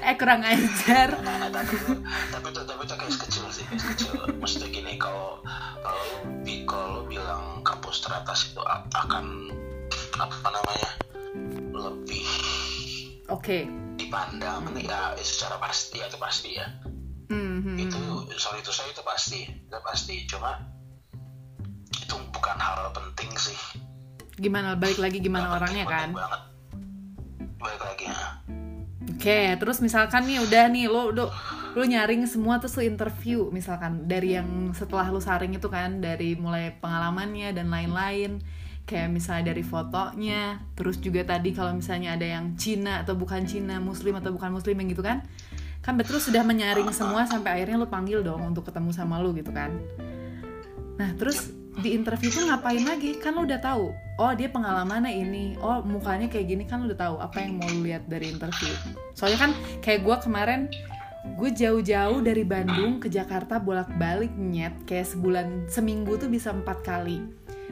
Eh 0.01 0.19
kurang 0.19 0.43
ajar. 0.43 1.15
Nah, 1.23 1.47
tapi 1.47 1.79
itu 1.79 1.95
tapi 2.33 2.47
itu 2.51 2.61
tapi 2.67 2.81
itu 2.83 2.95
kayak 2.99 3.15
kecil 3.23 3.45
sih 3.53 3.63
kayak 3.69 3.85
kecil. 3.95 4.11
Maksudnya 4.39 4.67
gini 4.67 4.99
kalau 4.99 5.39
kalau 5.79 6.05
kalau 6.67 7.07
bilang 7.07 7.63
kampus 7.63 8.03
teratas 8.03 8.51
itu 8.51 8.59
akan 8.91 9.47
apa 10.19 10.49
namanya 10.51 10.91
lebih 11.71 12.27
oke. 13.31 13.39
okay. 13.39 13.63
dipandang 13.95 14.75
ya 14.75 15.15
secara 15.23 15.55
pasti 15.61 16.03
ya 16.03 16.11
itu 16.11 16.19
pasti 16.19 16.49
ya 16.59 16.67
mm-hmm. 17.61 17.85
itu 17.85 18.01
sorry 18.41 18.65
itu 18.65 18.73
saya 18.73 18.89
itu 18.89 19.05
pasti 19.05 19.45
itu 19.45 19.77
pasti. 19.85 20.15
Cuma 20.25 20.57
itu 21.93 22.15
bukan 22.33 22.57
hal 22.57 22.89
penting 22.89 23.31
sih. 23.37 23.59
Gimana 24.41 24.73
balik 24.73 24.97
lagi 24.97 25.21
gimana 25.21 25.53
Gak 25.53 25.57
orangnya 25.61 25.85
kan? 25.85 26.09
banget. 26.11 26.41
balik 27.61 27.81
lagi 27.85 28.09
ya. 28.09 28.41
Oke, 29.01 29.29
okay, 29.29 29.45
terus 29.61 29.77
misalkan 29.85 30.25
nih 30.25 30.41
udah 30.41 30.65
nih 30.73 30.89
lo 30.89 31.13
lo 31.13 31.29
lo 31.77 31.83
nyaring 31.85 32.25
semua 32.25 32.57
terus 32.57 32.81
interview 32.81 33.53
misalkan 33.53 34.09
dari 34.09 34.33
yang 34.33 34.73
setelah 34.73 35.13
lo 35.13 35.21
saring 35.21 35.53
itu 35.53 35.69
kan 35.69 36.01
dari 36.01 36.33
mulai 36.33 36.73
pengalamannya 36.81 37.53
dan 37.53 37.69
lain-lain. 37.69 38.41
Kayak 38.81 39.13
misalnya 39.13 39.53
dari 39.53 39.61
fotonya 39.61 40.65
terus 40.73 40.97
juga 40.97 41.21
tadi 41.21 41.53
kalau 41.53 41.77
misalnya 41.77 42.17
ada 42.17 42.25
yang 42.25 42.57
Cina 42.57 43.05
atau 43.05 43.13
bukan 43.13 43.45
Cina 43.45 43.77
Muslim 43.77 44.17
atau 44.17 44.33
bukan 44.33 44.49
Muslim 44.57 44.73
yang 44.81 44.89
gitu 44.89 45.05
kan 45.05 45.21
kan 45.81 45.97
betul 45.97 46.21
sudah 46.21 46.45
menyaring 46.45 46.93
semua 46.93 47.25
sampai 47.25 47.57
akhirnya 47.57 47.81
lu 47.81 47.89
panggil 47.89 48.21
dong 48.21 48.53
untuk 48.53 48.69
ketemu 48.69 48.93
sama 48.93 49.17
lu 49.17 49.33
gitu 49.33 49.49
kan. 49.49 49.73
Nah 51.01 51.09
terus 51.17 51.49
di 51.81 51.97
interview 51.97 52.29
tuh 52.29 52.45
ngapain 52.45 52.85
lagi? 52.85 53.17
Kan 53.17 53.33
lu 53.33 53.49
udah 53.49 53.57
tahu 53.57 53.89
oh 54.21 54.31
dia 54.37 54.53
pengalamannya 54.53 55.09
ini 55.09 55.57
oh 55.57 55.81
mukanya 55.81 56.29
kayak 56.29 56.45
gini 56.53 56.63
kan 56.69 56.85
lu 56.85 56.93
udah 56.93 56.99
tahu 57.01 57.15
apa 57.17 57.41
yang 57.41 57.57
mau 57.57 57.65
lu 57.65 57.81
lihat 57.81 58.05
dari 58.05 58.29
interview. 58.29 58.69
Soalnya 59.17 59.49
kan 59.49 59.51
kayak 59.81 60.05
gue 60.05 60.17
kemarin 60.21 60.61
gue 61.21 61.49
jauh-jauh 61.53 62.21
dari 62.21 62.45
Bandung 62.45 62.97
ke 63.01 63.09
Jakarta 63.09 63.57
bolak-balik 63.57 64.33
nyet 64.37 64.73
kayak 64.85 65.09
sebulan 65.09 65.65
seminggu 65.65 66.13
tuh 66.21 66.29
bisa 66.29 66.53
empat 66.53 66.85
kali. 66.85 67.25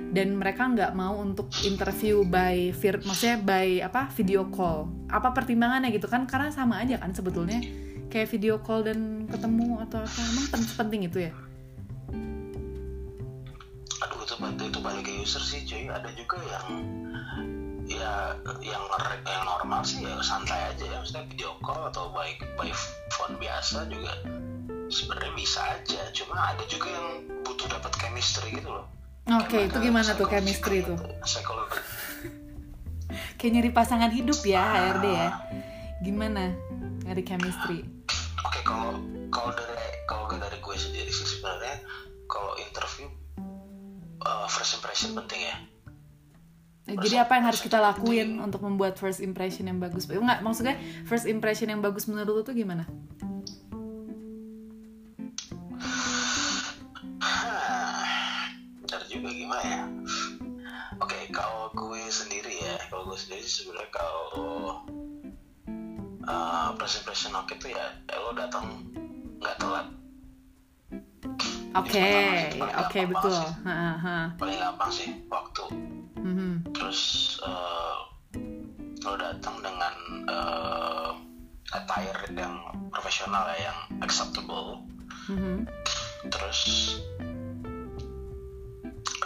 Dan 0.10 0.41
mereka 0.41 0.65
nggak 0.65 0.98
mau 0.98 1.22
untuk 1.22 1.54
interview 1.62 2.26
by 2.26 2.74
vir 2.74 2.98
maksudnya 3.06 3.38
by 3.38 3.86
apa 3.86 4.10
video 4.17 4.50
call. 4.50 4.89
Apa 5.13 5.30
pertimbangannya 5.38 5.93
gitu 5.93 6.10
kan? 6.10 6.26
Karena 6.26 6.50
sama 6.50 6.82
aja 6.82 6.98
kan 6.98 7.13
sebetulnya 7.13 7.62
kayak 8.10 8.28
video 8.34 8.58
call 8.58 8.82
dan 8.82 9.30
ketemu 9.30 9.78
atau 9.86 10.02
apa 10.02 10.19
emang 10.34 10.45
penting 10.74 11.02
itu 11.06 11.30
ya? 11.30 11.32
Aduh 14.02 14.19
itu 14.26 14.36
bantu 14.41 14.63
itu 14.65 14.80
balik 14.82 15.06
ke 15.06 15.13
user 15.22 15.41
sih 15.45 15.62
cuy. 15.62 15.86
Ada 15.88 16.10
juga 16.17 16.41
yang 16.41 16.67
ya 17.86 18.34
yang 18.65 18.84
yang 19.26 19.43
normal 19.45 19.86
sih 19.86 20.02
ya 20.02 20.17
santai 20.26 20.74
aja 20.74 20.84
ya. 20.89 20.98
Maksudnya 21.00 21.24
video 21.30 21.54
call 21.62 21.86
atau 21.93 22.10
by 22.10 22.34
by 22.58 22.74
phone 23.13 23.38
biasa 23.38 23.86
juga 23.93 24.12
sebenarnya 24.89 25.34
bisa 25.38 25.62
aja. 25.78 26.02
Cuma 26.10 26.34
ada 26.58 26.65
juga 26.65 26.89
yang 26.89 27.08
butuh 27.45 27.69
dapat 27.69 27.93
chemistry 28.02 28.58
gitu 28.58 28.74
loh. 28.74 28.89
Oke 29.30 29.45
okay, 29.45 29.62
itu 29.69 29.78
gimana 29.78 30.17
tuh 30.17 30.26
chemistry 30.26 30.82
itu 30.82 30.98
psikologi. 31.22 31.78
Kayak 33.38 33.52
nyari 33.54 33.69
pasangan 33.69 34.10
hidup 34.10 34.41
ya 34.41 34.65
HRD 34.65 35.06
ya. 35.06 35.30
Gimana? 36.02 36.58
Nyari 37.06 37.22
chemistry 37.22 37.98
first 44.69 44.86
impression 44.86 45.17
penting 45.17 45.41
ya. 45.41 45.55
First 46.86 47.01
jadi 47.10 47.15
apa 47.25 47.41
yang 47.41 47.45
harus 47.49 47.62
kita 47.65 47.82
lakuin 47.82 48.38
penting. 48.38 48.45
untuk 48.45 48.62
membuat 48.62 49.01
first 49.01 49.17
impression 49.17 49.65
yang 49.65 49.82
bagus? 49.82 50.05
Enggak, 50.05 50.45
maksudnya 50.45 50.77
first 51.10 51.25
impression 51.25 51.73
yang 51.73 51.82
bagus 51.82 52.05
menurut 52.05 52.29
lo 52.29 52.41
tuh 52.45 52.53
gimana? 52.53 52.86
Bentar 58.86 59.01
juga 59.10 59.29
gimana 59.34 59.65
ya. 59.65 59.82
Oke 61.01 61.17
okay, 61.17 61.23
kalau 61.34 61.73
gue 61.73 62.01
sendiri 62.13 62.53
ya 62.62 62.77
kalau 62.93 63.10
gue 63.10 63.17
sendiri 63.17 63.41
sebenarnya 63.49 63.89
kalau 63.89 64.86
uh, 66.29 66.77
first 66.77 67.01
impression 67.01 67.34
oke 67.34 67.58
tuh 67.58 67.73
ya, 67.73 67.89
ya 68.05 68.17
lo 68.21 68.38
datang 68.38 68.86
nggak 69.41 69.58
telat 69.58 69.98
Oke, 71.77 72.01
okay, 72.01 72.58
oke 72.58 72.73
okay, 72.89 73.03
betul. 73.05 73.38
Ha, 73.65 73.93
ha. 73.93 74.17
Paling 74.41 74.58
gampang 74.58 74.89
sih 74.89 75.10
waktu. 75.29 75.69
Mm-hmm. 76.17 76.73
Terus 76.73 77.01
uh, 77.45 78.10
lo 79.05 79.13
datang 79.13 79.62
dengan 79.62 79.95
uh, 80.25 81.13
attire 81.69 82.25
yang 82.34 82.58
profesional 82.89 83.53
ya, 83.53 83.69
yang 83.69 83.79
acceptable. 84.01 84.82
Mm-hmm. 85.29 85.69
Terus 86.34 86.60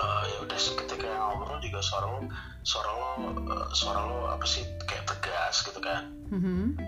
uh, 0.03 0.23
ya 0.27 0.37
udah 0.43 0.59
ketika 0.83 1.07
ngobrol 1.15 1.63
juga 1.63 1.79
suara 1.79 2.05
lo 2.11 2.27
suara 2.67 2.91
lo 2.91 3.09
uh, 3.39 3.67
suara 3.71 4.03
lo 4.03 4.27
apa 4.27 4.43
sih 4.43 4.67
kayak 4.83 5.07
tegas 5.07 5.63
gitu 5.63 5.79
kan 5.79 6.11
mm-hmm. 6.31 6.79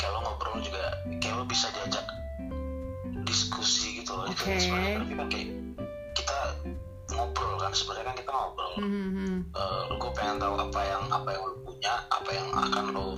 kayak 0.00 0.10
lo 0.12 0.20
ngobrol 0.24 0.60
juga 0.60 1.00
kayak 1.20 1.36
lo 1.36 1.44
bisa 1.44 1.68
diajak 1.72 2.04
diskusi 3.28 4.00
gitu 4.00 4.16
loh 4.16 4.24
okay. 4.32 4.56
itu 4.56 4.72
sebenarnya 4.72 4.96
kan 5.12 5.28
kayak 5.28 5.48
kita 6.16 6.38
ngobrol 7.12 7.56
kan 7.60 7.72
sebenarnya 7.76 8.06
kan 8.08 8.16
kita 8.16 8.32
ngobrol 8.32 8.72
mm-hmm. 8.80 9.34
uh, 9.52 9.60
eh, 9.60 9.84
gue 10.00 10.10
pengen 10.16 10.36
tahu 10.40 10.54
apa 10.56 10.80
yang 10.88 11.04
apa 11.12 11.28
yang 11.36 11.42
lo 11.44 11.54
punya 11.60 11.94
apa 12.08 12.30
yang 12.32 12.48
akan 12.56 12.84
lo 12.96 13.08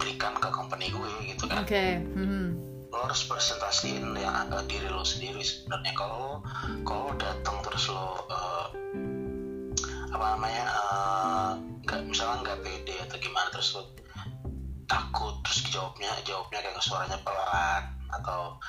berikan 0.00 0.32
ke 0.40 0.48
company 0.48 0.88
gue 0.88 1.10
gitu 1.28 1.44
kan 1.46 1.68
okay. 1.68 2.00
mm-hmm. 2.00 2.56
lo 2.88 2.96
harus 3.04 3.22
presentasiin 3.28 4.16
yang 4.16 4.48
uh, 4.48 4.64
diri 4.64 4.88
lo 4.88 5.04
sendiri 5.04 5.44
sebenarnya 5.44 5.92
kalau 5.92 6.40
kalau 6.88 7.12
datang 7.20 7.60
terus 7.60 7.92
lo 7.92 8.24
uh, 8.32 8.66
apa 10.12 10.26
namanya 10.36 10.64
nggak 11.84 12.00
uh, 12.00 12.06
misalnya 12.08 12.36
nggak 12.44 12.58
pede 12.64 12.96
atau 13.04 13.16
gimana 13.20 13.48
terus 13.52 13.76
lo 13.76 13.84
takut 14.88 15.40
terus 15.44 15.72
jawabnya 15.72 16.12
jawabnya 16.24 16.60
kayak 16.60 16.84
suaranya 16.84 17.16
pelan 17.24 17.82
atau 18.12 18.60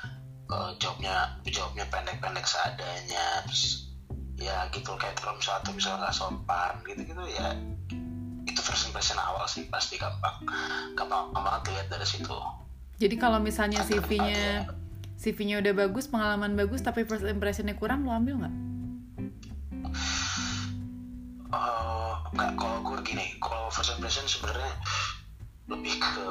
uh, 0.54 0.70
jawabnya 0.78 1.34
jawabnya 1.50 1.86
pendek-pendek 1.89 2.46
seadanya 2.46 3.42
terus 3.50 3.89
ya 4.38 4.70
gitu 4.70 4.94
kayak 4.98 5.18
dalam 5.18 5.38
satu 5.42 5.74
misalnya 5.74 6.10
nggak 6.10 6.16
sopan 6.16 6.74
gitu 6.86 7.02
gitu 7.06 7.24
ya 7.34 7.58
itu 8.44 8.60
first 8.62 8.86
impression 8.89 9.18
awal 9.18 9.46
sih 9.50 9.66
pasti 9.72 9.98
gampang 9.98 10.46
gampang 10.94 11.34
banget 11.34 11.74
lihat 11.74 11.88
dari 11.89 12.06
situ. 12.06 12.38
Jadi 13.02 13.16
kalau 13.18 13.42
misalnya 13.42 13.82
CV-nya 13.82 14.70
CV-nya 15.18 15.63
udah 15.63 15.74
bagus 15.74 16.06
pengalaman 16.12 16.54
bagus 16.54 16.84
tapi 16.84 17.08
first 17.08 17.26
impressionnya 17.26 17.74
kurang 17.80 18.06
lo 18.06 18.13
ambil 18.13 18.44
nggak? 18.44 18.56
Uh, 21.54 22.13
nggak 22.34 22.52
kalau 22.58 22.78
gue 22.82 22.98
gini 23.06 23.26
kalau 23.39 23.72
first 23.72 23.96
impression 23.96 24.26
sebenarnya 24.28 24.74
lebih 25.72 25.96
ke 25.98 26.26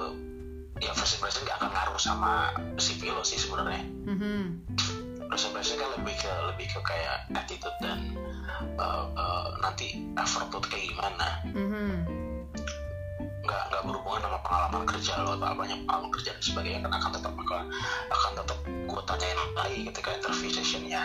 ya 0.83 0.91
first 0.93 1.15
impression 1.17 1.43
gak 1.45 1.57
akan 1.57 1.71
ngaruh 1.71 1.97
sama 1.97 2.33
CV 2.77 3.09
lo 3.09 3.23
sih 3.23 3.39
sebenarnya 3.39 3.87
mm-hmm. 4.05 4.43
first 5.27 5.47
impression 5.47 5.77
kan 5.77 5.91
lebih 5.95 6.15
ke 6.17 6.27
lebih 6.49 6.67
ke 6.69 6.81
kayak 6.83 7.17
attitude 7.33 7.77
dan 7.79 8.19
uh, 8.77 9.07
uh, 9.09 9.55
nanti 9.59 10.03
effort 10.15 10.51
tuh 10.51 10.61
kayak 10.65 10.87
gimana 10.89 11.29
Mhm. 11.45 11.91
nggak 13.43 13.63
nggak 13.69 13.83
berhubungan 13.85 14.23
sama 14.23 14.39
pengalaman 14.41 14.83
kerja 14.87 15.13
lo 15.19 15.35
atau 15.35 15.49
apanya 15.49 15.77
pengalaman 15.81 16.11
kerja 16.11 16.31
dan 16.31 16.43
sebagainya 16.45 16.81
kan 16.81 16.93
akan 16.93 17.11
tetap 17.13 17.33
akan 17.37 17.63
akan 18.09 18.31
tetap 18.37 18.59
gue 18.65 19.03
tanyain 19.05 19.39
lagi 19.53 19.79
ketika 19.85 20.09
interview 20.13 20.51
sessionnya 20.53 21.03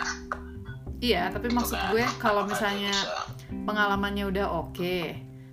Iya, 0.98 1.30
tapi 1.30 1.46
Gitu 1.46 1.54
maksud 1.54 1.78
kan. 1.78 1.90
gue 1.92 2.04
kalau 2.18 2.42
misalnya 2.44 2.90
bisa- 2.90 3.30
pengalamannya 3.64 4.24
udah 4.26 4.46
oke, 4.52 4.98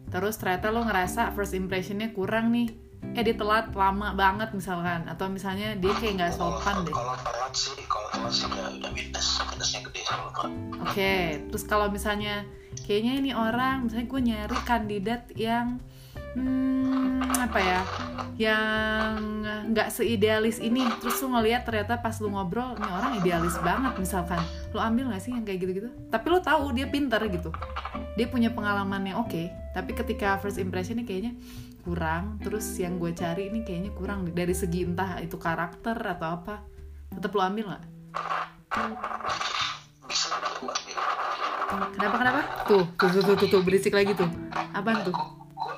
terus 0.10 0.36
ternyata 0.36 0.70
lo 0.70 0.82
ngerasa 0.82 1.30
first 1.32 1.54
impressionnya 1.54 2.10
kurang 2.10 2.50
nih, 2.50 2.74
eh 3.16 3.24
dia 3.24 3.36
telat 3.40 3.72
lama 3.72 4.12
banget 4.12 4.52
misalkan, 4.52 5.08
atau 5.08 5.32
misalnya 5.32 5.72
dia 5.80 5.94
kayak 5.96 6.20
nggak 6.20 6.34
sopan 6.36 6.84
deh. 6.84 6.92
kalau 6.92 7.16
telat 7.16 7.54
sih 7.56 7.72
kalau 7.88 8.08
telat 8.12 8.34
sih 8.36 8.44
udah 8.52 8.68
udah 8.76 8.92
minus 8.92 9.28
minusnya 9.56 9.80
gede 9.88 10.02
telat 10.04 10.52
Oke, 10.84 11.16
terus 11.48 11.64
kalau 11.64 11.88
misalnya 11.88 12.44
kayaknya 12.84 13.14
ini 13.24 13.32
orang, 13.32 13.88
misalnya 13.88 14.08
gue 14.12 14.22
nyari 14.22 14.58
kandidat 14.68 15.22
yang 15.40 15.80
hmm, 16.36 17.24
apa 17.40 17.60
ya, 17.64 17.82
yang 18.36 19.16
nggak 19.72 19.96
seidealis 19.96 20.60
ini, 20.60 20.84
terus 21.00 21.24
lu 21.24 21.32
ngeliat 21.32 21.64
ternyata 21.64 22.04
pas 22.04 22.20
lu 22.20 22.28
ngobrol, 22.36 22.76
ini 22.76 22.90
orang 22.92 23.12
idealis 23.24 23.56
banget 23.64 23.96
misalkan, 23.96 24.44
lu 24.76 24.80
ambil 24.84 25.08
nggak 25.16 25.24
sih 25.24 25.32
yang 25.32 25.48
kayak 25.48 25.64
gitu-gitu? 25.64 25.90
Tapi 26.12 26.26
lu 26.28 26.40
tahu 26.44 26.76
dia 26.76 26.92
pinter 26.92 27.24
gitu, 27.32 27.50
dia 28.20 28.28
punya 28.28 28.52
pengalaman 28.52 29.08
yang 29.08 29.24
oke, 29.24 29.48
tapi 29.72 29.92
ketika 29.96 30.36
first 30.44 30.60
impressionnya 30.60 31.08
kayaknya 31.08 31.32
kurang, 31.86 32.42
terus 32.42 32.66
yang 32.82 32.98
gue 32.98 33.14
cari 33.14 33.54
ini 33.54 33.62
kayaknya 33.62 33.94
kurang 33.94 34.26
dari 34.34 34.52
segi 34.52 34.82
entah 34.84 35.22
itu 35.22 35.38
karakter 35.38 35.94
atau 35.94 36.42
apa, 36.42 36.66
tetap 37.14 37.30
lu 37.32 37.40
ambil 37.40 37.70
nggak? 37.70 37.84
bisa 40.10 40.28
ambil 40.34 40.74
Kenapa 41.94 42.16
kenapa? 42.18 42.40
Tuh, 42.66 42.84
tuh, 42.98 43.10
tuh, 43.14 43.22
tuh, 43.22 43.36
tuh, 43.38 43.48
tuh, 43.52 43.62
berisik 43.62 43.94
lagi 43.94 44.18
tuh. 44.18 44.28
Apaan 44.74 45.06
tuh? 45.06 45.14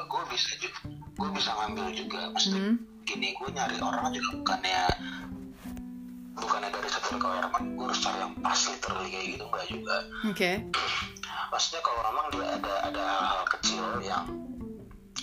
gue 0.07 0.23
bisa 0.31 0.51
juga 0.57 0.79
gue 1.17 1.29
bisa 1.33 1.49
ngambil 1.53 1.85
juga 1.93 2.19
maksudnya 2.31 2.61
Hmm. 2.61 2.75
gini 3.03 3.33
gue 3.33 3.49
nyari 3.49 3.75
orang 3.81 4.13
juga 4.13 4.29
bukannya 4.37 4.81
bukannya 6.37 6.69
dari 6.69 6.89
satu 6.89 7.17
requirement 7.17 7.65
gue 7.73 7.85
harus 7.89 8.01
cari 8.01 8.17
yang 8.21 8.33
pas 8.37 8.59
literally 8.69 9.09
kayak 9.09 9.25
gitu 9.33 9.43
enggak 9.45 9.65
juga 9.65 9.95
Oke. 10.29 10.51
maksudnya 11.49 11.81
kalau 11.81 12.01
memang 12.05 12.25
dia 12.29 12.47
ada 12.53 12.73
ada 12.85 13.03
hal-hal 13.03 13.45
kecil 13.49 13.85
yang 14.05 14.25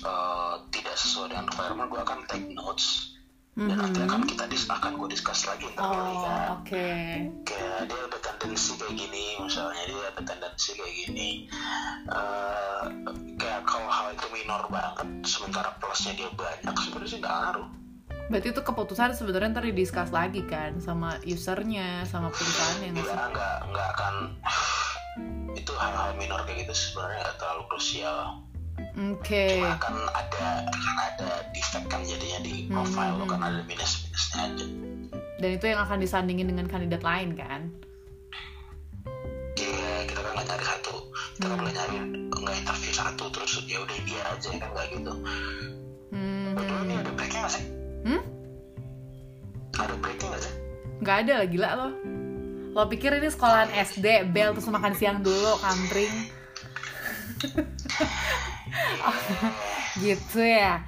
eh, 0.01 0.55
tidak 0.71 0.97
sesuai 0.97 1.31
dengan 1.31 1.47
requirement 1.47 1.89
gue 1.89 2.01
akan 2.01 2.19
take 2.27 2.49
notes 2.51 3.15
dan 3.55 3.79
nanti 3.79 4.03
akan 4.03 4.27
kita 4.27 4.51
dis 4.51 4.67
akan 4.67 4.99
gue 4.99 5.09
discuss 5.09 5.47
lagi 5.47 5.71
Mm-hmm. 5.71 5.79
Oh, 5.79 6.27
kan 6.27 6.59
oke. 6.59 6.87
kayak 7.47 7.87
dia 7.87 8.01
ada 8.03 8.19
tendensi 8.19 8.75
kayak 8.75 8.95
gini 8.99 9.39
misalnya 9.39 9.83
dia 9.87 10.11
ada 10.11 10.23
tendensi 10.27 10.75
kayak 10.75 10.95
gini 11.07 11.31
Eh, 12.05 12.83
kayak 13.41 13.65
kalau 13.65 13.89
hal 13.89 14.13
itu 14.13 14.27
minor 14.29 14.69
banget 14.69 15.09
sementara 15.25 15.73
plusnya 15.81 16.13
dia 16.13 16.29
banyak 16.37 16.75
sebenarnya 16.77 17.09
sih 17.09 17.19
nggak 17.23 17.33
ngaruh 17.33 17.69
Berarti 18.25 18.49
itu 18.53 18.61
keputusan 18.61 19.11
sebenarnya 19.15 19.49
ntar 19.53 19.65
di-discuss 19.65 20.09
lagi 20.09 20.41
kan 20.45 20.81
sama 20.81 21.17
usernya, 21.25 22.05
sama 22.09 22.29
perusahaannya 22.29 22.89
nggak 22.93 23.05
dia 23.05 23.13
sih? 23.13 23.33
nggak 23.33 23.57
nggak 23.73 23.89
akan 23.97 24.15
itu 25.61 25.73
hal-hal 25.77 26.11
minor 26.17 26.41
kayak 26.45 26.69
gitu 26.69 26.73
sebenarnya 26.75 27.21
nggak 27.25 27.37
terlalu 27.41 27.63
krusial 27.71 28.19
Oke. 28.95 29.59
cuma 29.59 29.75
akan 29.75 29.95
ada 30.15 30.47
akan 30.71 30.97
ada 31.03 31.29
defect 31.51 31.87
kan 31.91 32.01
jadinya 32.07 32.39
di 32.47 32.71
profile 32.71 33.19
lo 33.19 33.27
kan 33.27 33.43
ada 33.43 33.61
minus 33.67 34.07
minusnya 34.07 34.41
aja 34.47 34.67
Dan 35.43 35.51
itu 35.59 35.65
yang 35.67 35.83
akan 35.83 35.99
disandingin 35.99 36.47
dengan 36.47 36.71
kandidat 36.71 37.03
lain 37.03 37.35
kan? 37.35 37.69
Iya, 39.59 40.07
kita 40.07 40.21
kan 40.23 40.31
nggak 40.39 40.47
nyari 40.47 40.65
satu 40.65 40.95
kita 41.35 41.47
kan 41.51 41.59
nggak 41.59 41.75
nyari 41.75 41.97
nggak 42.31 42.55
interview 42.55 42.93
satu 42.95 43.25
terus 43.35 43.53
ya 43.67 43.83
udah 43.83 43.99
dia 44.07 44.23
aja 44.31 44.49
kan 44.55 44.69
nggak 44.71 44.87
gitu 44.95 45.13
Hmm. 46.15 46.55
Betul 46.55 46.79
ini 46.87 46.95
ada 46.95 47.11
breaknya 47.11 47.41
nggak 47.43 47.55
sih? 47.59 47.65
Hmm? 48.07 48.23
Ada 49.75 49.95
breaknya 49.99 50.27
nggak 50.31 50.43
sih? 50.47 50.55
Nggak 51.03 51.17
ada 51.27 51.33
lah, 51.35 51.47
gila 51.51 51.71
lo. 51.75 51.89
Lo 52.71 52.87
pikir 52.87 53.11
ini 53.19 53.27
sekolahan 53.27 53.75
SD, 53.75 54.31
bel 54.31 54.55
terus 54.55 54.71
makan 54.71 54.95
siang 54.95 55.27
dulu, 55.27 55.59
kampring. 55.59 56.15
gitu 60.05 60.41
ya. 60.41 60.83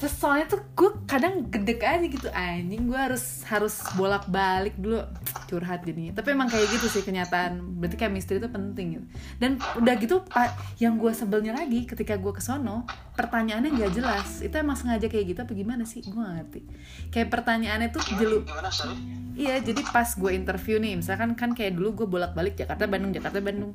Terus 0.00 0.16
soalnya 0.16 0.48
tuh 0.48 0.64
gue 0.72 0.90
kadang 1.04 1.44
gedek 1.52 1.84
aja 1.84 2.00
gitu 2.00 2.32
anjing 2.32 2.88
gue 2.88 2.96
harus 2.96 3.44
harus 3.44 3.84
bolak 4.00 4.24
balik 4.32 4.72
dulu. 4.80 5.04
Curhat 5.44 5.84
jadinya. 5.84 6.16
Tapi 6.16 6.32
emang 6.32 6.48
kayak 6.48 6.72
gitu 6.72 6.88
sih 6.88 7.04
kenyataan. 7.04 7.60
Berarti 7.76 8.00
chemistry 8.00 8.40
itu 8.40 8.48
penting 8.48 8.96
gitu. 8.96 9.06
Dan 9.36 9.60
udah 9.76 9.94
gitu 10.00 10.24
pak 10.24 10.56
yang 10.80 10.96
gue 10.96 11.12
sebelnya 11.12 11.52
lagi 11.52 11.84
ketika 11.84 12.16
gue 12.16 12.32
kesono 12.32 12.88
pertanyaannya 13.12 13.76
nggak 13.76 13.92
jelas. 13.92 14.40
Itu 14.40 14.56
emang 14.56 14.80
sengaja 14.80 15.04
kayak 15.04 15.36
gitu 15.36 15.40
apa 15.44 15.52
gimana 15.52 15.84
sih? 15.84 16.00
Gue 16.00 16.16
nggak 16.16 16.36
ngerti. 16.40 16.60
Kayak 17.12 17.28
pertanyaannya 17.36 17.88
tuh 17.92 18.02
jelu? 18.16 18.40
Iya, 19.36 19.60
jadi 19.60 19.80
pas 19.88 20.08
gue 20.16 20.30
interview 20.36 20.76
nih, 20.76 21.00
misalkan 21.00 21.32
kan 21.32 21.52
kayak 21.56 21.72
dulu 21.76 22.04
gue 22.04 22.06
bolak-balik 22.08 22.56
Jakarta 22.56 22.84
Bandung 22.84 23.12
Jakarta 23.12 23.40
Bandung. 23.40 23.72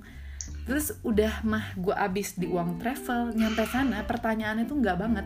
Terus 0.66 0.98
udah 1.06 1.46
mah 1.46 1.78
gue 1.78 1.94
abis 1.94 2.34
di 2.42 2.50
uang 2.50 2.82
travel, 2.82 3.38
nyampe 3.38 3.70
sana 3.70 4.02
pertanyaannya 4.02 4.66
tuh 4.66 4.78
nggak 4.82 4.98
banget. 4.98 5.26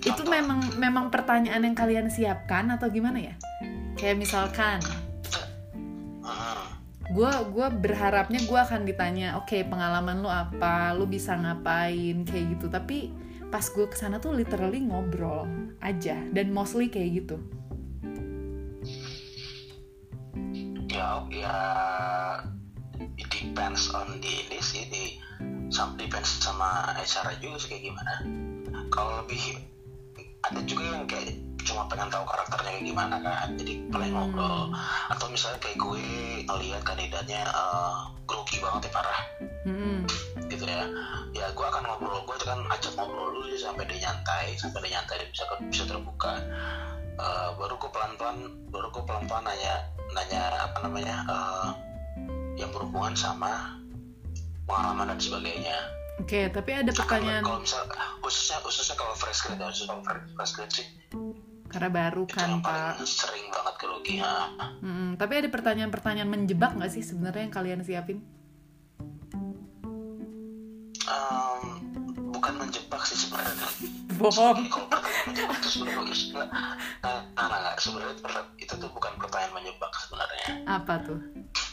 Itu 0.00 0.24
memang 0.24 0.80
memang 0.80 1.12
pertanyaan 1.12 1.68
yang 1.68 1.76
kalian 1.76 2.08
siapkan 2.08 2.72
atau 2.72 2.88
gimana 2.88 3.20
ya? 3.20 3.34
Kayak 4.00 4.16
misalkan 4.16 4.80
gue 7.04 7.32
gua 7.52 7.68
berharapnya 7.68 8.40
gue 8.48 8.58
akan 8.58 8.88
ditanya, 8.88 9.36
oke 9.36 9.60
pengalaman 9.68 10.24
lu 10.24 10.30
apa, 10.32 10.96
lu 10.96 11.04
bisa 11.04 11.36
ngapain 11.36 12.24
kayak 12.24 12.56
gitu. 12.56 12.72
Tapi 12.72 13.12
pas 13.52 13.68
gue 13.68 13.84
ke 13.84 13.96
sana 14.00 14.16
tuh 14.24 14.32
literally 14.32 14.80
ngobrol 14.80 15.44
aja 15.84 16.16
dan 16.32 16.48
mostly 16.48 16.88
kayak 16.88 17.28
gitu. 17.28 17.36
Ya, 20.88 21.20
ya 21.28 21.58
it 23.18 23.28
depends 23.30 23.90
on 23.94 24.18
di 24.22 24.46
ini 24.46 24.58
sih 24.62 24.86
di 24.90 25.04
some 25.70 25.98
depends 25.98 26.38
sama 26.38 26.94
acara 26.94 27.34
juga 27.42 27.56
sih 27.58 27.68
kayak 27.74 27.82
gimana. 27.90 28.12
Kalau 28.90 29.24
lebih 29.24 29.58
ada 30.44 30.60
juga 30.68 30.84
yang 30.92 31.04
kayak 31.08 31.34
cuma 31.64 31.88
pengen 31.88 32.12
tahu 32.12 32.24
karakternya 32.28 32.70
kayak 32.76 32.84
gimana 32.84 33.16
kan 33.24 33.48
jadi 33.56 33.72
pengen 33.88 34.10
ngobrol. 34.12 34.70
Atau 35.08 35.26
misalnya 35.32 35.58
kayak 35.64 35.78
gue 35.80 36.04
ngeliat 36.44 36.82
kandidatnya 36.84 37.42
eh, 37.48 37.96
grogi 38.28 38.60
banget 38.60 38.88
ya 38.88 38.92
parah. 38.92 39.20
Hmm. 39.64 40.04
gitu 40.52 40.64
ya. 40.68 40.84
Ya 41.32 41.46
gue 41.50 41.66
akan 41.66 41.82
ngobrol 41.88 42.20
gue 42.28 42.36
kan 42.44 42.60
ajak 42.68 42.92
ngobrol 42.94 43.32
dulu 43.32 43.48
sih 43.50 43.64
sampai 43.64 43.88
dia 43.88 44.06
nyantai 44.06 44.54
sampai 44.60 44.84
dia 44.84 45.00
nyantai 45.00 45.24
dia 45.24 45.28
bisa 45.32 45.44
bisa 45.66 45.84
terbuka. 45.88 46.32
Eh, 47.14 47.48
baru 47.56 47.74
gue 47.80 47.90
pelan 47.90 48.12
pelan 48.20 48.38
baru 48.68 48.88
gue 48.92 49.02
pelan 49.08 49.24
pelan 49.24 49.42
nanya 49.48 49.74
nanya 50.12 50.42
apa 50.70 50.78
namanya 50.84 51.16
eh, 51.26 51.68
yang 52.54 52.70
berhubungan 52.70 53.14
sama 53.14 53.78
pengalaman 54.64 55.14
dan 55.14 55.20
sebagainya 55.20 55.78
Oke, 56.14 56.46
tapi 56.46 56.70
ada 56.70 56.94
pertanyaan 56.94 57.42
kalau 57.42 57.58
misal 57.58 57.82
khususnya 58.22 58.62
khususnya 58.62 58.94
kalau 58.94 59.18
fresh 59.18 59.42
grade 59.42 59.58
ya, 59.58 59.66
khusus 59.66 59.86
kalau 59.90 60.02
fresh 60.06 60.52
grade 60.54 60.72
sih 60.72 60.86
karena 61.74 61.90
baru 61.90 62.22
itu 62.22 62.38
kan 62.38 62.62
pak. 62.62 63.02
sering 63.02 63.50
banget 63.50 63.74
grogi 63.82 64.14
ha. 64.22 64.46
Mm, 64.78 65.18
tapi 65.18 65.42
ada 65.42 65.48
pertanyaan-pertanyaan 65.50 66.30
menjebak 66.30 66.70
nggak 66.78 66.92
sih 66.94 67.02
sebenarnya 67.02 67.50
yang 67.50 67.54
kalian 67.54 67.80
siapin? 67.82 68.22
Em, 71.10 71.62
bukan 72.30 72.54
menjebak 72.62 73.02
sih 73.02 73.18
sebenarnya 73.18 73.66
Bohong. 74.14 74.58
nah, 77.02 77.22
nah, 77.34 77.74
sebenarnya 77.78 78.14
itu 78.60 78.74
tuh 78.78 78.90
bukan 78.94 79.12
pertanyaan 79.18 79.52
menjebak 79.58 79.92
sebenarnya 79.98 80.46
Apa 80.70 80.94
tuh? 81.02 81.18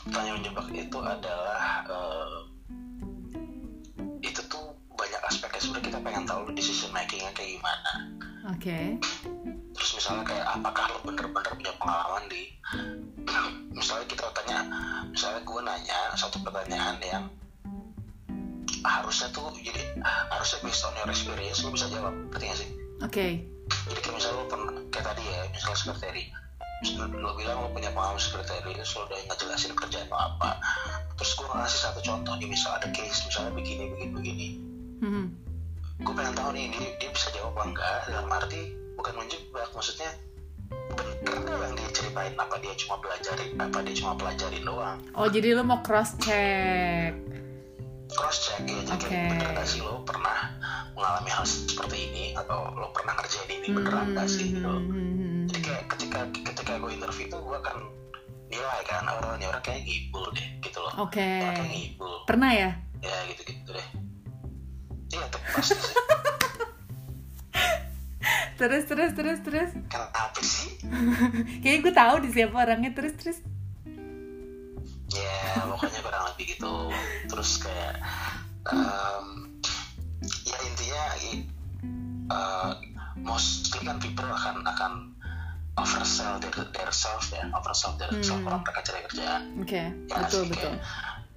pertanyaan 0.07 0.41
menjebak 0.41 0.67
itu 0.73 0.97
adalah 0.97 1.85
eh, 1.85 2.37
itu 4.25 4.41
tuh 4.49 4.73
banyak 4.97 5.21
aspeknya 5.29 5.59
sebenarnya 5.61 5.87
kita 5.93 5.99
pengen 6.01 6.23
tahu 6.25 6.41
decision 6.53 6.91
makingnya 6.93 7.31
kayak 7.37 7.57
gimana 7.57 7.91
Oke. 8.49 8.79
terus 9.77 9.91
misalnya 9.97 10.25
kayak 10.25 10.45
apakah 10.49 10.85
lo 10.89 10.99
bener-bener 11.05 11.53
punya 11.53 11.73
pengalaman 11.77 12.23
di 12.29 12.43
misalnya 13.71 14.05
kita 14.09 14.25
tanya 14.33 14.59
misalnya 15.09 15.41
gue 15.45 15.59
nanya 15.61 15.99
satu 16.17 16.37
pertanyaan 16.41 16.97
yang 17.01 17.25
harusnya 18.81 19.27
tuh 19.33 19.49
jadi 19.57 19.81
harusnya 20.03 20.57
based 20.65 20.83
on 20.85 20.93
your 20.97 21.09
experience 21.09 21.61
lo 21.61 21.69
bisa 21.69 21.87
jawab 21.89 22.13
ngerti 22.33 22.45
gak 22.49 22.57
sih 22.59 22.69
Oke. 23.01 23.27
jadi 23.89 23.99
kayak 24.01 24.15
misalnya 24.17 24.37
lo 24.37 24.45
pernah 24.49 24.73
kayak 24.89 25.05
tadi 25.13 25.23
ya 25.25 25.39
misalnya 25.49 25.77
sekretari 25.77 26.23
lo 26.97 27.37
bilang 27.37 27.57
lo 27.61 27.69
punya 27.69 27.93
pengalaman 27.93 28.17
sekretari 28.17 28.73
terus 28.73 28.93
lo 28.97 29.05
udah 29.05 29.19
ngejelasin 29.29 29.73
kerjaan 29.77 30.07
lo 30.09 30.17
apa 30.17 30.57
terus 31.17 31.37
gue 31.37 31.45
ngasih 31.45 31.79
satu 31.85 31.99
contoh 32.01 32.33
nih 32.41 32.49
misal 32.49 32.73
ada 32.77 32.89
case 32.89 33.21
misalnya 33.29 33.51
begini 33.53 33.83
begini 33.93 34.11
begini 34.13 34.47
Mhm. 35.01 35.25
gue 36.05 36.13
pengen 36.13 36.33
tahu 36.37 36.49
nih 36.53 36.69
dia, 36.77 36.89
dia 37.01 37.09
bisa 37.09 37.33
jawab 37.33 37.57
apa 37.57 37.61
enggak 37.73 37.93
dalam 38.09 38.29
arti 38.29 38.61
bukan 38.97 39.13
menjebak 39.17 39.69
maksudnya 39.73 40.09
bener 40.93 41.57
yang 41.57 41.73
dia 41.73 41.89
cerita 41.89 42.21
ceritain 42.21 42.33
apa 42.37 42.55
dia 42.61 42.73
cuma 42.77 42.95
belajarin 43.01 43.49
apa 43.57 43.77
dia 43.81 43.93
cuma 43.97 44.13
pelajarin 44.17 44.63
doang 44.65 44.97
Oh 45.17 45.27
jadi 45.27 45.57
lo 45.57 45.63
mau 45.65 45.81
cross 45.81 46.15
check. 46.21 47.13
Cross 48.11 48.37
check 48.43 48.61
ya 48.63 48.79
jadi 48.83 48.95
Oke. 48.95 49.07
kayak 49.07 49.29
bener 49.31 49.49
gak 49.53 49.65
sih 49.65 49.79
lo 49.79 50.03
pernah 50.03 50.37
mengalami 50.91 51.29
hal 51.29 51.45
seperti 51.45 51.97
ini 52.07 52.25
atau 52.33 52.69
lo 52.69 52.91
pernah 52.91 53.15
ngerjain 53.15 53.49
ini 53.49 53.67
beneran 53.69 54.07
gak 54.11 54.27
sih 54.27 54.45
gitu 54.51 54.67
Hmm. 54.67 55.47
jadi 55.47 55.59
kayak 55.63 55.83
ketika 55.89 56.19
ketika 56.45 56.71
gue 56.77 56.91
interview 56.91 57.25
tuh 57.27 57.41
gue 57.41 57.57
akan 57.57 57.77
nilai 58.47 58.81
kan 58.83 59.03
oh 59.07 59.33
ini 59.33 59.45
orang 59.45 59.63
kayak 59.63 59.81
ngibul 59.81 60.27
deh 60.31 60.47
gitu 60.59 60.77
loh 60.77 60.93
Oke. 60.99 61.23
orang 61.23 61.55
kayak 61.57 61.71
ngibul 61.71 62.13
Pernah 62.25 62.51
ya? 62.51 62.69
ya 62.99 63.15
gitu 63.27 63.41
gitu 63.47 63.69
deh 63.71 63.87
iya 65.11 65.25
tuh 65.27 65.41
pasti 65.51 65.75
sih 65.75 65.95
Terus 68.61 68.85
terus 68.85 69.11
terus 69.17 69.39
terus. 69.41 69.71
kenapa 69.89 70.37
sih 70.37 70.77
Kayaknya 71.65 71.79
gue 71.81 71.93
tahu 71.97 72.15
di 72.21 72.29
siapa 72.29 72.53
orangnya 72.53 72.93
terus 72.93 73.17
terus. 73.17 73.41
Ya 75.83 75.89
pokoknya 75.89 76.01
kurang 76.01 76.23
lebih 76.29 76.45
gitu 76.51 76.73
terus 77.27 77.51
kayak 77.57 77.95
em, 78.67 79.25
ya 80.43 80.57
intinya 80.63 81.03
eh, 82.29 82.71
mostly 83.17 83.79
kan 83.81 83.97
people 83.97 84.27
akan 84.27 84.61
akan 84.63 84.93
oversell 85.73 86.37
their, 86.37 86.53
their 86.69 86.91
self 86.91 87.29
ya 87.29 87.47
oversell 87.51 87.95
their 87.95 88.11
self 88.19 88.37
Hmm. 88.37 88.45
kalau 88.45 88.59
mereka 88.61 88.81
cari 88.83 88.99
kerjaan 89.05 89.41
Oke. 89.57 89.81
ya 90.05 90.17
Betul 90.19 90.41
sih, 90.43 90.49
betul. 90.49 90.71
kayak, 90.71 90.83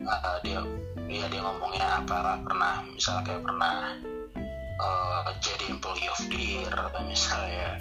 eh, 0.04 0.36
dia 0.42 0.58
dia 1.04 1.24
dia 1.28 1.40
ngomongnya 1.40 1.86
apa 1.98 2.16
pernah 2.40 2.74
misalnya 2.84 3.22
kayak 3.24 3.42
pernah 3.42 3.74
eh, 4.76 5.26
jadi 5.38 5.64
employee 5.70 6.10
of 6.10 6.20
the 6.26 6.36
year 6.36 6.68
atau 6.68 7.00
misalnya 7.02 7.78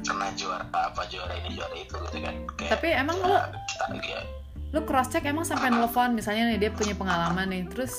pernah 0.00 0.28
juara 0.34 0.64
apa 0.66 1.02
juara 1.06 1.34
ini 1.36 1.52
juara 1.52 1.74
itu 1.76 1.94
gitu 2.00 2.18
kan 2.18 2.34
kayak 2.56 2.70
Tapi 2.74 2.88
emang 2.90 3.16
ya, 3.16 3.28
lo- 3.28 3.48
kita 3.68 3.84
ya, 4.00 4.20
Lo 4.70 4.86
cross 4.86 5.10
check 5.10 5.26
emang 5.26 5.42
sampai 5.42 5.70
nelfon 5.70 6.14
misalnya 6.14 6.50
nih 6.50 6.58
dia 6.58 6.70
punya 6.70 6.94
pengalaman 6.94 7.50
nih. 7.50 7.66
Terus 7.66 7.92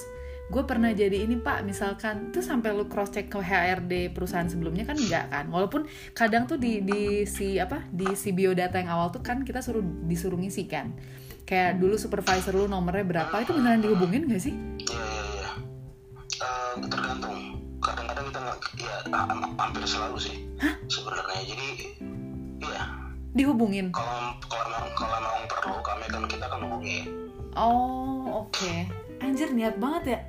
gue 0.52 0.64
pernah 0.68 0.92
jadi 0.92 1.24
ini 1.24 1.40
pak 1.40 1.64
misalkan 1.64 2.36
tuh 2.36 2.44
sampai 2.44 2.76
lu 2.76 2.84
cross 2.92 3.08
check 3.10 3.32
ke 3.32 3.40
HRD 3.40 4.12
perusahaan 4.12 4.44
sebelumnya 4.44 4.84
kan 4.84 5.00
enggak 5.00 5.32
kan 5.32 5.48
walaupun 5.48 5.88
kadang 6.12 6.44
tuh 6.44 6.60
di 6.60 6.84
di 6.84 7.24
si 7.24 7.56
apa 7.56 7.88
di 7.88 8.12
si 8.20 8.36
biodata 8.36 8.76
yang 8.76 8.92
awal 8.92 9.16
tuh 9.16 9.24
kan 9.24 9.48
kita 9.48 9.64
suruh 9.64 9.80
disuruh 10.12 10.36
ngisi 10.36 10.68
kan 10.68 10.92
kayak 11.48 11.80
dulu 11.80 11.96
supervisor 11.96 12.52
lu 12.52 12.68
nomornya 12.68 13.08
berapa 13.08 13.32
itu 13.40 13.56
beneran 13.56 13.80
dihubungin 13.80 14.28
gak 14.28 14.44
sih 14.44 14.52
Iya 14.92 15.00
iya 15.00 15.24
iya. 15.32 15.50
Eh, 16.42 16.74
tergantung. 16.84 17.38
Kadang-kadang 17.80 18.26
kita 18.28 18.40
nggak, 18.44 18.58
ya 18.76 18.96
ha- 19.16 19.56
hampir 19.56 19.84
selalu 19.88 20.18
sih 20.20 20.36
sebenarnya. 20.86 21.42
Jadi 21.48 21.68
iya. 22.60 22.84
Dihubungin 23.32 23.92
Kalau 23.92 24.36
kalau 24.46 24.82
kalau 24.94 25.18
memang 25.20 25.46
perlu 25.48 25.76
kami 25.80 26.06
kan 26.08 26.24
kita 26.28 26.46
akan 26.46 26.60
hubungi. 26.68 27.00
oh 27.56 28.46
oke 28.46 28.74
anjir 29.20 29.52
niat 29.52 29.76
banget 29.78 30.04
ya 30.06 30.20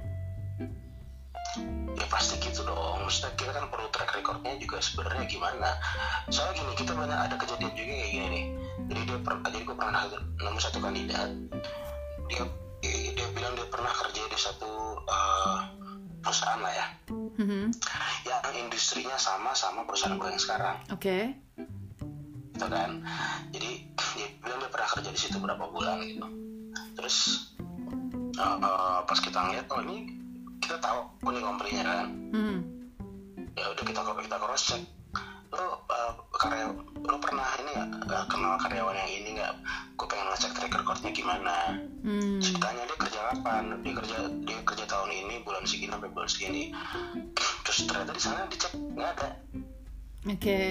Ya 1.93 2.09
pasti 2.09 2.41
gitu 2.41 2.65
dong. 2.65 3.05
Maksudnya 3.05 3.37
kita 3.37 3.53
kan 3.53 3.69
perlu 3.69 3.85
track 3.93 4.17
recordnya 4.17 4.57
juga 4.57 4.81
sebenarnya 4.81 5.29
gimana. 5.29 5.77
Soalnya 6.33 6.65
gini 6.65 6.73
kita 6.81 6.97
banyak 6.97 7.19
ada 7.29 7.37
kejadian 7.37 7.73
juga 7.77 7.93
kayak 7.93 8.09
gini 8.09 8.27
nih. 8.33 8.45
Jadi 8.89 9.01
dia 9.05 9.19
pernah 9.21 9.49
jadi 9.53 9.61
gue 9.61 9.77
pernah 9.77 10.01
nemu 10.17 10.59
satu 10.59 10.79
kandidat. 10.81 11.31
Dia 12.33 12.43
dia 12.81 13.27
bilang 13.37 13.53
dia 13.53 13.69
pernah 13.69 13.93
kerja 13.93 14.23
di 14.25 14.39
satu 14.41 14.71
eh, 15.05 15.59
perusahaan 16.25 16.61
lah 16.65 16.73
ya. 16.73 16.87
Mhm. 17.13 17.63
Yang 18.25 18.45
industrinya 18.57 19.17
sama 19.21 19.53
sama 19.53 19.85
perusahaan 19.85 20.17
gue 20.17 20.29
yang 20.33 20.41
sekarang. 20.41 20.81
oke 20.89 21.17
gitu 22.63 22.71
kan. 22.71 22.91
Jadi 23.51 23.71
dia 24.15 24.27
bilang 24.39 24.59
dia 24.63 24.71
pernah 24.71 24.89
kerja 24.95 25.11
di 25.11 25.21
situ 25.21 25.37
berapa 25.43 25.65
bulan 25.67 25.99
gitu. 26.07 26.27
Terus 26.95 27.17
uh, 28.39 28.57
uh, 28.63 28.99
pas 29.03 29.19
kita 29.19 29.39
ngeliat 29.43 29.67
oh 29.75 29.81
ini 29.83 29.97
kita 30.63 30.79
tahu 30.79 30.99
oh, 31.03 31.31
ini 31.35 31.41
company-nya 31.43 31.83
kan. 31.83 32.07
Mhm. 32.33 32.59
ya 33.53 33.69
udah 33.69 33.85
kita 33.85 34.01
kita 34.01 34.37
cross 34.41 34.65
check 34.73 34.81
lo 35.53 35.85
uh, 35.85 36.13
karya 36.33 36.73
lo 37.05 37.17
pernah 37.21 37.45
ini 37.61 37.77
nggak 37.77 38.09
uh, 38.09 38.25
kenal 38.25 38.57
karyawan 38.57 38.97
yang 38.97 39.11
ini 39.13 39.29
nggak? 39.37 39.53
Gue 40.01 40.07
pengen 40.09 40.33
ngecek 40.33 40.57
track 40.57 40.73
recordnya 40.73 41.13
gimana. 41.13 41.77
Hmm. 42.01 42.41
Terus 42.41 42.57
ditanya 42.57 42.83
dia 42.89 42.97
kerja 42.97 43.21
kapan? 43.29 43.65
Dia 43.85 43.93
kerja 43.93 44.19
dia 44.49 44.59
kerja 44.65 44.85
tahun 44.89 45.11
ini 45.13 45.35
bulan 45.45 45.69
segini 45.69 45.93
sampai 45.93 46.09
bulan 46.09 46.29
segini. 46.33 46.63
Terus 47.69 47.79
ternyata 47.85 48.13
di 48.17 48.23
sana 48.25 48.49
dicek 48.49 48.73
nggak 48.73 49.11
ada. 49.21 49.29
Oke 50.33 50.63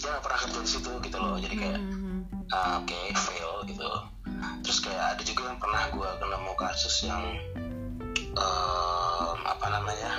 dia 0.00 0.08
nggak 0.10 0.24
pernah 0.24 0.40
kerja 0.40 0.58
di 0.58 0.70
situ 0.70 0.90
gitu 1.04 1.16
loh. 1.16 1.36
Jadi 1.36 1.54
kayak 1.54 1.78
Mhm. 1.78 2.18
Ah, 2.50 2.82
oke 2.82 2.98
fail 3.14 3.52
gitu. 3.64 3.90
Terus 4.64 4.78
kayak 4.80 5.04
ada 5.14 5.22
juga 5.22 5.42
yang 5.46 5.58
pernah 5.60 5.82
gue 5.88 6.08
nemu 6.18 6.52
kasus 6.56 7.06
yang 7.06 7.22
em, 8.30 9.38
apa 9.44 9.66
namanya 9.68 10.12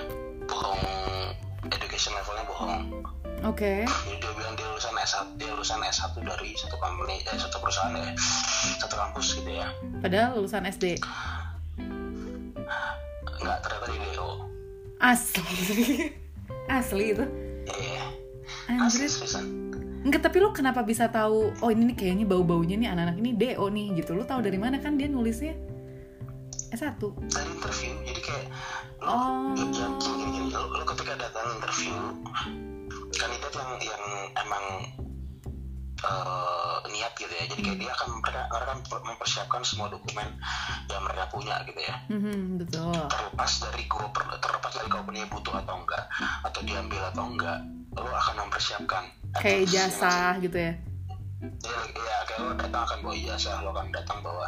bohong 0.45 0.81
education 1.67 2.13
levelnya 2.13 2.45
bohong. 2.47 2.83
Oke. 3.41 3.83
Jadi 3.83 4.15
dia 4.21 4.31
bilang 4.31 4.53
dia 4.53 4.67
lulusan 4.69 4.93
S1 4.95 5.27
dia 5.35 5.49
lulusan 5.49 5.81
S1 5.81 6.13
dari 6.21 6.53
satu 6.53 6.77
company 6.77 7.25
eh, 7.25 7.35
satu 7.35 7.57
perusahaan 7.57 7.91
ya 7.91 8.13
satu 8.77 8.95
kampus 8.95 9.27
gitu 9.41 9.51
ya. 9.51 9.67
Padahal 9.99 10.37
lulusan 10.37 10.63
SD 10.63 11.01
nggak 13.41 13.57
ternyata 13.65 13.85
di 13.89 13.97
DO 14.13 14.29
asli. 15.01 15.41
Asli 16.77 17.05
itu. 17.17 17.25
Iya. 17.65 18.05
Anjir. 18.69 19.09
Asli 19.09 19.60
Enggak, 20.01 20.25
tapi 20.25 20.41
lu 20.41 20.49
kenapa 20.49 20.81
bisa 20.81 21.05
tahu 21.13 21.53
oh 21.53 21.69
ini 21.69 21.93
nih 21.93 21.95
kayaknya 21.97 22.25
bau-baunya 22.25 22.73
nih 22.73 22.89
anak-anak 22.89 23.17
ini 23.21 23.31
DO 23.37 23.65
nih 23.69 23.87
gitu. 24.01 24.17
Lu 24.17 24.25
tahu 24.25 24.41
dari 24.41 24.57
mana 24.57 24.81
kan 24.81 24.97
dia 24.97 25.05
nulisnya 25.05 25.53
S1. 26.71 26.97
dari 27.29 27.51
interview 27.51 27.91
jadi 28.07 28.21
kayak 28.23 28.45
lo 29.03 29.11
Oh. 29.11 29.53
gini, 29.53 29.75
gini, 29.75 30.23
gini. 30.31 30.49
Lo, 30.55 30.71
lo 30.71 30.83
ketika 30.87 31.13
datang 31.19 31.45
interview 31.59 31.93
kandidat 33.11 33.53
yang 33.53 33.71
yang 33.83 34.03
emang 34.39 34.65
eh, 36.01 36.77
niat 36.87 37.13
gitu 37.13 37.29
ya. 37.29 37.45
Jadi 37.45 37.61
kayak 37.61 37.77
dia 37.77 37.91
akan 37.91 38.07
mereka, 38.17 38.41
mereka 38.47 38.71
akan 38.71 38.77
mempersiapkan 39.05 39.61
semua 39.61 39.87
dokumen 39.87 40.27
yang 40.87 41.01
mereka 41.03 41.25
punya 41.29 41.55
gitu 41.63 41.79
ya. 41.79 41.95
Mhm, 42.07 42.59
betul. 42.59 42.93
terlepas 43.07 43.51
dari 43.61 43.83
gua 43.85 44.07
per- 44.09 44.37
terlepas 44.37 44.71
dari 44.71 44.89
company 44.89 45.19
butuh 45.25 45.55
atau 45.57 45.75
enggak 45.77 46.03
atau 46.41 46.61
diambil 46.61 47.01
atau 47.07 47.23
enggak 47.25 47.57
lo 47.93 48.07
akan 48.09 48.35
mempersiapkan 48.41 49.03
Kayak 49.33 49.59
ijazah 49.65 50.39
gitu 50.39 50.57
ya. 50.57 50.73
ya, 51.41 51.79
ya 51.91 52.17
kayak 52.23 52.39
lo 52.39 52.51
datang 52.55 52.83
akan 52.83 52.97
bawa 53.01 53.15
ijazah 53.15 53.55
lo 53.59 53.69
akan 53.71 53.87
datang 53.89 54.19
bawa 54.21 54.47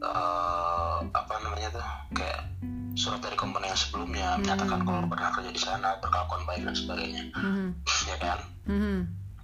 eh, 0.00 0.98
apa 1.08 1.32
namanya 1.40 1.68
tuh 1.70 1.84
kayak 2.12 2.40
surat 2.92 3.20
dari 3.20 3.34
company 3.34 3.66
yang 3.66 3.78
sebelumnya 3.78 4.36
menyatakan 4.36 4.80
kalau 4.82 4.98
lo 4.98 5.08
pernah 5.08 5.30
kerja 5.30 5.50
di 5.50 5.60
sana 5.60 5.96
berkelakuan 5.98 6.42
baik 6.44 6.62
dan 6.62 6.74
sebagainya. 6.74 7.22
Mhm, 7.32 7.66
ya 8.04 8.16
kan? 8.18 8.38
Mhm, 8.66 8.96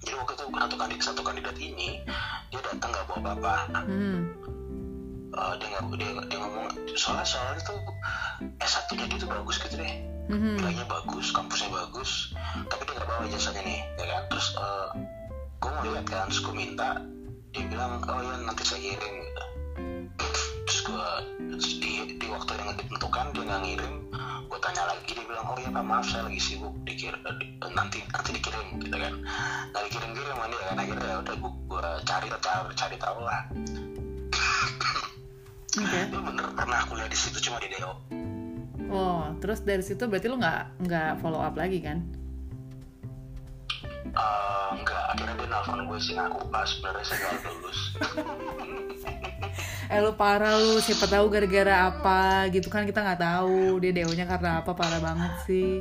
jadi 0.09 0.17
waktu 0.25 0.33
itu 0.41 0.45
satu 0.49 0.77
kandidat 0.81 1.05
satu 1.05 1.21
kandidat 1.21 1.57
ini 1.61 2.01
dia 2.49 2.61
datang 2.65 2.89
nggak 2.97 3.05
bawa 3.13 3.29
apa 3.37 3.85
mhm. 3.85 4.17
Eh, 5.29 5.55
dia 5.61 5.69
nggak 5.69 6.01
dia, 6.01 6.11
dia 6.25 6.39
ngomong 6.41 6.73
soalnya 6.97 7.29
soalnya 7.29 7.61
tuh 7.61 7.77
S1 8.65 8.89
nya 8.97 9.05
dia 9.13 9.19
tuh 9.21 9.29
bagus 9.29 9.61
gitu 9.61 9.77
deh 9.77 9.95
Mhm. 10.29 10.61
nilainya 10.61 10.85
bagus 10.89 11.33
kampusnya 11.33 11.69
bagus 11.73 12.33
tapi 12.73 12.85
dia 12.89 12.97
nggak 12.97 13.09
bawa 13.09 13.25
ijazahnya 13.29 13.65
nih 13.65 13.81
ya 14.01 14.05
kan 14.09 14.23
terus 14.33 14.57
uh, 14.57 14.89
gue 15.61 15.71
mau 15.73 15.85
lihat 15.85 16.05
kan 16.09 16.29
terus 16.29 16.41
gue 16.45 16.53
minta 16.57 17.01
dia 17.53 17.65
bilang 17.69 18.01
oh 18.05 18.21
ya 18.21 18.37
nanti 18.45 18.65
saya 18.65 18.81
kirim 18.81 19.15
gitu. 19.25 19.45
Terus 20.69 20.85
gue 20.85 21.09
di, 21.81 21.93
di 22.21 22.27
waktu 22.29 22.53
yang 22.55 22.77
ditentukan 22.77 23.33
dia 23.33 23.43
nggak 23.43 23.61
ngirim. 23.65 23.95
Gue 24.49 24.59
tanya 24.61 24.85
lagi 24.85 25.17
dia 25.17 25.25
bilang 25.25 25.49
oh 25.49 25.57
ya 25.57 25.73
pak 25.73 25.81
maaf 25.81 26.05
saya 26.05 26.29
lagi 26.29 26.37
sibuk 26.37 26.77
dikir 26.85 27.17
eh, 27.17 27.35
di- 27.41 27.57
eh, 27.57 27.71
nanti 27.73 28.05
nanti 28.13 28.37
dikirim 28.37 28.77
gitu 28.77 28.93
kan. 28.93 29.15
Nggak 29.73 29.83
dikirim 29.89 30.11
kirim 30.13 30.29
sama 30.29 30.47
dia 30.47 30.61
kan. 30.61 30.77
Akhirnya 30.77 31.09
ya 31.09 31.17
udah 31.25 31.35
gue, 31.41 31.53
gue 31.73 31.81
cari 32.05 32.27
cari 32.29 32.73
cari 32.77 32.97
tahu 33.01 33.19
lah. 33.25 33.41
Oke. 35.79 36.01
dia 36.11 36.21
bener 36.21 36.47
pernah 36.53 36.81
kuliah 36.91 37.07
di 37.07 37.15
situ 37.15 37.39
cuma 37.39 37.63
di 37.63 37.71
DO 37.71 37.93
Oh, 38.89 39.31
terus 39.39 39.63
dari 39.63 39.85
situ 39.85 40.01
berarti 40.05 40.27
lu 40.27 40.41
nggak 40.41 40.81
nggak 40.81 41.11
follow 41.21 41.39
up 41.39 41.55
lagi 41.55 41.79
kan? 41.79 42.03
Eh, 44.09 44.69
enggak 44.75 45.05
akhirnya 45.13 45.35
dia 45.39 45.47
nelfon 45.47 45.85
gue 45.87 45.99
sih 46.01 46.17
ngaku 46.17 46.41
pas 46.51 46.67
sebenarnya 46.67 47.05
saya 47.05 47.19
nggak 47.21 47.53
lulus 47.53 47.81
Eh 49.89 49.99
lu 49.99 50.13
parah 50.13 50.53
lu, 50.55 50.79
siapa 50.79 51.09
tahu 51.09 51.33
gara-gara 51.33 51.89
apa 51.89 52.45
gitu 52.53 52.69
kan 52.69 52.85
kita 52.85 53.01
nggak 53.01 53.21
tahu 53.21 53.81
dia 53.81 53.93
DO-nya 53.97 54.29
karena 54.29 54.61
apa 54.61 54.77
parah 54.77 55.01
banget 55.01 55.33
sih. 55.49 55.81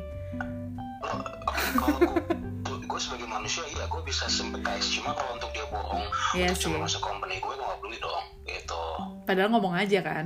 Gue 2.88 3.00
sebagai 3.04 3.28
manusia 3.28 3.62
iya 3.68 3.86
gue 3.86 4.02
bisa 4.02 4.26
sympathize 4.26 4.90
cuma 4.90 5.14
kalau 5.14 5.38
untuk 5.38 5.52
dia 5.54 5.62
bohong 5.70 6.02
Iya 6.34 6.50
untuk 6.50 6.62
cuma 6.66 6.88
masuk 6.88 6.98
company 7.04 7.38
gue 7.38 7.46
gue 7.46 7.62
nggak 7.62 7.78
peduli 7.78 7.98
dong 8.02 8.26
gitu 8.50 8.82
Padahal 9.22 9.50
ngomong 9.54 9.76
aja 9.78 10.00
kan. 10.02 10.26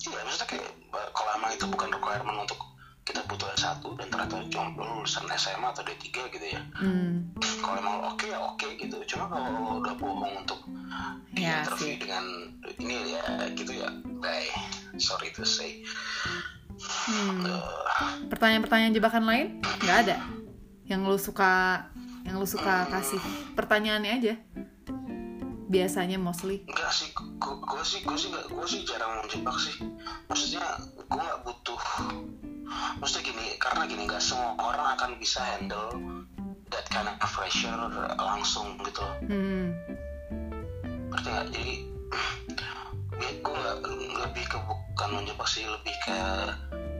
iya 0.00 0.20
maksudnya 0.20 0.46
kayak 0.50 0.68
kalau 1.16 1.30
emang 1.40 1.52
itu 1.56 1.64
bukan 1.64 1.88
requirement 1.88 2.38
untuk 2.44 2.60
kita 3.02 3.24
butuh 3.24 3.48
S1 3.52 3.80
dan 3.96 4.06
ternyata 4.06 4.36
cuma 4.46 4.70
lo 4.76 4.84
lulusan 4.94 5.26
SMA 5.30 5.66
atau 5.66 5.82
D3 5.82 6.04
gitu 6.30 6.46
ya. 6.46 6.60
Hmm. 6.74 7.32
kalau 7.58 7.76
emang 7.76 7.96
oke 8.06 8.24
ya 8.24 8.38
oke 8.38 8.66
gitu. 8.76 8.96
Cuma 9.06 9.26
kalau 9.26 9.48
lo 9.50 9.72
udah 9.80 9.94
bohong 9.94 10.34
untuk 10.38 10.60
di 11.30 11.42
Ya, 11.42 11.60
interview 11.60 11.90
sih. 11.90 11.98
dengan 11.98 12.24
ini 12.76 12.96
ya 13.12 13.22
gitu 13.50 13.72
ya 13.74 13.88
bye. 14.16 14.48
Sorry 14.96 15.30
to 15.30 15.42
say. 15.42 15.82
Hmm. 16.80 17.44
Eh, 17.44 17.62
Pertanyaan-pertanyaan 18.28 18.92
jebakan 18.92 19.24
lain? 19.24 19.46
Nggak 19.80 19.98
ada? 20.02 20.16
Yang 20.86 21.00
lu 21.02 21.18
suka 21.20 21.52
yang 22.22 22.36
lu 22.36 22.46
suka 22.46 22.86
kasih? 22.88 23.20
Pertanyaannya 23.52 24.12
aja 24.14 24.34
biasanya 25.70 26.18
mostly. 26.18 26.66
Enggak 26.66 26.90
sih 26.90 27.14
gue 27.14 27.82
sih 27.86 28.02
gue 28.02 28.16
sih 28.18 28.28
nggak 28.34 28.46
gue 28.50 28.66
sih 28.66 28.82
jarang 28.82 29.22
menjebak 29.22 29.56
sih. 29.56 29.78
Maksudnya 30.26 30.66
gue 31.06 31.20
nggak 31.22 31.40
butuh 31.46 31.80
maksudnya 32.98 33.22
gini 33.30 33.46
karena 33.62 33.82
gini 33.86 34.02
nggak 34.10 34.22
semua 34.22 34.58
orang 34.58 34.98
akan 34.98 35.10
bisa 35.22 35.38
handle 35.42 35.94
that 36.74 36.86
kind 36.90 37.06
of 37.06 37.16
pressure 37.22 37.70
langsung 38.18 38.74
gitu 38.82 38.98
loh. 38.98 39.16
Hmm. 39.30 39.66
ngerti 41.14 41.28
nggak? 41.30 41.46
Jadi 41.54 41.74
ya 43.22 43.30
gue 43.38 43.54
nggak 43.54 43.76
lebih 44.26 44.44
ke 44.50 44.58
bukan 44.66 45.08
menjebak 45.22 45.48
sih 45.48 45.64
lebih 45.66 45.94
ke 46.02 46.18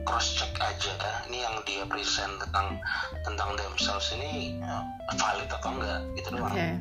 cross 0.07 0.39
check 0.39 0.51
aja. 0.63 0.95
Ini 1.27 1.43
yang 1.43 1.55
dia 1.67 1.83
present 1.87 2.39
tentang 2.39 2.79
tentang 3.27 3.55
themselves 3.59 4.15
ini 4.15 4.59
valid 5.19 5.51
atau 5.51 5.75
enggak 5.75 5.99
gitu 6.19 6.29
doang. 6.39 6.55
Hmm, 6.55 6.77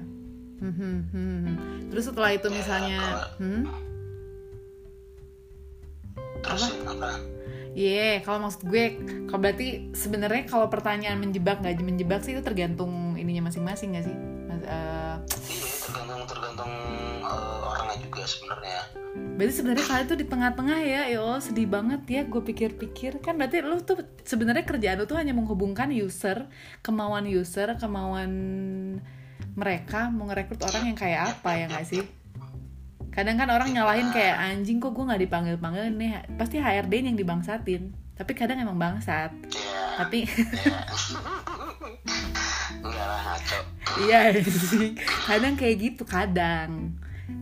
hmm, 0.60 0.72
hmm, 0.72 1.00
hmm. 1.10 1.56
terus 1.90 2.04
setelah 2.12 2.30
itu 2.36 2.48
Ya, 2.48 2.54
misalnya 2.54 3.00
hmm? 3.40 3.62
terus 6.40 6.64
apa 6.84 7.10
Iya, 7.70 8.26
kalau 8.26 8.42
maksud 8.42 8.66
gue, 8.66 8.98
kalau 9.30 9.40
berarti 9.46 9.94
sebenarnya 9.94 10.42
kalau 10.50 10.66
pertanyaan 10.66 11.22
menjebak 11.22 11.62
nggak 11.62 11.78
menjebak 11.86 12.26
sih 12.26 12.34
itu 12.34 12.42
tergantung 12.42 13.14
ininya 13.14 13.46
masing-masing 13.46 13.94
nggak 13.94 14.10
sih? 14.10 14.16
Mas, 14.50 14.62
eh, 14.66 15.16
iya 15.54 15.70
tergantung 15.78 16.20
tergantung 16.26 16.72
eh, 17.22 17.70
orangnya 17.70 17.96
juga 18.02 18.26
sebenarnya 18.26 18.82
berarti 19.10 19.54
sebenarnya 19.56 19.86
kalian 19.88 20.06
tuh 20.06 20.18
di 20.20 20.26
tengah-tengah 20.28 20.78
ya, 20.84 21.02
ya 21.10 21.18
Allah 21.18 21.40
sedih 21.42 21.66
banget 21.66 22.02
ya. 22.06 22.22
Gue 22.28 22.42
pikir-pikir 22.44 23.24
kan 23.24 23.34
berarti 23.40 23.64
lu 23.64 23.80
tuh 23.82 24.04
sebenarnya 24.22 24.62
kerjaan 24.68 25.00
lu 25.00 25.08
tuh 25.08 25.18
hanya 25.18 25.34
menghubungkan 25.34 25.90
user, 25.90 26.46
kemauan 26.84 27.26
user, 27.26 27.74
kemauan 27.80 28.30
mereka 29.54 30.10
mau 30.12 30.30
ngerekrut 30.30 30.62
orang 30.66 30.92
yang 30.92 30.98
kayak 30.98 31.36
apa 31.36 31.50
ya 31.58 31.66
nggak 31.70 31.86
sih? 31.86 32.02
Kadang 33.10 33.42
kan 33.42 33.50
orang 33.50 33.74
nyalahin 33.74 34.14
kayak 34.14 34.38
anjing 34.38 34.78
kok 34.78 34.94
gue 34.94 35.02
nggak 35.02 35.22
dipanggil 35.26 35.56
panggil 35.58 35.90
nih, 35.90 36.22
pasti 36.38 36.62
HRD 36.62 37.10
yang 37.10 37.18
dibangsatin. 37.18 37.90
Tapi 38.14 38.32
kadang 38.36 38.62
emang 38.62 38.78
bangsat. 38.78 39.32
ya 39.50 40.04
Tapi 40.04 40.28
ya 42.84 43.06
ngaco 43.26 43.58
Iya 44.06 44.38
sih, 44.46 44.94
kadang 45.26 45.58
kayak 45.58 45.76
gitu, 45.82 46.06
kadang, 46.06 46.94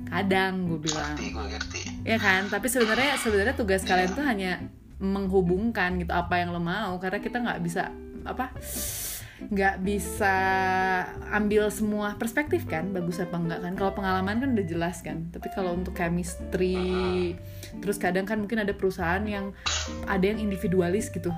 kadang 0.09 0.65
gue 0.65 0.81
bilang, 0.81 1.13
ngerti 1.15 1.27
gue 1.31 1.45
ngerti 1.45 1.81
ya 2.09 2.17
kan. 2.17 2.49
Tapi 2.49 2.67
sebenarnya 2.67 3.21
sebenarnya 3.21 3.55
tugas 3.55 3.85
kalian 3.85 4.17
tuh 4.17 4.25
hanya 4.25 4.65
menghubungkan 4.99 6.01
gitu 6.01 6.11
apa 6.11 6.41
yang 6.41 6.51
lo 6.57 6.59
mau, 6.59 6.97
karena 6.97 7.21
kita 7.21 7.39
nggak 7.45 7.61
bisa 7.61 7.93
apa, 8.25 8.51
nggak 9.39 9.87
bisa 9.87 10.35
ambil 11.31 11.71
semua 11.71 12.19
perspektif 12.19 12.67
kan, 12.67 12.91
bagus 12.91 13.23
apa 13.23 13.39
enggak 13.39 13.61
kan. 13.63 13.73
Kalau 13.79 13.93
pengalaman 13.95 14.43
kan 14.43 14.49
udah 14.59 14.67
jelas 14.67 14.99
kan. 15.01 15.31
Tapi 15.31 15.49
kalau 15.55 15.79
untuk 15.79 15.95
chemistry, 15.95 17.39
terus 17.79 17.97
kadang 18.03 18.27
kan 18.27 18.43
mungkin 18.43 18.67
ada 18.67 18.75
perusahaan 18.75 19.23
yang 19.23 19.55
ada 20.11 20.25
yang 20.27 20.43
individualis 20.43 21.09
gitu 21.15 21.31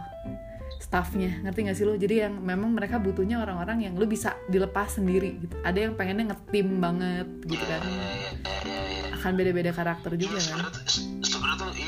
staffnya. 0.81 1.39
Ngerti 1.45 1.59
gak 1.71 1.77
sih 1.77 1.87
lo? 1.87 1.95
Jadi 1.95 2.25
yang 2.25 2.41
memang 2.41 2.73
mereka 2.73 2.97
butuhnya 2.99 3.39
orang-orang 3.39 3.87
yang 3.87 3.95
lu 3.95 4.09
bisa 4.09 4.35
dilepas 4.49 4.97
sendiri 4.97 5.39
gitu. 5.39 5.55
Ada 5.63 5.87
yang 5.87 5.93
pengennya 5.95 6.35
ngetim 6.35 6.81
banget 6.81 7.29
gitu 7.47 7.65
kan. 7.69 7.83
Akan 9.15 9.37
beda-beda 9.37 9.71
karakter 9.71 10.17
juga 10.17 10.41
kan 10.41 10.67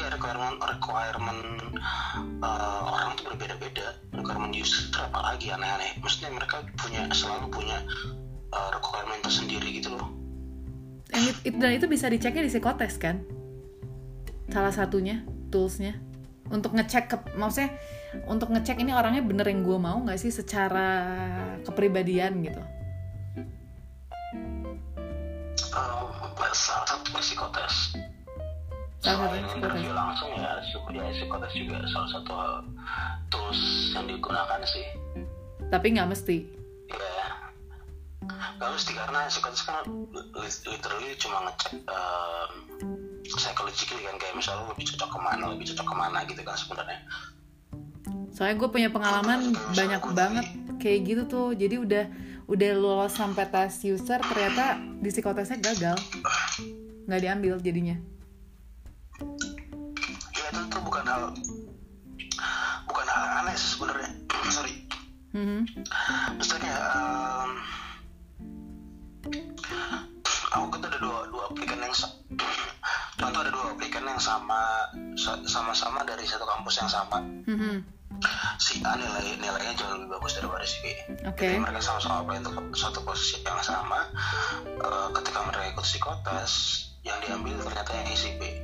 iya 0.02 0.10
requirement 0.10 0.58
requirement 0.58 1.42
eh, 2.42 2.80
orang 2.82 3.14
tuh 3.14 3.30
berbeda-beda. 3.30 3.94
Requirement 4.10 4.50
user 4.50 4.90
apalagi 4.98 5.54
aneh-aneh. 5.54 6.02
Maksudnya 6.02 6.34
mereka 6.34 6.66
punya 6.74 7.06
selalu 7.14 7.46
punya 7.54 7.78
eh, 8.50 8.68
requirement 8.74 9.22
tersendiri 9.22 9.78
gitu 9.78 9.94
loh. 9.94 10.10
And 11.14 11.30
it- 11.30 11.42
it- 11.46 11.58
dan 11.60 11.78
itu 11.78 11.86
bisa 11.86 12.10
diceknya 12.10 12.42
di 12.42 12.50
psikotes 12.50 12.98
kan? 12.98 13.22
Salah 14.50 14.74
satunya 14.74 15.22
toolsnya. 15.54 15.94
Untuk 16.50 16.74
ngecek 16.74 17.04
ke, 17.08 17.16
maksudnya 17.38 17.72
untuk 18.28 18.52
ngecek 18.52 18.82
ini 18.82 18.92
orangnya 18.92 19.24
bener 19.24 19.46
yang 19.48 19.64
gue 19.64 19.78
mau 19.78 20.02
nggak 20.04 20.20
sih 20.20 20.28
secara 20.28 21.06
kepribadian 21.64 22.42
gitu? 22.44 22.60
Eh, 25.72 26.52
salah 26.52 26.84
satu 26.84 27.16
psikotes 27.16 27.96
Salah 29.02 29.34
psikotes. 29.34 29.82
langsung 29.90 30.30
ya 30.38 30.62
psikotes 31.10 31.52
juga 31.58 31.82
salah 31.90 32.08
satu 32.14 32.34
tools 33.34 33.90
yang 33.98 34.06
digunakan 34.06 34.62
sih. 34.62 34.86
Tapi 35.74 35.86
nggak 35.98 36.06
mesti. 36.06 36.46
Ya 36.86 37.26
nggak 38.62 38.70
mesti 38.78 38.92
karena 38.94 39.26
psikotes 39.26 39.62
kan 39.66 39.82
li- 40.14 40.62
literally 40.70 41.18
cuma 41.18 41.50
ngecek 41.50 41.82
um, 41.90 42.50
psychologically 43.26 44.06
kan. 44.06 44.14
Kayak 44.22 44.38
misalnya 44.38 44.70
lebih 44.70 44.86
cocok 44.94 45.10
ke 45.10 45.18
mana 45.18 45.44
lebih 45.50 45.66
cocok 45.74 45.86
ke 45.90 45.94
mana 45.98 46.18
gitu 46.30 46.40
kan 46.46 46.54
sebenarnya. 46.54 46.98
Soalnya 48.30 48.54
gue 48.54 48.68
punya 48.70 48.88
pengalaman 48.94 49.50
banyak 49.74 50.02
banget 50.14 50.46
kayak 50.78 50.98
gitu 51.10 51.22
tuh. 51.26 51.48
Jadi 51.58 51.74
udah 51.74 52.04
udah 52.46 52.70
lolos 52.78 53.18
sampai 53.18 53.50
tes 53.50 53.82
user 53.82 54.22
ternyata 54.22 54.78
di 54.78 55.10
psikotesnya 55.10 55.58
gagal. 55.58 55.98
Nggak 57.10 57.18
diambil 57.18 57.58
jadinya 57.58 58.11
Mhm. 65.32 65.64
misalnya 66.36 66.74
um, 66.92 67.50
aku 70.52 70.66
kan 70.68 70.80
ada 70.84 70.98
dua 70.98 71.24
dua 71.26 71.42
aplikan 71.48 71.80
yang 71.80 71.94
contoh 73.16 73.40
ada 73.40 73.48
dua 73.48 73.72
aplikan 73.72 74.04
yang 74.04 74.20
sama 74.20 74.88
sa- 75.14 75.40
sama-sama 75.44 76.04
dari 76.04 76.24
satu 76.24 76.44
kampus 76.44 76.74
yang 76.78 76.90
sama 76.90 77.18
Mhm. 77.48 77.80
si 78.56 78.78
A 78.82 78.92
nilai 78.94 79.34
nilainya 79.34 79.72
jauh 79.74 79.96
lebih 79.96 80.12
bagus 80.12 80.36
daripada 80.36 80.62
si 80.62 80.78
B. 80.78 80.86
Oke. 81.26 81.42
Jadi 81.42 81.58
mereka 81.58 81.80
sama-sama 81.80 82.22
apply 82.22 82.38
untuk 82.38 82.54
satu 82.72 83.02
posisi 83.02 83.40
yang 83.40 83.58
sama. 83.58 84.06
Eh, 84.62 85.08
ketika 85.16 85.42
mereka 85.42 85.64
ikut 85.72 85.82
psikotes, 85.82 86.52
yang 87.02 87.18
diambil 87.18 87.58
ternyata 87.58 87.90
yang 87.96 88.14
si 88.14 88.30
B. 88.38 88.62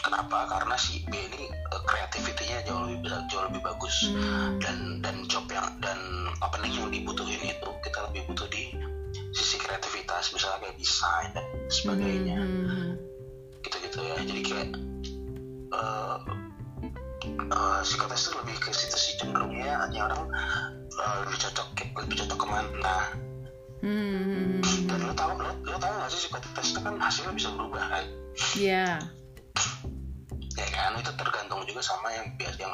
Kenapa? 0.00 0.48
Karena 0.48 0.74
si 0.74 1.04
B 1.04 1.12
ini 1.12 1.44
eh, 1.46 1.82
creativity-nya 1.84 2.64
jauh 2.64 2.88
lebih 2.88 3.04
jauh 3.28 3.44
lebih 3.46 3.60
bagus 3.62 4.08
Hmm. 4.08 4.56
dan 4.58 4.76
dan 5.04 5.16
job 5.28 5.44
yang 5.46 5.68
dan 5.78 5.98
opening 6.40 6.72
yang 6.72 6.88
dibutuhin 6.88 7.40
itu 7.42 7.68
kita 7.82 7.98
lebih 8.08 8.24
butuh 8.26 8.48
di 8.48 8.72
sisi 9.30 9.56
kreativitas 9.58 10.32
misalnya 10.32 10.58
kayak 10.62 10.76
desain 10.76 11.30
dan 11.30 11.44
sebagainya 11.68 12.38
Mhm. 12.38 12.90
gitu-gitu 13.60 13.98
ya 14.00 14.16
jadi 14.20 14.40
kayak 14.40 14.68
eh 15.70 16.16
eh, 17.50 17.78
psikotes 17.82 18.22
itu 18.26 18.36
lebih 18.40 18.56
ke 18.58 18.70
situ 18.72 18.96
sih 18.96 19.14
cenderungnya 19.16 19.84
hanya 19.84 20.08
orang 20.08 20.24
eh, 20.90 21.16
lebih 21.22 21.38
cocok 21.40 21.66
lebih 22.00 22.16
cocok 22.24 22.38
ke 22.38 22.46
mana 22.48 22.96
Mhm. 23.80 24.60
dan 24.86 24.98
lo 25.02 25.12
tau 25.14 25.32
lo, 25.34 25.52
lo 25.64 25.76
tau 25.76 25.92
gak 25.98 26.08
sih 26.08 26.20
psikotes 26.24 26.72
itu 26.72 26.80
kan 26.80 26.94
hasilnya 26.96 27.32
bisa 27.32 27.48
berubah 27.52 27.84
kan 27.86 28.04
Iya. 28.56 28.86
Ya 30.52 30.66
kan 30.68 30.92
itu 30.94 31.12
tergantung 31.14 31.62
juga 31.64 31.80
sama 31.80 32.10
yang 32.10 32.26
biar 32.34 32.54
yang 32.56 32.72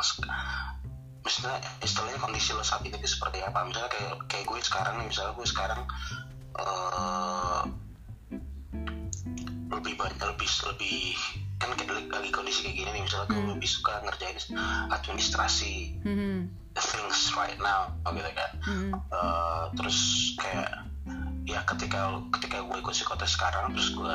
misalnya 1.22 1.58
istilahnya 1.80 2.18
kondisi 2.18 2.50
lo 2.50 2.62
saat 2.62 2.82
itu 2.82 2.94
seperti 3.00 3.42
apa 3.42 3.62
misalnya 3.62 3.90
kayak 3.90 4.14
kayak 4.26 4.44
gue 4.44 4.58
sekarang 4.60 4.94
nih 4.96 5.06
misalnya 5.06 5.32
gue 5.32 5.46
sekarang 5.46 5.80
eh 6.56 7.62
lebih 9.66 9.92
banyak 9.94 10.18
lebih 10.24 10.48
lebih 10.66 10.98
kan 11.56 11.70
kayak 11.74 11.90
lagi- 12.08 12.30
kondisi 12.30 12.62
kayak 12.62 12.76
gini 12.76 12.90
nih 12.92 13.02
misalnya 13.02 13.26
gue 13.28 13.42
lebih 13.50 13.68
suka 13.68 13.92
ngerjain 14.02 14.36
administrasi 14.90 15.74
Mhm. 16.00 16.38
things 16.76 17.32
right 17.34 17.58
now 17.58 17.90
gitu 18.06 18.30
kan 18.30 18.50
Mhm. 18.62 18.90
Eh, 18.94 19.64
terus 19.74 19.98
kayak 20.36 20.70
ya 21.44 21.62
ketika 21.64 22.00
ketika 22.32 22.58
gue 22.60 22.76
ikut 22.76 22.92
psikotes 22.92 23.34
sekarang 23.34 23.72
terus 23.72 23.90
gue 23.92 24.14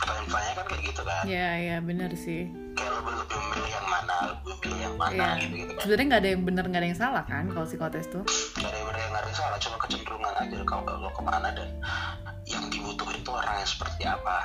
pertanyaan-pertanyaan 0.00 0.54
kan 0.54 0.66
kayak 0.66 0.82
gitu 0.84 1.02
kan 1.02 1.22
Iya, 1.24 1.48
iya 1.58 1.76
benar 1.78 2.10
sih. 2.14 2.42
kayak 2.70 2.92
lebih 2.94 3.14
lebih 3.14 3.36
memilih 3.38 3.70
yang 3.70 3.86
mana 3.86 4.16
lebih 4.24 4.42
memilih 4.56 4.78
yang 4.80 4.96
mana 4.96 5.12
Iya. 5.12 5.28
gitu 5.38 5.54
gitu 5.54 5.70
kan 5.70 5.80
Sebenarnya 5.80 6.06
nggak 6.06 6.20
ada 6.20 6.30
yang 6.30 6.42
benar 6.42 6.64
nggak 6.64 6.80
ada 6.80 6.88
yang 6.88 6.98
salah 6.98 7.24
kan 7.24 7.44
kalau 7.46 7.66
psikotes 7.66 8.06
tuh. 8.06 8.24
gak 8.54 8.64
ada 8.64 8.76
yang 8.76 8.88
benar 8.88 9.02
nggak 9.02 9.20
ada 9.20 9.28
yang 9.28 9.38
salah 9.38 9.58
cuma 9.58 9.76
kecenderungan 9.78 10.34
aja 10.34 10.56
kalau 10.64 10.82
lo 10.96 11.10
ke 11.10 11.22
mana 11.22 11.48
dan 11.50 11.68
yang 12.44 12.64
dibutuhin 12.66 13.20
tuh 13.20 13.34
orang 13.34 13.56
yang 13.56 13.68
seperti 13.68 14.02
apa 14.04 14.36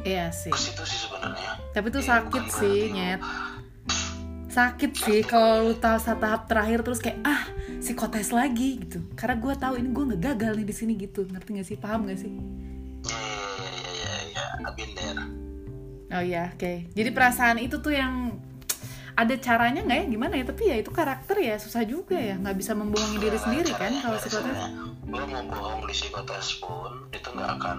Iya 0.00 0.26
sih. 0.30 0.48
ke 0.48 0.56
situ 0.58 0.82
sih 0.82 0.98
sebenarnya 1.02 1.50
Tapi 1.70 1.86
tuh 1.88 2.00
Iya, 2.00 2.08
sakit 2.10 2.44
sih, 2.50 2.78
lo- 2.82 2.94
nyet. 2.94 3.20
Sakit 4.50 4.92
sih 4.96 5.20
kalau 5.22 5.62
lu 5.62 5.74
tahu 5.76 5.94
tahap 6.10 6.42
terakhir 6.44 6.80
terus 6.80 6.98
kayak 6.98 7.22
ah 7.22 7.46
psikotes 7.78 8.30
lagi 8.30 8.80
gitu 8.80 8.98
karena 9.12 9.36
gue 9.36 9.54
tahu 9.54 9.74
ini 9.76 9.88
gue 9.88 10.04
nggak 10.08 10.22
gagal 10.26 10.52
nih 10.54 10.66
di 10.66 10.74
sini 10.74 10.92
gitu 10.96 11.22
ngerti 11.22 11.50
gak 11.54 11.64
sih 11.64 11.76
paham 11.76 12.04
gak 12.04 12.18
sih 12.18 12.32
I've 14.70 14.78
been 14.78 14.94
there 14.94 15.40
oh 16.10 16.22
ya 16.22 16.50
oke. 16.54 16.90
Jadi 16.94 17.10
perasaan 17.14 17.58
itu 17.62 17.78
tuh 17.78 17.94
yang 17.94 18.38
ada 19.14 19.34
caranya 19.38 19.82
nggak 19.82 19.98
ya? 19.98 20.06
Gimana 20.10 20.34
ya? 20.38 20.44
Tapi 20.46 20.62
ya 20.70 20.76
itu 20.78 20.90
karakter 20.90 21.36
ya 21.38 21.56
susah 21.58 21.82
juga 21.86 22.18
ya. 22.18 22.38
Nggak 22.38 22.56
bisa 22.58 22.72
membohongi 22.74 23.18
diri 23.18 23.38
sendiri 23.38 23.70
kan 23.74 23.94
kalau 24.02 24.18
psikotes 24.18 24.58
lo 25.10 25.26
mau 25.26 25.42
bohong 25.42 25.90
di 25.90 25.94
psikotes 25.94 26.62
pun 26.62 27.10
itu 27.10 27.28
nggak 27.34 27.50
akan 27.58 27.78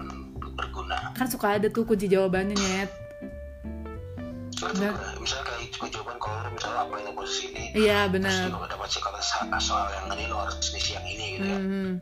berguna. 0.52 1.16
Kan 1.16 1.28
suka 1.32 1.56
ada 1.56 1.72
tuh 1.72 1.88
kunci 1.88 2.08
jawabannya 2.08 2.56
nyet. 2.56 2.90
Benar. 4.62 4.94
misalnya 5.18 5.50
kayak 5.50 5.74
cuma 5.74 5.90
jawaban 5.90 6.16
kalau 6.22 6.38
misalnya 6.54 6.86
apa 6.86 6.94
yang 7.02 7.18
posisi 7.18 7.50
ini 7.50 7.74
iya 7.74 8.06
terus 8.06 8.46
benar. 8.46 8.46
lo 8.54 8.62
dapat 8.70 8.88
psikotes 8.94 9.26
soal 9.58 9.90
yang 9.90 10.06
ini 10.14 10.24
lo 10.30 10.38
harus 10.38 10.70
yang 10.86 11.02
ini 11.02 11.26
gitu 11.34 11.46
ya. 11.50 11.58
Hmm, 11.58 11.92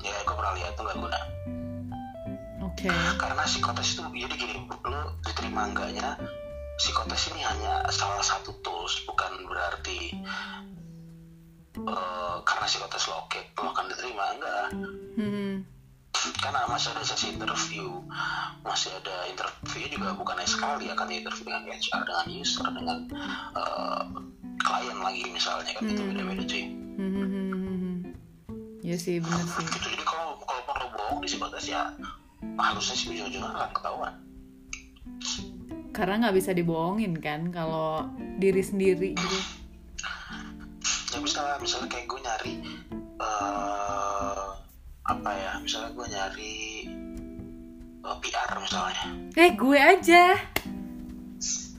ya 0.00 0.16
gue 0.24 0.34
pernah 0.40 0.52
lihat 0.56 0.72
tuh 0.72 0.88
nggak 0.88 0.96
guna 1.04 1.20
oke. 2.74 2.90
Karena 3.16 3.42
psikotes 3.46 3.94
itu 3.94 4.02
jadi 4.02 4.34
gini 4.34 4.54
lo 4.66 5.14
diterima 5.22 5.70
enggaknya 5.70 6.18
psikotes 6.74 7.30
ini 7.30 7.46
hanya 7.46 7.86
salah 7.94 8.18
satu 8.18 8.50
tools 8.66 9.06
bukan 9.06 9.46
berarti 9.46 10.18
eh, 11.78 12.36
karena 12.42 12.66
psikotes 12.66 13.06
lo 13.06 13.30
oke 13.30 13.40
lo 13.62 13.70
akan 13.70 13.86
diterima 13.86 14.24
enggak. 14.34 14.66
Hmm, 15.14 15.54
karena 16.42 16.66
masih 16.66 16.90
ada 16.94 17.04
sesi 17.04 17.30
interview 17.34 18.00
masih 18.64 18.90
ada 18.96 19.28
interview 19.28 19.86
juga 19.92 20.16
bukan 20.16 20.40
sekali 20.46 20.88
akan 20.88 21.08
interview 21.12 21.44
dengan 21.52 21.68
HR 21.68 22.02
dengan 22.06 22.26
user 22.32 22.66
dengan 22.72 22.98
eh, 23.54 24.02
klien 24.64 24.98
lagi 25.04 25.22
misalnya 25.28 25.70
kan 25.76 25.84
itu 25.84 26.00
Hmm. 26.00 26.10
beda-beda 26.16 26.42
cuy 26.48 26.64
hmm. 26.96 27.94
ya 28.80 28.96
sih 28.96 29.20
benar 29.20 29.44
sih. 29.44 29.64
Gitu 29.68 29.88
jadi 30.00 30.04
kalau 30.06 30.40
kalau 30.42 30.62
perlu 30.64 30.86
bohong 30.96 31.18
di 31.20 31.28
psikotes 31.28 31.66
ya 31.68 31.92
harusnya 32.54 32.94
sih 32.96 33.08
ujung-ujungnya 33.12 33.50
akan 33.50 33.72
ketahuan. 33.74 34.14
Karena 35.94 36.14
nggak 36.26 36.36
bisa 36.36 36.50
dibohongin 36.50 37.14
kan 37.22 37.54
kalau 37.54 38.10
diri 38.38 38.62
sendiri 38.62 39.14
gitu. 39.14 39.38
Ya 41.14 41.18
misalnya 41.22 41.56
misalnya 41.62 41.88
kayak 41.90 42.06
gue 42.10 42.20
nyari 42.20 42.54
eh 43.14 44.44
apa 45.04 45.30
ya 45.36 45.52
misalnya 45.62 45.90
gue 45.94 46.06
nyari 46.10 46.56
eh, 48.02 48.16
PR 48.22 48.50
misalnya. 48.58 49.04
Eh 49.38 49.50
gue 49.54 49.78
aja. 49.78 50.24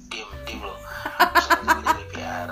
Diem 0.08 0.30
diem 0.48 0.62
lo. 0.64 0.76
Misalnya 1.36 1.60
gue 1.60 1.84
nyari 1.84 2.06
PR 2.16 2.50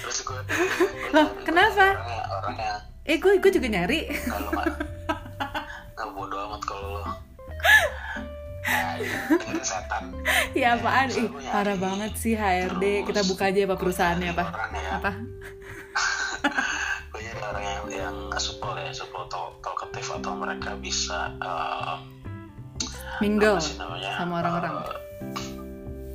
terus 0.00 0.26
gue, 0.26 0.40
gue 0.42 1.14
Loh, 1.14 1.28
kenapa? 1.46 1.86
orangnya 1.94 2.24
orangnya 2.34 2.72
eh 3.06 3.16
gue 3.18 3.32
gue 3.38 3.52
juga 3.54 3.68
nyari. 3.70 4.00
Kalau 4.10 4.50
nggak 6.00 6.16
bodo 6.16 6.36
amat 6.48 6.62
kalau 6.64 6.96
lo. 6.96 7.02
Nah, 7.04 8.96
setan. 9.68 10.16
Ya 10.56 10.80
apaan? 10.80 11.12
Ih 11.12 11.28
parah 11.52 11.76
banget 11.76 12.12
sih 12.16 12.32
HRD 12.32 13.04
kita 13.04 13.20
buka 13.28 13.52
aja 13.52 13.68
apa 13.68 13.76
perusahaannya 13.76 14.32
apa? 14.32 14.44
orangnya 14.48 14.90
apa? 14.96 15.10
Nyari 17.20 17.40
orang 17.44 17.64
yang 17.68 17.84
yang 17.92 18.16
supel 18.40 18.80
ya 18.80 18.88
supel 18.96 19.28
talk, 19.28 19.60
talkative 19.60 20.08
atau 20.08 20.32
mereka 20.40 20.72
bisa 20.80 21.36
eh, 21.36 21.94
mingle 23.20 23.60
sama 23.60 24.40
orang-orang? 24.40 24.72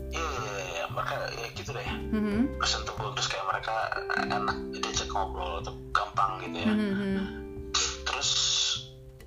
Iya 0.10 0.90
mereka 0.90 1.14
ya 1.30 1.48
gitu 1.54 1.70
deh. 1.78 1.90
Mhm, 2.10 2.58
presentable 2.58 3.14
terus 3.14 3.30
kayak 3.30 3.46
mereka 3.54 3.76
enak 4.18 4.58
diajak 4.74 5.10
ngobrol 5.14 5.62
atau 5.62 5.78
gampang 5.94 6.42
gitu 6.42 6.58
ya. 6.58 6.74
Mhm, 6.74 6.90
mhm. 6.90 7.14
terus 7.22 7.45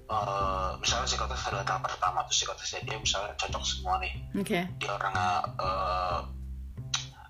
eh, 0.08 0.70
misalnya 0.76 1.04
psikotes 1.04 1.44
adalah 1.44 1.64
tahap 1.64 1.82
pertama 1.84 2.24
terus 2.24 2.40
psikotesnya 2.40 2.80
dia 2.82 2.96
misalnya 2.96 3.32
cocok 3.36 3.62
semua 3.62 4.00
nih. 4.00 4.12
Oke. 4.34 4.60
Dia 4.78 4.90
orangnya 4.90 5.28
eh, 5.54 6.20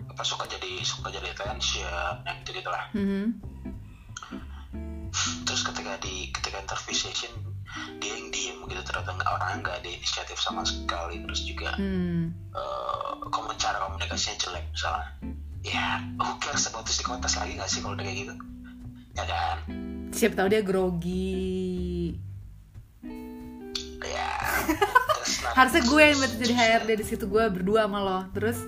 apa 0.08 0.22
suka 0.22 0.46
jadi 0.46 0.82
suka 0.82 1.10
jadi 1.10 1.30
attention 1.30 2.14
yang 2.22 2.36
gitu 2.40 2.58
gitulah 2.58 2.90
Mhm. 2.90 3.38
terus 5.42 5.62
ketika 5.64 5.96
di 5.98 6.30
ketika 6.30 6.58
interview 6.58 6.94
session 6.94 7.32
dia 7.98 8.12
yang 8.12 8.28
diem 8.28 8.58
gitu 8.64 8.82
ternyata 8.82 9.10
nggak 9.12 9.30
orangnya 9.30 9.56
nggak 9.60 9.76
ada 9.78 9.88
inisiatif 9.88 10.38
sama 10.38 10.62
sekali. 10.62 11.20
Terus 11.20 11.40
juga 11.44 11.70
Hmm. 11.74 12.32
eh 12.50 13.12
komen 13.28 13.56
cara 13.56 13.78
komunikasinya 13.80 14.36
jelek 14.38 14.64
misalnya. 14.70 15.08
Ya 15.60 15.86
who 16.16 16.38
cares 16.38 16.66
about 16.66 16.84
psikotes 16.84 17.34
lagi 17.34 17.54
nggak 17.54 17.68
sih 17.68 17.80
kalau 17.80 17.94
udah 17.94 18.04
kayak 18.04 18.18
gitu? 18.22 18.34
Ya 19.12 19.24
kan? 19.24 19.56
Siapa 20.10 20.34
tahu 20.34 20.48
dia 20.48 20.62
grogi 20.62 21.46
ya. 24.00 24.28
Harusnya 25.58 25.82
gue 25.82 26.02
yang 26.04 26.16
berarti 26.16 26.36
jadi 26.38 26.54
HRD 26.54 26.90
di 26.94 27.06
situ 27.06 27.24
gue 27.24 27.44
berdua 27.48 27.84
sama 27.84 27.98
lo. 27.98 28.18
Terus? 28.30 28.58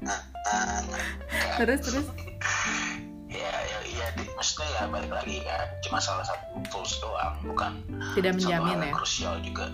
Nah, 0.00 0.20
nah, 0.44 0.80
kayak- 1.26 1.56
terus 1.58 1.80
terus? 1.82 2.06
Ya 3.28 3.50
ya 3.50 3.78
iya 3.84 4.06
di, 4.14 4.24
maksudnya 4.30 4.68
ya 4.72 4.82
balik 4.86 5.10
lagi 5.10 5.42
kan 5.42 5.66
cuma 5.82 5.98
salah 5.98 6.22
satu 6.22 6.62
tools 6.68 6.96
doang 6.98 7.34
bukan 7.42 7.72
Tidak 8.14 8.32
menjamin 8.32 8.78
ya? 8.80 8.92
krusial 8.92 9.34
juga. 9.40 9.66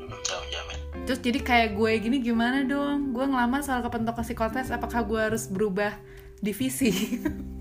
Tidak 0.00 0.38
menjamin. 0.40 0.78
Terus 1.06 1.20
jadi 1.20 1.38
kayak 1.40 1.68
gue 1.74 1.90
gini 1.98 2.16
gimana 2.18 2.62
dong? 2.62 3.10
Gue 3.10 3.24
ngelamar 3.24 3.62
soal 3.62 3.80
kepentok 3.80 4.18
psikotes 4.18 4.68
apakah 4.68 5.00
gue 5.02 5.20
harus 5.22 5.46
berubah 5.46 5.94
divisi 6.38 6.90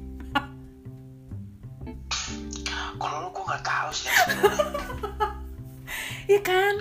nggak 3.50 3.64
tahu 3.66 3.90
sih. 3.92 4.10
Iya 6.30 6.46
kan? 6.46 6.76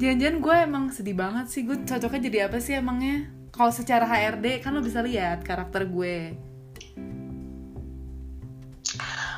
Jangan-jangan 0.00 0.36
gue 0.40 0.56
emang 0.56 0.84
sedih 0.88 1.12
banget 1.12 1.52
sih. 1.52 1.68
Gue 1.68 1.84
cocoknya 1.84 2.20
jadi 2.32 2.38
apa 2.48 2.56
sih 2.64 2.80
emangnya? 2.80 3.28
Kalau 3.52 3.68
secara 3.68 4.08
HRD 4.08 4.64
kan 4.64 4.72
lo 4.72 4.80
bisa 4.80 5.04
lihat 5.04 5.44
karakter 5.44 5.84
gue. 5.84 6.32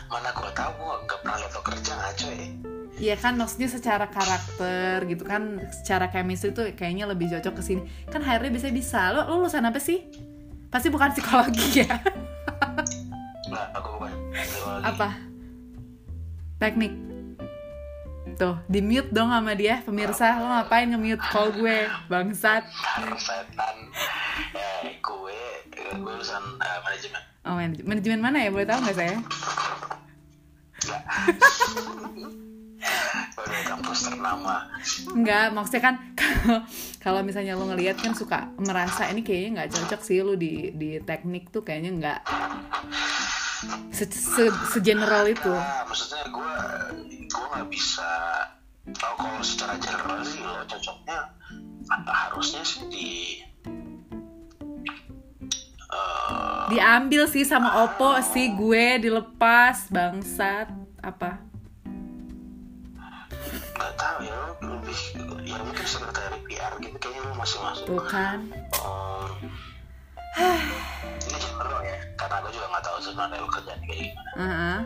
Mana 0.06 0.30
gue 0.30 0.50
tahu 0.54 0.70
gue 0.78 0.94
nggak 1.10 1.18
pernah 1.26 1.36
lihat 1.42 1.52
lo 1.58 1.62
kerja 1.66 1.92
ngaco 1.98 2.26
ya 2.30 2.48
Iya 2.96 3.14
kan? 3.18 3.34
Maksudnya 3.34 3.68
secara 3.68 4.06
karakter 4.06 5.04
gitu 5.10 5.26
kan 5.26 5.58
secara 5.74 6.06
chemistry 6.08 6.54
tuh 6.54 6.70
kayaknya 6.78 7.10
lebih 7.10 7.28
cocok 7.34 7.54
ke 7.58 7.62
sini. 7.66 7.82
Kan 8.06 8.22
HRD 8.22 8.54
bisa 8.54 8.70
bisa. 8.70 9.10
Lo 9.10 9.26
lo 9.26 9.42
lulusan 9.42 9.66
apa 9.66 9.82
sih? 9.82 10.06
Pasti 10.70 10.86
bukan 10.86 11.10
psikologi 11.10 11.82
ya. 11.82 11.98
Nggak 13.50 13.66
aku 13.74 13.88
bukan 13.98 14.12
psikologi. 14.38 14.84
apa 14.86 15.08
teknik. 16.56 16.92
Tuh 18.36 18.60
di 18.68 18.84
mute 18.84 19.08
dong 19.12 19.32
sama 19.32 19.56
dia 19.56 19.80
pemirsa. 19.80 20.36
Lo 20.40 20.48
ngapain 20.52 20.88
nge-mute 20.92 21.24
call 21.32 21.56
gue 21.56 21.88
bangsat? 22.08 22.64
Setan 23.16 23.76
eh 24.52 25.00
gue 25.00 25.38
gue 25.72 25.88
lulusan 25.96 26.44
eh, 26.60 26.78
manajemen. 26.84 27.22
Oh 27.46 27.54
manaj- 27.56 27.86
manajemen 27.86 28.20
mana 28.20 28.38
ya? 28.44 28.50
Boleh 28.52 28.66
tahu 28.68 28.78
nggak 28.84 28.96
saya. 28.96 29.16
Udah 33.36 33.62
kampus 33.66 34.10
ternama 34.10 34.54
Enggak, 35.12 35.46
maksudnya 35.54 35.82
kan 35.82 35.94
kalau 36.16 36.58
kalau 37.02 37.20
misalnya 37.22 37.54
lo 37.58 37.66
ngelihat 37.70 37.98
kan 37.98 38.12
suka 38.14 38.50
merasa 38.58 39.08
ini 39.10 39.22
kayaknya 39.22 39.50
nggak 39.62 39.70
cocok 39.74 40.00
sih 40.02 40.20
lo 40.22 40.34
di 40.34 40.74
di 40.74 40.98
teknik 41.02 41.50
tuh 41.50 41.62
kayaknya 41.62 41.90
nggak 41.98 42.20
se, 43.92 44.04
se, 44.10 44.44
segeneral 44.72 45.24
itu. 45.28 45.48
nah 45.48 45.84
maksudnya 45.88 46.24
gue 46.28 46.54
gue 47.26 47.46
nggak 47.52 47.68
bisa 47.72 48.08
tahu 48.94 49.14
kalau 49.18 49.42
secara 49.42 49.74
general 49.80 50.20
sih 50.22 50.40
lo 50.44 50.62
cocoknya 50.68 51.18
apa 51.86 52.12
harusnya 52.12 52.62
sih 52.66 52.82
di 52.90 53.10
eh, 55.90 56.64
Diambil 56.70 57.30
sih 57.30 57.46
sama 57.46 57.86
Oppo 57.86 58.18
sih 58.20 58.52
gue 58.54 58.98
dilepas 59.00 59.88
bangsat 59.90 60.68
apa? 61.02 61.46
nggak 63.76 63.92
tahu 64.00 64.18
ya 64.24 64.40
lebih 64.64 64.98
ya 65.44 65.56
mungkin 65.60 65.86
sekretari 65.86 66.38
PR 66.48 66.72
gitu 66.80 66.96
kayaknya 66.96 67.22
lo 67.28 67.34
masih 67.36 67.58
masuk 67.60 67.84
Tuh 67.84 68.02
kan. 68.08 68.38
Em, 68.56 69.32
ini 70.36 70.68
general 71.34 71.80
ya 71.82 71.98
karena 72.14 72.36
gue 72.38 72.52
juga 72.52 72.66
nggak 72.68 72.84
tahu 72.84 72.96
sebenarnya 73.00 73.38
lo 73.38 73.48
kerjaan 73.50 73.80
kayak 73.82 73.98
gimana 74.02 74.30
Heeh. 74.36 74.78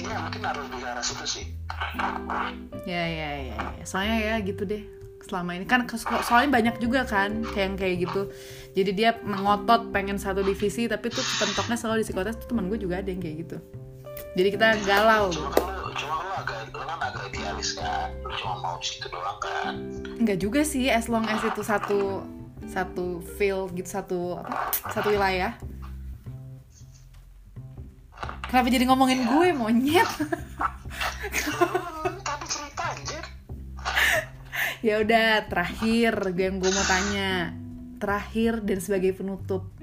ya 0.00 0.16
mungkin 0.20 0.42
harus 0.42 0.66
di 0.68 0.78
arah 0.82 1.04
situ 1.04 1.26
sih 1.26 1.46
Ya, 2.84 3.00
ya 3.02 3.30
ya 3.40 3.54
ya. 3.74 3.84
Soalnya 3.84 4.16
ya 4.20 4.34
gitu 4.40 4.62
deh. 4.62 4.84
Selama 5.24 5.56
ini 5.56 5.64
kan 5.64 5.88
so- 5.88 6.04
soalnya 6.22 6.52
banyak 6.52 6.76
juga 6.78 7.02
kan 7.02 7.40
kayak 7.42 7.64
yang 7.64 7.74
kayak 7.74 7.96
gitu. 8.02 8.22
Jadi 8.74 8.90
dia 8.92 9.10
mengotot 9.18 9.88
pengen 9.88 10.14
satu 10.14 10.40
divisi 10.40 10.84
tapi 10.84 11.08
tuh 11.08 11.24
pentoknya 11.34 11.74
selalu 11.74 12.02
di 12.02 12.06
psikotes 12.06 12.36
tuh 12.36 12.52
teman 12.52 12.68
gue 12.68 12.76
juga 12.76 13.00
ada 13.00 13.08
yang 13.08 13.18
kayak 13.18 13.36
gitu. 13.40 13.56
Jadi 14.34 14.48
kita 14.50 14.68
galau. 14.84 15.32
cuma 15.32 15.50
kan 15.50 15.64
lo 15.72 15.90
cuma 15.90 16.14
lo 16.20 16.30
agak 16.36 16.60
lo 16.70 16.84
kan 16.84 16.98
agak 17.00 17.22
idealis 17.28 17.70
kan 17.72 18.08
lo 18.20 18.30
cuma 18.32 18.54
mau 18.60 18.76
situ 18.78 19.06
doang 19.08 19.38
kan 19.40 19.74
Enggak 20.14 20.38
juga 20.38 20.60
sih 20.62 20.86
as 20.86 21.08
long 21.08 21.24
as 21.24 21.40
itu 21.40 21.62
satu 21.62 22.22
satu 22.68 23.20
field 23.36 23.76
gitu 23.76 23.88
satu 23.88 24.40
apa 24.40 24.72
satu 24.90 25.12
wilayah. 25.12 25.56
Kenapa 28.48 28.70
jadi 28.70 28.86
ngomongin 28.86 29.26
gue 29.26 29.48
monyet? 29.50 30.06
Hmm, 30.06 32.14
Tapi 32.22 32.44
cerita 32.46 32.94
anjir. 32.94 33.24
ya 34.86 35.02
udah 35.02 35.50
terakhir 35.50 36.12
gue 36.30 36.44
yang 36.44 36.62
gue 36.62 36.70
mau 36.70 36.86
tanya. 36.86 37.50
Terakhir 37.98 38.62
dan 38.62 38.78
sebagai 38.78 39.16
penutup. 39.16 39.74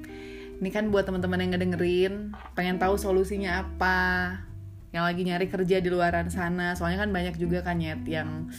Ini 0.61 0.69
kan 0.69 0.93
buat 0.93 1.03
teman-teman 1.03 1.41
yang 1.41 1.51
ngedengerin 1.57 2.37
pengen 2.53 2.77
tahu 2.77 2.95
solusinya 2.95 3.65
apa 3.65 3.97
yang 4.91 5.07
lagi 5.07 5.23
nyari 5.23 5.47
kerja 5.47 5.79
di 5.79 5.87
luaran 5.87 6.27
sana. 6.27 6.75
Soalnya 6.75 7.07
kan 7.07 7.09
banyak 7.15 7.35
juga 7.39 7.63
kan 7.63 7.79
Nyet 7.79 8.03
yang 8.03 8.51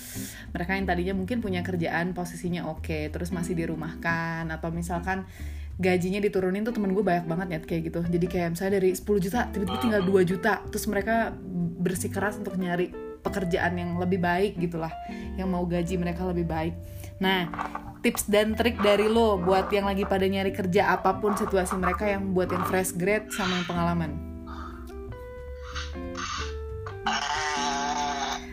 mereka 0.51 0.73
yang 0.75 0.89
tadinya 0.89 1.15
mungkin 1.17 1.45
punya 1.45 1.61
kerjaan 1.61 2.17
posisinya 2.17 2.67
oke 2.73 3.13
terus 3.13 3.31
masih 3.31 3.53
dirumahkan 3.53 4.49
atau 4.49 4.73
misalkan 4.73 5.29
gajinya 5.77 6.21
diturunin 6.21 6.65
tuh 6.65 6.73
temen 6.73 6.93
gue 6.97 7.05
banyak 7.05 7.29
banget 7.29 7.47
Nyet 7.53 7.65
kayak 7.69 7.83
gitu. 7.93 8.01
Jadi 8.09 8.27
kayak 8.27 8.49
misalnya 8.57 8.81
dari 8.81 8.97
10 8.97 9.05
juta 9.05 9.39
tiba-tiba 9.53 9.79
tinggal 9.79 10.03
2 10.09 10.25
juta 10.25 10.53
terus 10.73 10.85
mereka 10.89 11.37
bersikeras 11.85 12.41
untuk 12.41 12.57
nyari 12.57 12.89
pekerjaan 13.23 13.79
yang 13.79 13.91
lebih 14.03 14.19
baik 14.19 14.59
gitulah 14.59 14.91
yang 15.39 15.53
mau 15.53 15.63
gaji 15.69 16.01
mereka 16.01 16.25
lebih 16.25 16.49
baik. 16.49 16.75
Nah 17.21 17.53
tips 18.01 18.27
dan 18.33 18.57
trik 18.57 18.81
dari 18.81 19.07
lo 19.07 19.37
buat 19.37 19.69
yang 19.69 19.85
lagi 19.85 20.09
pada 20.09 20.25
nyari 20.25 20.51
kerja 20.51 20.97
apa 20.97 21.21
pun 21.21 21.37
situasi 21.37 21.77
mereka 21.77 22.09
yang 22.09 22.33
buat 22.33 22.51
yang 22.51 22.65
fresh 22.67 22.97
grade 22.97 23.31
sama 23.31 23.63
yang 23.63 23.69
pengalaman 23.69 24.32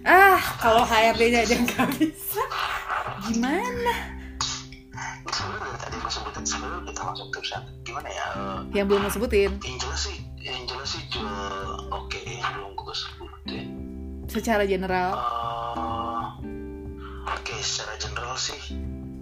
Ah, 0.09 0.41
kalau 0.57 0.81
HRD-nya 0.83 1.45
aja 1.45 1.55
nggak 1.55 1.87
bisa 1.95 2.41
gimana 3.21 3.93
sebenarnya 5.29 5.77
tadi 5.77 5.95
gue 5.95 6.09
sebutin 6.09 6.43
sebelum 6.43 6.81
kita 6.83 7.01
masuk 7.03 7.27
gimana 7.83 8.09
ya? 8.09 8.25
yang 8.73 8.89
belum 8.89 9.05
lo 9.05 9.09
sebutin 9.09 9.61
Yang 9.61 9.77
jelas 9.79 10.01
sih, 10.01 10.17
yang 10.39 10.65
jelas 10.65 10.89
sih 10.89 11.03
jual 11.07 11.53
oke 11.89 12.17
yang 12.19 12.49
belum 12.51 12.73
gue 12.73 12.95
sebutin. 12.95 13.65
secara 14.25 14.65
general 14.65 15.13
Eh, 15.13 16.25
Oke, 17.29 17.53
secara 17.59 17.93
general 17.95 18.33
sih, 18.33 18.57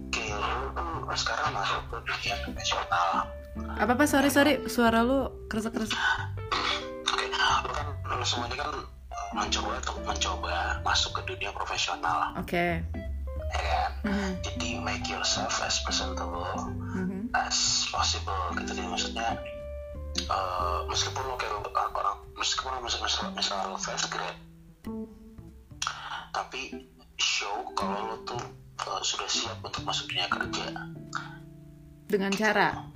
kayak 0.10 0.40
lu 0.40 0.72
tuh 0.72 0.88
sekarang 1.14 1.52
masuk 1.52 1.82
ke 1.86 1.98
dunia 2.02 2.36
profesional. 2.42 3.12
apa 3.58 3.92
apa 3.92 4.04
sorry 4.06 4.30
sorry 4.30 4.64
suara 4.66 5.02
lo 5.02 5.44
kresek 5.48 5.74
kresek 5.74 6.00
Oke, 7.04 7.26
lu 7.28 7.72
kan 7.74 7.86
lu 8.10 8.24
semua 8.24 8.48
ini 8.48 8.56
kan 8.56 8.72
mencoba 9.36 9.80
untuk 9.80 9.98
mencoba 10.04 10.82
masuk 10.82 11.12
ke 11.20 11.36
dunia 11.36 11.52
profesional, 11.52 12.34
oke. 12.40 12.66
Ya 13.48 13.62
kan? 13.64 13.92
Mhm, 14.04 14.30
Jadi 14.44 14.68
make 14.84 15.08
yourself 15.08 15.64
as 15.64 15.80
presentable 15.88 16.44
mhm. 16.96 17.32
as 17.32 17.88
possible 17.88 18.52
gitu 18.60 18.76
jadi 18.76 18.88
maksudnya 18.92 19.28
eh, 20.20 20.80
meskipun 20.92 21.24
lo 21.24 21.40
kayak 21.40 21.56
orang, 21.56 21.92
orang 21.96 22.18
meskipun 22.36 22.76
lo 22.76 22.80
misal 22.84 23.00
misal, 23.04 23.32
misal 23.32 23.56
lo 23.72 23.80
fresh 23.80 24.12
grade 24.12 24.40
tapi 26.38 26.86
show 27.18 27.74
kalau 27.74 28.14
lo 28.14 28.16
tuh 28.22 28.42
eh, 28.86 29.02
sudah 29.02 29.26
siap 29.26 29.58
untuk 29.66 29.82
masuk 29.82 30.06
dunia 30.14 30.30
kerja. 30.30 30.66
Dengan 32.08 32.32
cara 32.32 32.88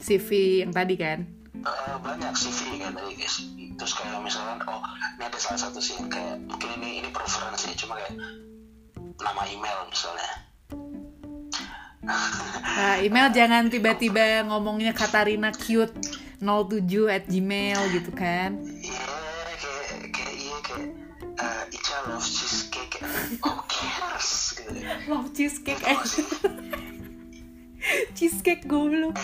CV 0.00 0.62
yang 0.64 0.72
tadi 0.72 0.94
kan? 0.96 1.28
Eh, 1.52 1.96
banyak 2.00 2.32
CV 2.32 2.80
kan 2.80 2.96
tadi 2.96 3.12
guys 3.12 3.36
terus 3.78 3.94
kayak 3.94 4.18
misalkan 4.18 4.58
oh 4.66 4.82
ini 5.16 5.22
ada 5.22 5.38
salah 5.38 5.60
satu 5.62 5.78
sih 5.78 5.94
kayak 6.10 6.42
mungkin 6.50 6.68
ini 6.82 7.00
ini 7.00 7.08
preferensi 7.14 7.70
cuma 7.78 7.94
kayak 7.94 8.18
nama 9.22 9.42
email 9.46 9.78
misalnya. 9.86 10.30
Nah, 12.08 12.96
email 13.02 13.28
jangan 13.30 13.68
tiba-tiba 13.68 14.46
ngomongnya 14.46 14.94
Katarina 14.96 15.54
cute 15.54 15.94
07 16.42 17.10
at 17.10 17.26
gmail 17.26 17.80
gitu 17.94 18.10
kan? 18.14 18.58
Iya 18.62 19.06
kayak 19.58 20.10
kayak 20.14 20.34
iya 20.34 20.56
kayak 20.62 20.90
eh, 21.38 21.76
Ica 21.76 21.96
love 22.10 22.26
cheesecake. 22.26 22.98
Oh 23.46 23.62
cares? 23.66 24.58
Gitu. 24.58 24.70
Love 25.10 25.28
cheesecake. 25.34 25.82
Gitu 25.82 26.22
cheesecake 28.16 28.66
goblok 28.66 29.18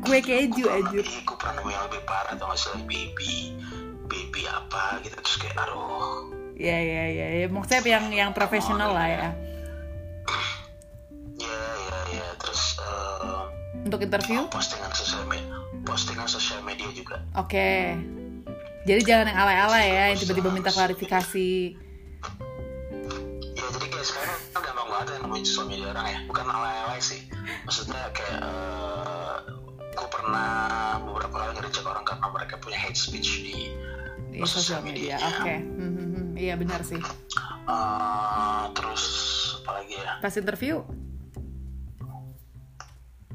gue 0.00 0.18
keju 0.24 0.64
Iya, 0.64 1.02
gue 1.04 1.36
pernah 1.36 1.60
nemu 1.60 1.70
yang 1.70 1.84
lebih 1.92 2.02
parah 2.08 2.32
atau 2.34 2.48
nggak 2.48 2.58
sih? 2.58 2.72
Baby 2.88 3.34
baby 4.10 4.42
apa 4.50 4.98
gitu 5.06 5.14
terus 5.22 5.36
kayak 5.38 5.54
aduh. 5.54 6.34
Ya 6.58 6.76
ya 6.76 7.04
ya 7.08 7.26
ya. 7.40 7.46
Maksudnya 7.48 7.80
yang 7.86 8.06
yang 8.10 8.30
profesional 8.34 8.90
lah 8.92 9.06
ya. 9.06 9.28
Ya 11.38 11.60
ya 11.86 11.98
ya. 12.18 12.26
Terus 12.42 12.82
eh, 12.82 13.42
untuk 13.86 14.02
interview? 14.02 14.44
postingan 14.50 14.92
sosial 14.92 15.24
media 15.30 15.56
postingan 15.86 16.28
sosial 16.28 16.60
media 16.66 16.90
juga. 16.92 17.22
Oke. 17.38 17.96
Jadi 18.84 19.00
jangan 19.04 19.32
yang 19.32 19.38
alay-alay 19.38 19.86
ya 19.92 20.04
yang 20.12 20.18
tiba-tiba 20.20 20.50
minta 20.50 20.72
klarifikasi. 20.72 21.52
ya 23.50 23.66
jadi 23.76 23.86
kayak 23.92 24.06
sekarang 24.06 24.38
kan 24.56 24.60
gampang 24.64 24.88
banget 24.88 25.06
yang 25.16 25.22
nemuin 25.28 25.44
sosial 25.44 25.66
media 25.68 25.86
orang 25.92 26.06
ya. 26.08 26.18
Bukan 26.28 26.46
alay-alay 26.48 27.00
sih. 27.00 27.20
Maksudnya 27.64 28.00
kayak 28.12 28.40
eh, 28.40 29.09
gue 30.00 30.08
pernah 30.08 30.96
beberapa 31.04 31.36
kali 31.36 31.52
ngecek 31.60 31.84
orang 31.84 32.04
karena 32.08 32.26
mereka 32.32 32.54
punya 32.56 32.80
hate 32.80 32.96
speech 32.96 33.44
di 33.44 33.76
di 34.32 34.40
sosial 34.48 34.80
media. 34.80 35.20
oke. 35.20 35.44
Hmm, 35.44 35.92
hmm, 35.92 36.08
hmm. 36.16 36.26
iya 36.40 36.56
benar 36.56 36.80
sih. 36.80 36.96
Eh, 37.68 38.64
terus 38.72 39.04
apa 39.60 39.70
lagi 39.84 39.94
ya? 40.00 40.12
Pas 40.24 40.34
interview? 40.40 40.80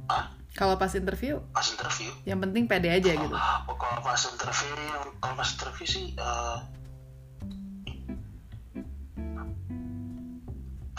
Ah 0.09 0.33
kalau 0.55 0.79
pas 0.79 0.89
interview? 0.95 1.43
Pas 1.51 1.67
interview? 1.67 2.09
Yang 2.23 2.39
penting 2.47 2.63
pede 2.65 2.89
aja 2.89 3.11
gitu. 3.11 3.35
Oh, 3.35 3.75
kalau 3.75 3.99
pas 3.99 4.21
interview 4.23 4.73
kalau 5.19 5.35
pas 5.35 5.49
interview 5.51 5.85
sih 5.85 6.05
eh, 6.15 6.57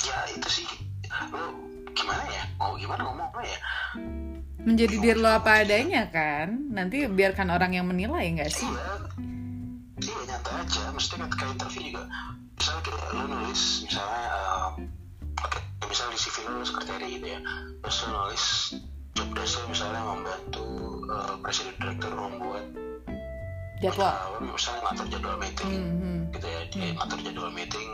ya 0.04 0.18
itu 0.36 0.48
sih. 0.62 0.68
Lo 1.32 1.56
gimana 1.97 2.22
ya? 2.28 2.44
Mau 2.61 2.76
gimana 2.76 3.03
ngomongnya 3.09 3.49
ya? 3.49 3.59
Menjadi 4.66 4.97
diri 5.01 5.18
lo 5.18 5.30
apa 5.32 5.64
adanya 5.64 6.12
kan? 6.12 6.70
Nanti 6.70 7.09
biarkan 7.09 7.49
orang 7.49 7.72
yang 7.72 7.88
menilai 7.88 8.28
nggak 8.36 8.53
sih? 8.53 8.68
Iya. 8.68 8.94
Iya 9.97 10.18
nyantai 10.28 10.55
aja. 10.61 10.82
Mesti 10.92 11.14
ketika 11.16 11.44
interview 11.49 11.82
juga. 11.90 12.05
Misalnya 12.57 12.82
kayak 12.84 13.03
lo 13.16 13.24
nulis 13.30 13.62
misalnya 13.84 14.24
eh, 14.28 14.68
oke 15.40 15.59
misalnya 15.88 16.12
di 16.12 16.20
CV 16.20 16.36
lo 16.44 16.64
sekretari 16.66 17.07
gitu 17.16 17.26
ya. 17.32 17.40
Terus 17.80 17.97
lo 18.05 18.09
nulis 18.12 18.44
job 19.16 19.28
desk 19.32 19.64
misalnya 19.72 20.03
membantu 20.05 20.66
eh, 21.09 21.34
presiden 21.40 21.74
direktur 21.80 22.12
membuat 22.12 22.64
jadwal? 23.81 24.16
Misalnya 24.41 24.81
ngatur 24.89 25.07
jadwal 25.12 25.37
meeting. 25.41 25.70
Hmm, 25.72 25.97
hmm. 26.01 26.20
gitu 26.35 26.47
ya 26.49 26.61
dia 26.72 26.87
ngatur 26.97 27.18
jadwal 27.22 27.51
meeting 27.53 27.89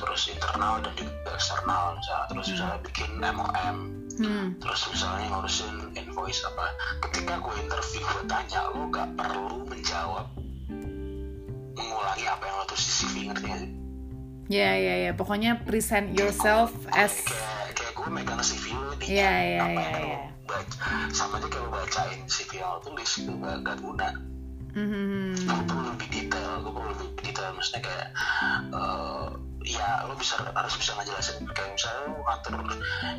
terus 0.00 0.22
internal 0.32 0.74
dan 0.80 0.92
juga 0.96 1.30
eksternal. 1.36 1.84
Misalnya 2.00 2.24
terus 2.28 2.46
misalnya 2.52 2.78
bikin 2.84 3.10
MOM 3.20 3.78
Hmm. 4.12 4.60
terus 4.60 4.92
misalnya 4.92 5.32
ngurusin 5.32 5.96
invoice 5.96 6.44
apa. 6.44 6.68
Ketika 7.08 7.40
gue 7.40 7.54
interview 7.64 8.04
gue 8.04 8.24
tanya 8.28 8.60
lo 8.76 8.84
gak 8.92 9.08
perlu 9.16 9.64
menjawab 9.64 10.28
mengulangi 11.72 12.24
apa 12.28 12.44
yang 12.44 12.56
lo 12.60 12.64
tulis 12.68 12.84
di 12.84 12.92
CV 12.92 13.14
ngerti 13.32 13.44
gak 13.48 13.60
sih? 13.64 13.72
Ya 14.52 14.76
ya 14.76 14.94
ya. 15.08 15.10
Pokoknya 15.16 15.64
present 15.64 16.12
yourself 16.12 16.76
as 16.92 17.24
kayak 17.24 17.72
kayak 17.72 17.92
gue 17.96 18.08
megang 18.12 18.42
CV 18.44 18.76
lo 18.76 18.92
nih 19.00 19.08
iya, 19.08 19.32
yang 19.56 19.72
lo 19.72 19.80
iya. 19.80 20.20
baca. 20.44 20.84
Sama 21.08 21.40
aja 21.40 21.48
kayak 21.48 21.64
lo 21.64 21.70
bacain 21.72 22.20
CV 22.28 22.60
yang 22.60 22.68
lo 22.76 22.78
tulis 22.84 23.10
itu 23.16 23.32
gak 23.40 23.76
guna 23.80 24.08
Hmm, 24.72 25.36
gue 25.36 25.62
perlu 25.68 25.82
lebih 25.92 26.08
detail 26.08 26.64
gue 26.64 26.72
perlu 26.72 26.88
lebih 26.96 27.08
detail. 27.20 27.52
Maksudnya 27.52 27.82
kayak 27.84 28.08
eh, 28.72 29.28
ya 29.68 30.08
lo 30.08 30.14
bisa 30.16 30.40
harus 30.40 30.74
bisa 30.80 30.96
ngejelasin. 30.96 31.44
Kayak 31.52 31.70
misalnya 31.76 32.00
lo 32.08 32.20
ngatur 32.24 32.52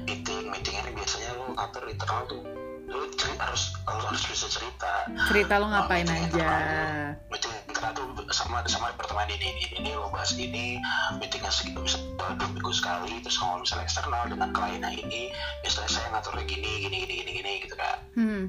meeting 0.05 0.43
meeting 0.49 0.75
ini 0.81 0.91
biasanya 0.97 1.29
lo 1.37 1.45
ngatur 1.53 1.83
internal 1.89 2.23
tuh. 2.25 2.41
Lo 2.89 2.99
cerita 3.17 3.41
harus 3.47 3.63
lo 3.85 4.01
harus 4.01 4.23
bisa 4.25 4.47
cerita. 4.49 4.91
Cerita 5.29 5.53
lo 5.61 5.67
ngapain 5.69 6.05
Meeting 6.09 6.25
aja. 6.33 6.49
internal 6.49 7.29
meeting 7.29 7.53
internal 7.69 7.91
tuh 7.93 8.05
sama 8.33 8.57
sama 8.65 8.89
departemen 8.97 9.29
ini 9.29 9.47
ini 9.53 9.65
ini 9.77 9.89
lo 9.93 10.09
bahas 10.09 10.33
ini. 10.33 10.81
Meetingnya 11.21 11.53
segitu 11.53 11.79
bisa 11.85 12.01
dua 12.17 12.49
minggu 12.49 12.71
sekali 12.73 13.13
terus 13.21 13.37
kalau 13.37 13.61
misalnya 13.61 13.85
eksternal 13.85 14.23
dengan 14.25 14.49
kliennya 14.55 14.89
ini 14.95 15.29
biasanya 15.61 15.89
saya 15.91 16.07
ngaturnya 16.15 16.43
gini 16.49 16.71
gini 16.87 16.97
gini 17.05 17.13
gini 17.21 17.31
gini 17.39 17.51
gitu 17.61 17.75
kan 17.77 17.97
hmm. 18.17 18.43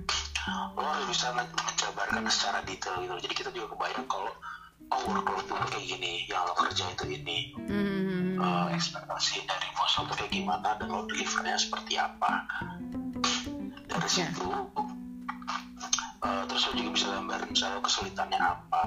Lo 0.47 0.83
harus 0.83 1.07
bisa 1.09 1.33
men- 1.33 1.49
menjabarkan 1.51 2.25
secara 2.27 2.61
detail 2.63 3.01
gitu. 3.01 3.15
Jadi 3.21 3.35
kita 3.35 3.51
juga 3.51 3.67
kebayang 3.71 4.05
kalau 4.05 4.33
oh 4.87 5.01
workload 5.07 5.47
lo 5.47 5.57
kayak 5.67 5.87
gini 5.87 6.13
yang 6.27 6.45
lo 6.45 6.55
kerja 6.55 6.85
itu 6.87 7.05
ini 7.11 7.39
Hmm. 7.57 8.37
Eh, 8.37 8.67
ekspektasi 8.73 9.41
dari 9.43 9.69
bos 9.73 9.95
lo 9.97 10.11
kayak 10.11 10.29
gimana 10.29 10.77
dan 10.77 10.87
lo 10.87 11.07
delivernya 11.07 11.57
seperti 11.57 11.97
apa. 11.97 12.45
Dari 13.85 14.09
Ya. 14.11 14.29
situ 14.29 14.49
eh, 16.21 16.43
terus 16.45 16.63
lo 16.65 16.73
juga 16.75 16.91
bisa 16.93 17.07
gambarin 17.11 17.49
misalnya 17.49 17.81
kesulitannya 17.81 18.39
apa. 18.39 18.85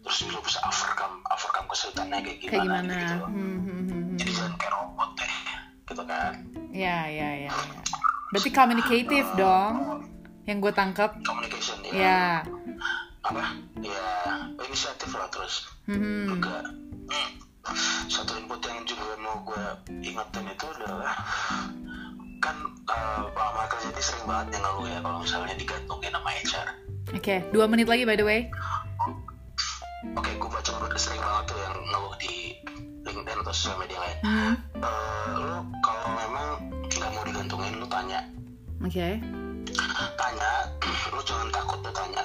Terus 0.00 0.18
lo 0.28 0.40
bisa 0.40 0.60
overcome 0.62 1.16
overcome 1.26 1.66
kesulitannya 1.66 2.18
kayak 2.20 2.38
gimana, 2.38 2.54
kayak 2.54 2.62
gimana 2.62 2.92
gitu, 2.94 3.16
Hmm, 3.24 3.34
hmm, 3.34 3.58
hmm, 3.58 3.82
hmm. 4.04 4.16
jadi 4.16 4.30
jangan 4.32 4.54
kayak 4.54 4.72
robot 4.74 5.10
deh 5.16 5.34
gitu 5.84 6.02
kan. 6.04 6.32
Ya 6.70 6.98
ya 7.04 7.30
ya 7.40 7.50
ya. 7.50 7.80
Berarti 8.30 8.50
communicative 8.50 9.28
dong 9.34 9.74
yang 10.44 10.60
gue 10.60 10.72
tangkap 10.76 11.16
communication 11.24 11.80
ya. 11.88 11.92
Ya. 11.92 12.22
Apa? 13.24 13.44
Ya 13.80 14.04
inisiatif 14.60 15.10
lah 15.16 15.28
terus. 15.32 15.68
Mhm. 15.84 16.40
juga 16.40 16.64
hmm, 17.12 17.30
satu 18.08 18.40
input 18.40 18.60
yang 18.64 18.80
juga 18.88 19.04
mau 19.20 19.36
gue 19.44 19.64
ingetin 20.00 20.48
itu 20.48 20.66
adalah 20.80 21.12
kan 22.40 22.56
uh, 22.88 23.28
Pak 23.32 23.48
Michael 23.52 23.80
jadi 23.92 24.00
sering 24.00 24.24
banget 24.24 24.56
yang 24.56 24.62
ngeluh 24.64 24.86
ya 24.88 24.98
kalau 25.04 25.18
misalnya 25.20 25.54
digantungin 25.56 26.12
sama 26.12 26.30
HR 26.32 26.68
oke 27.12 27.36
dua 27.52 27.64
menit 27.68 27.88
lagi 27.88 28.04
by 28.08 28.16
the 28.16 28.24
way. 28.24 28.40
Oke 30.16 30.32
gue 30.36 30.50
baca 30.52 30.70
udah 30.84 31.00
sering 31.00 31.20
banget 31.20 31.44
tuh 31.52 31.58
yang 31.60 31.76
ngeluh 31.76 32.14
di 32.20 32.34
LinkedIn 33.04 33.40
atau 33.40 33.52
sosial 33.56 33.76
media 33.80 33.98
lain. 34.00 34.18
Hmm, 34.24 34.54
Eh, 34.84 35.28
lo 35.36 35.64
kalau 35.80 36.08
memang 36.12 36.48
nggak 36.92 37.10
mau 37.12 37.24
digantungin 37.24 37.72
lo 37.80 37.86
tanya. 37.88 38.20
Oke 38.84 39.20
tanya 40.14 40.50
lo 41.14 41.20
jangan 41.20 41.48
takut 41.50 41.78
lo 41.80 41.90
tanya 41.90 42.22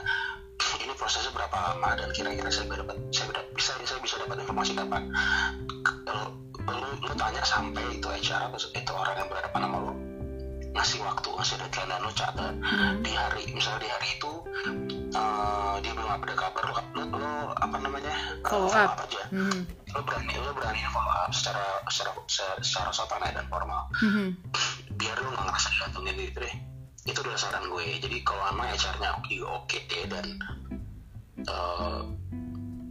ini 0.84 0.94
prosesnya 0.94 1.32
berapa 1.32 1.56
lama 1.56 1.90
dan 1.96 2.10
kira-kira 2.12 2.50
saya 2.50 2.66
dapat 2.72 2.98
saya 3.10 3.28
bisa 3.52 3.72
saya 3.80 4.00
bisa 4.00 4.16
dapat 4.18 4.38
informasi 4.40 4.72
kapan 4.74 5.04
lo, 6.06 6.22
lo, 6.66 6.76
lo 7.00 7.14
tanya 7.14 7.42
sampai 7.42 7.84
itu 7.92 8.08
HR 8.08 8.50
atau 8.50 8.60
itu 8.70 8.92
orang 8.92 9.16
yang 9.18 9.28
berhadapan 9.28 9.62
sama 9.64 9.78
lo 9.80 9.94
ngasih 10.70 11.00
waktu 11.02 11.28
ngasih 11.28 11.56
deadline 11.58 11.90
dan 11.90 12.00
lo 12.00 12.12
catat 12.12 12.54
Hmm. 12.60 13.02
di 13.02 13.12
hari 13.12 13.44
misalnya 13.50 13.82
di 13.82 13.90
hari 13.90 14.08
itu 14.14 14.32
eh, 15.10 15.76
dia 15.82 15.92
belum 15.92 16.12
ada 16.12 16.34
kabar 16.34 16.64
lo, 16.64 16.76
lo, 16.94 17.04
lo 17.10 17.32
apa 17.56 17.76
namanya 17.80 18.14
eh, 18.14 18.46
Follow 18.46 18.70
up. 18.70 18.94
aja 19.00 19.24
Mhm. 19.30 19.60
lo 19.90 20.00
berani 20.04 20.34
lo 20.36 20.54
berani 20.54 20.80
follow 20.88 21.10
up 21.10 21.32
secara 21.32 21.64
secara 21.88 22.14
secara, 22.26 22.54
secara 22.62 22.90
sopan 22.92 23.26
dan 23.26 23.46
formal 23.48 23.90
Mhm. 23.98 24.38
biar 24.96 25.18
lu 25.18 25.30
nggak 25.30 25.46
ngerasa 25.46 25.68
digantungin 25.72 26.16
gitu 26.22 26.40
deh 26.40 26.56
itu 27.10 27.20
udah 27.26 27.38
saran 27.38 27.66
gue. 27.68 27.86
Jadi 28.00 28.18
kalau 28.22 28.44
sama 28.50 28.64
HR-nya 28.70 29.10
oke 29.18 29.36
oke 29.44 29.80
dan 30.10 30.26
eh, 31.44 32.00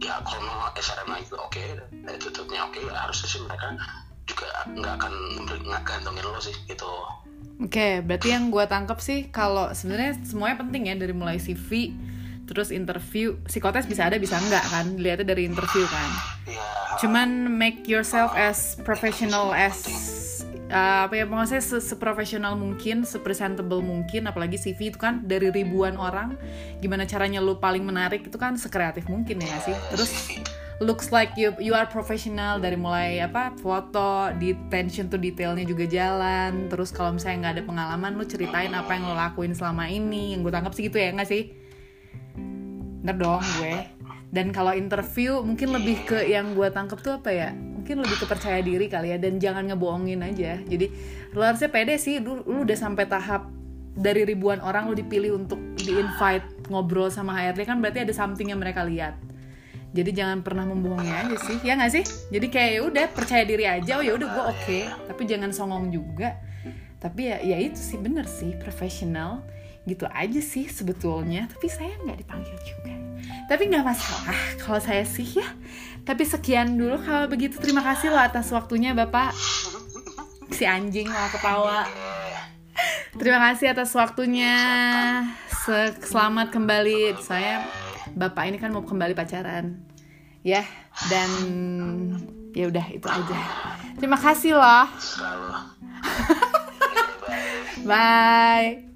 ya 0.03 0.15
kalau 0.23 0.41
mau 0.43 0.69
HR-nya 0.75 1.23
juga 1.25 1.37
oke 1.47 1.63
dan 2.03 2.15
tutupnya 2.19 2.67
oke 2.67 2.79
ya 2.79 2.93
harusnya 3.07 3.27
sih 3.27 3.41
mereka 3.43 3.67
juga 4.29 4.47
nggak 4.69 4.93
akan 5.01 5.13
nggak 5.65 5.81
gantungin 5.83 6.23
lo 6.23 6.39
sih 6.39 6.55
gitu. 6.69 6.91
Oke, 7.59 7.99
berarti 7.99 8.31
yang 8.31 8.47
gue 8.55 8.63
tangkap 8.71 9.03
sih 9.03 9.27
kalau 9.35 9.75
sebenarnya 9.75 10.15
semuanya 10.23 10.63
penting 10.63 10.87
ya 10.87 10.95
dari 10.95 11.11
mulai 11.11 11.35
CV, 11.43 11.91
terus 12.47 12.71
interview, 12.71 13.35
psikotes 13.43 13.83
bisa 13.83 14.07
ada 14.07 14.15
bisa 14.15 14.39
enggak 14.39 14.63
kan, 14.71 14.95
lihatnya 14.95 15.35
dari 15.35 15.43
interview 15.43 15.83
kan. 15.91 16.09
ya 16.47 16.63
Cuman 17.03 17.51
make 17.51 17.83
yourself 17.83 18.31
as 18.35 18.79
professional 18.87 19.51
as 19.51 19.83
uh, 20.69 21.09
apa 21.09 21.13
ya 21.19 21.25
maksudnya 21.25 21.65
se 21.65 21.77
seprofesional 21.81 22.53
mungkin, 22.55 23.03
sepresentable 23.03 23.81
mungkin, 23.81 24.29
apalagi 24.29 24.55
CV 24.55 24.93
itu 24.93 24.99
kan 25.01 25.25
dari 25.25 25.49
ribuan 25.49 25.97
orang, 25.97 26.37
gimana 26.79 27.03
caranya 27.09 27.41
lu 27.41 27.57
paling 27.57 27.83
menarik 27.83 28.25
itu 28.25 28.37
kan 28.37 28.55
sekreatif 28.55 29.09
mungkin 29.09 29.41
ya 29.41 29.57
sih. 29.65 29.75
Terus 29.91 30.11
looks 30.79 31.11
like 31.11 31.35
you 31.35 31.51
you 31.59 31.75
are 31.75 31.83
professional 31.83 32.55
dari 32.55 32.79
mulai 32.79 33.19
apa 33.19 33.51
foto 33.59 34.31
di 34.39 34.55
attention 34.55 35.11
to 35.11 35.19
detailnya 35.19 35.67
juga 35.67 35.83
jalan 35.83 36.71
terus 36.71 36.95
kalau 36.95 37.11
misalnya 37.11 37.51
nggak 37.51 37.53
ada 37.59 37.63
pengalaman 37.67 38.11
lu 38.15 38.23
ceritain 38.23 38.71
apa 38.71 38.95
yang 38.95 39.11
lo 39.11 39.15
lakuin 39.19 39.51
selama 39.51 39.91
ini 39.91 40.31
yang 40.31 40.39
gue 40.39 40.55
tangkap 40.55 40.71
sih 40.71 40.87
gitu 40.87 40.95
ya 40.95 41.11
nggak 41.11 41.29
sih? 41.29 41.51
Bener 43.03 43.15
dong 43.19 43.43
gue. 43.59 43.75
Dan 44.29 44.53
kalau 44.53 44.77
interview 44.77 45.41
mungkin 45.41 45.73
lebih 45.73 46.05
ke 46.05 46.19
yang 46.29 46.53
gue 46.53 46.69
tangkap 46.69 47.01
tuh 47.01 47.17
apa 47.17 47.33
ya 47.33 47.49
mungkin 47.89 48.05
lebih 48.05 48.21
ke 48.21 48.27
percaya 48.29 48.61
diri 48.61 48.85
kali 48.85 49.09
ya 49.09 49.17
dan 49.17 49.41
jangan 49.41 49.65
ngebohongin 49.65 50.21
aja. 50.21 50.61
Jadi 50.61 50.93
lu 51.33 51.41
harusnya 51.41 51.73
pede 51.73 51.97
sih 51.97 52.21
lu, 52.21 52.45
lu 52.45 52.61
udah 52.61 52.77
sampai 52.77 53.09
tahap 53.09 53.49
dari 53.97 54.29
ribuan 54.29 54.61
orang 54.61 54.85
lu 54.85 54.93
dipilih 54.93 55.33
untuk 55.33 55.57
di 55.73 55.97
invite 55.97 56.69
ngobrol 56.69 57.09
sama 57.09 57.33
HRD 57.33 57.65
kan 57.65 57.81
berarti 57.81 58.05
ada 58.05 58.13
something 58.13 58.53
yang 58.53 58.61
mereka 58.61 58.85
lihat. 58.85 59.17
Jadi 59.89 60.13
jangan 60.13 60.45
pernah 60.45 60.69
membohongi 60.69 61.09
aja 61.09 61.33
sih 61.49 61.57
ya 61.65 61.81
nggak 61.81 61.89
sih? 61.89 62.05
Jadi 62.29 62.47
kayak 62.53 62.71
ya 62.77 62.81
udah 62.85 63.05
percaya 63.09 63.41
diri 63.41 63.65
aja. 63.65 63.97
Oh 63.97 64.05
ya 64.05 64.13
udah 64.13 64.27
gue 64.37 64.43
oke. 64.53 64.79
Tapi 65.09 65.21
jangan 65.25 65.49
songong 65.49 65.89
juga. 65.89 66.37
Tapi 67.01 67.25
ya 67.25 67.41
ya 67.41 67.57
itu 67.57 67.81
sih 67.81 67.97
bener 67.97 68.29
sih 68.29 68.53
profesional 68.61 69.41
gitu 69.89 70.05
aja 70.05 70.37
sih 70.37 70.69
sebetulnya. 70.69 71.49
Tapi 71.49 71.65
saya 71.65 71.97
nggak 72.05 72.21
dipanggil 72.21 72.53
juga. 72.61 72.93
Tapi 73.49 73.65
nggak 73.65 73.81
masalah. 73.81 74.37
Kalau 74.61 74.77
saya 74.77 75.01
sih 75.01 75.25
ya. 75.25 75.49
Tapi 76.05 76.23
sekian 76.23 76.77
dulu 76.77 77.01
kalau 77.01 77.25
begitu. 77.25 77.57
Terima 77.57 77.81
kasih 77.81 78.13
loh 78.13 78.21
atas 78.21 78.53
waktunya 78.53 78.93
bapak. 78.93 79.33
Si 80.53 80.63
anjing 80.69 81.09
malah 81.09 81.33
ketawa. 81.33 81.79
Terima 83.17 83.41
kasih 83.49 83.73
atas 83.73 83.89
waktunya. 83.97 84.53
Se- 85.49 85.97
selamat 86.05 86.53
kembali. 86.53 87.17
Saya 87.19 87.65
bapak 88.13 88.53
ini 88.53 88.57
kan 88.61 88.69
mau 88.69 88.85
kembali 88.85 89.17
pacaran. 89.17 89.81
Ya 90.45 90.63
dan 91.11 91.29
ya 92.55 92.69
udah 92.69 92.85
itu 92.89 93.07
aja. 93.09 93.37
Terima 93.97 94.17
kasih 94.17 94.55
loh. 94.55 94.87
Bye. 97.89 98.88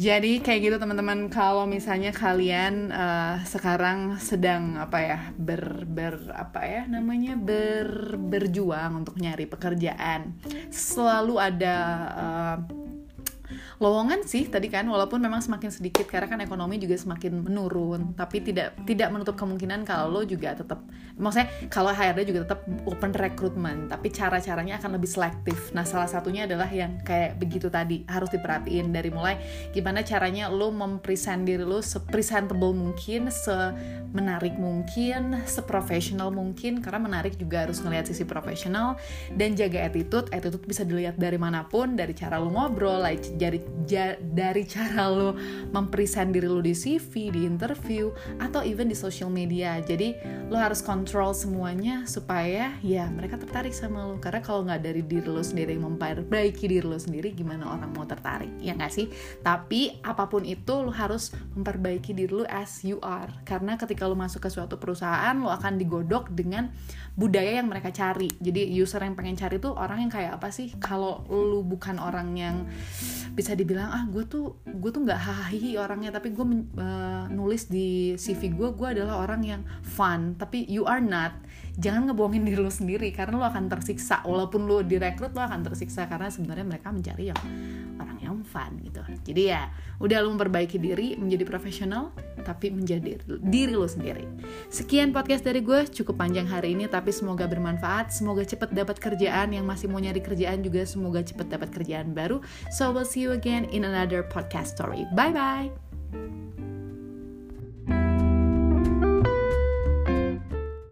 Jadi 0.00 0.40
kayak 0.40 0.60
gitu 0.64 0.76
teman-teman. 0.80 1.28
Kalau 1.28 1.68
misalnya 1.68 2.08
kalian 2.08 2.88
eh, 2.88 3.36
sekarang 3.44 4.16
sedang 4.16 4.80
apa 4.80 4.98
ya 5.04 5.18
ber 5.36 5.84
ber 5.84 6.32
apa 6.32 6.64
ya 6.64 6.82
namanya 6.88 7.36
ber 7.36 8.16
berjuang 8.16 9.04
untuk 9.04 9.20
nyari 9.20 9.44
pekerjaan 9.44 10.40
selalu 10.72 11.36
ada 11.36 11.76
eh, 12.16 12.56
lowongan 13.80 14.28
sih 14.28 14.44
tadi 14.44 14.68
kan 14.68 14.84
walaupun 14.84 15.16
memang 15.24 15.40
semakin 15.40 15.72
sedikit 15.72 16.04
karena 16.04 16.28
kan 16.28 16.40
ekonomi 16.44 16.76
juga 16.76 17.00
semakin 17.00 17.48
menurun. 17.48 18.12
Tapi 18.12 18.44
tidak 18.44 18.76
tidak 18.84 19.08
menutup 19.08 19.40
kemungkinan 19.40 19.88
kalau 19.88 20.12
lo 20.12 20.20
juga 20.28 20.52
tetap 20.52 20.84
maksudnya 21.16 21.48
kalau 21.72 21.88
HRD 21.88 22.28
juga 22.28 22.44
tetap 22.44 22.60
open 22.84 23.16
recruitment. 23.16 23.88
Tapi 23.88 24.12
cara-caranya 24.12 24.76
akan 24.76 25.00
lebih 25.00 25.08
selektif. 25.08 25.72
Nah 25.72 25.88
salah 25.88 26.04
satunya 26.12 26.44
adalah 26.44 26.68
yang 26.68 27.00
kayak 27.00 27.40
begitu 27.40 27.72
tadi 27.72 28.04
harus 28.04 28.28
diperhatiin 28.28 28.92
dari 28.92 29.08
mulai 29.08 29.40
gimana 29.72 30.04
caranya 30.04 30.52
lo 30.52 30.68
mempresent 30.68 31.48
diri 31.48 31.64
lo 31.64 31.80
sepresentable 31.80 32.76
mungkin 32.76 33.32
semenarik 33.32 34.60
mungkin 34.60 35.40
seprofesional 35.48 36.28
mungkin 36.28 36.84
karena 36.84 37.00
menarik 37.00 37.40
juga 37.40 37.64
harus 37.64 37.80
ngelihat 37.80 38.12
sisi 38.12 38.28
profesional. 38.28 39.00
Dan 39.32 39.56
jaga 39.56 39.88
attitude 39.88 40.28
attitude 40.36 40.68
bisa 40.68 40.84
dilihat 40.84 41.16
dari 41.16 41.40
mana 41.40 41.64
pun 41.64 41.96
dari 41.96 42.12
cara 42.12 42.36
lo 42.36 42.52
ngobrol 42.52 43.00
like, 43.00 43.24
dari 43.40 43.69
ja- 43.88 44.18
dari 44.20 44.62
cara 44.66 45.10
lo 45.10 45.34
mempresent 45.74 46.30
diri 46.30 46.46
lo 46.46 46.62
di 46.62 46.74
CV 46.76 47.32
di 47.32 47.46
interview 47.46 48.12
atau 48.38 48.62
even 48.62 48.86
di 48.86 48.96
social 48.96 49.28
media. 49.32 49.78
Jadi 49.82 50.14
lo 50.50 50.56
harus 50.58 50.84
kontrol 50.84 51.34
semuanya 51.34 52.04
supaya 52.06 52.74
ya 52.84 53.06
mereka 53.10 53.38
tertarik 53.40 53.74
sama 53.74 54.06
lo. 54.06 54.16
Karena 54.22 54.40
kalau 54.42 54.66
nggak 54.66 54.82
dari 54.82 55.02
diri 55.02 55.26
lo 55.26 55.42
sendiri 55.42 55.74
memperbaiki 55.78 56.64
diri 56.70 56.86
lo 56.86 56.98
sendiri 56.98 57.34
gimana 57.34 57.66
orang 57.70 57.90
mau 57.94 58.06
tertarik? 58.06 58.50
Ya 58.62 58.76
nggak 58.76 58.92
sih? 58.92 59.06
Tapi 59.42 60.00
apa 60.06 60.30
pun 60.30 60.46
itu 60.46 60.74
lo 60.82 60.92
harus 60.94 61.34
memperbaiki 61.58 62.14
diri 62.14 62.32
lo 62.32 62.46
as 62.46 62.82
you 62.86 63.02
are. 63.02 63.30
Karena 63.42 63.74
ketika 63.74 64.06
lo 64.06 64.14
masuk 64.14 64.46
ke 64.46 64.50
suatu 64.52 64.78
perusahaan 64.78 65.34
lo 65.38 65.50
akan 65.50 65.80
digodok 65.80 66.30
dengan 66.32 66.70
budaya 67.20 67.60
yang 67.60 67.68
mereka 67.68 67.92
cari. 67.92 68.32
Jadi 68.40 68.72
user 68.72 69.04
yang 69.04 69.12
pengen 69.12 69.36
cari 69.36 69.60
tuh 69.60 69.76
orang 69.76 70.08
yang 70.08 70.12
kayak 70.12 70.40
apa 70.40 70.48
sih? 70.48 70.72
Kalau 70.80 71.28
lu 71.28 71.60
bukan 71.60 72.00
orang 72.00 72.32
yang 72.32 72.64
bisa 73.36 73.52
dibilang 73.52 73.92
ah 73.92 74.08
gue 74.08 74.24
tuh 74.24 74.56
gue 74.64 74.90
tuh 74.90 75.04
nggak 75.04 75.20
hahihi 75.20 75.76
orangnya 75.76 76.16
tapi 76.16 76.32
gue 76.32 76.42
men- 76.48 76.72
eh, 76.80 77.24
nulis 77.28 77.68
di 77.68 78.16
CV 78.16 78.56
gue 78.56 78.72
gue 78.72 78.88
adalah 78.96 79.20
orang 79.20 79.44
yang 79.44 79.62
fun. 79.84 80.40
Tapi 80.40 80.64
you 80.64 80.88
are 80.88 81.04
not 81.04 81.36
jangan 81.76 82.10
ngebohongin 82.10 82.42
diri 82.42 82.58
lu 82.58 82.72
sendiri 82.72 83.12
karena 83.14 83.38
lu 83.38 83.44
akan 83.46 83.70
tersiksa. 83.70 84.22
Walaupun 84.26 84.66
lu 84.66 84.82
direkrut 84.82 85.34
lu 85.36 85.42
akan 85.42 85.62
tersiksa 85.66 86.08
karena 86.10 86.32
sebenarnya 86.32 86.66
mereka 86.66 86.88
mencari 86.90 87.30
yang 87.30 87.40
orang 88.00 88.18
yang 88.18 88.36
fun 88.42 88.80
gitu. 88.82 89.02
Jadi 89.26 89.42
ya 89.52 89.68
udah 90.00 90.18
lu 90.24 90.34
memperbaiki 90.34 90.80
diri 90.80 91.14
menjadi 91.14 91.44
profesional 91.46 92.14
tapi 92.42 92.72
menjadi 92.72 93.20
diri 93.44 93.74
lu 93.76 93.86
sendiri. 93.86 94.24
Sekian 94.72 95.12
podcast 95.14 95.44
dari 95.44 95.60
gue 95.60 95.86
cukup 95.90 96.18
panjang 96.18 96.48
hari 96.48 96.74
ini 96.74 96.88
tapi 96.88 97.12
semoga 97.12 97.44
bermanfaat. 97.46 98.10
Semoga 98.10 98.42
cepet 98.42 98.72
dapat 98.72 98.96
kerjaan 98.98 99.52
yang 99.52 99.68
masih 99.68 99.86
mau 99.86 100.00
nyari 100.00 100.24
kerjaan 100.24 100.64
juga 100.64 100.82
semoga 100.88 101.20
cepet 101.20 101.46
dapat 101.46 101.68
kerjaan 101.70 102.16
baru. 102.16 102.42
So 102.72 102.90
we'll 102.90 103.06
see 103.06 103.22
you 103.22 103.36
again 103.36 103.68
in 103.70 103.84
another 103.84 104.24
podcast 104.26 104.74
story. 104.74 105.04
Bye 105.12 105.34
bye 105.34 105.70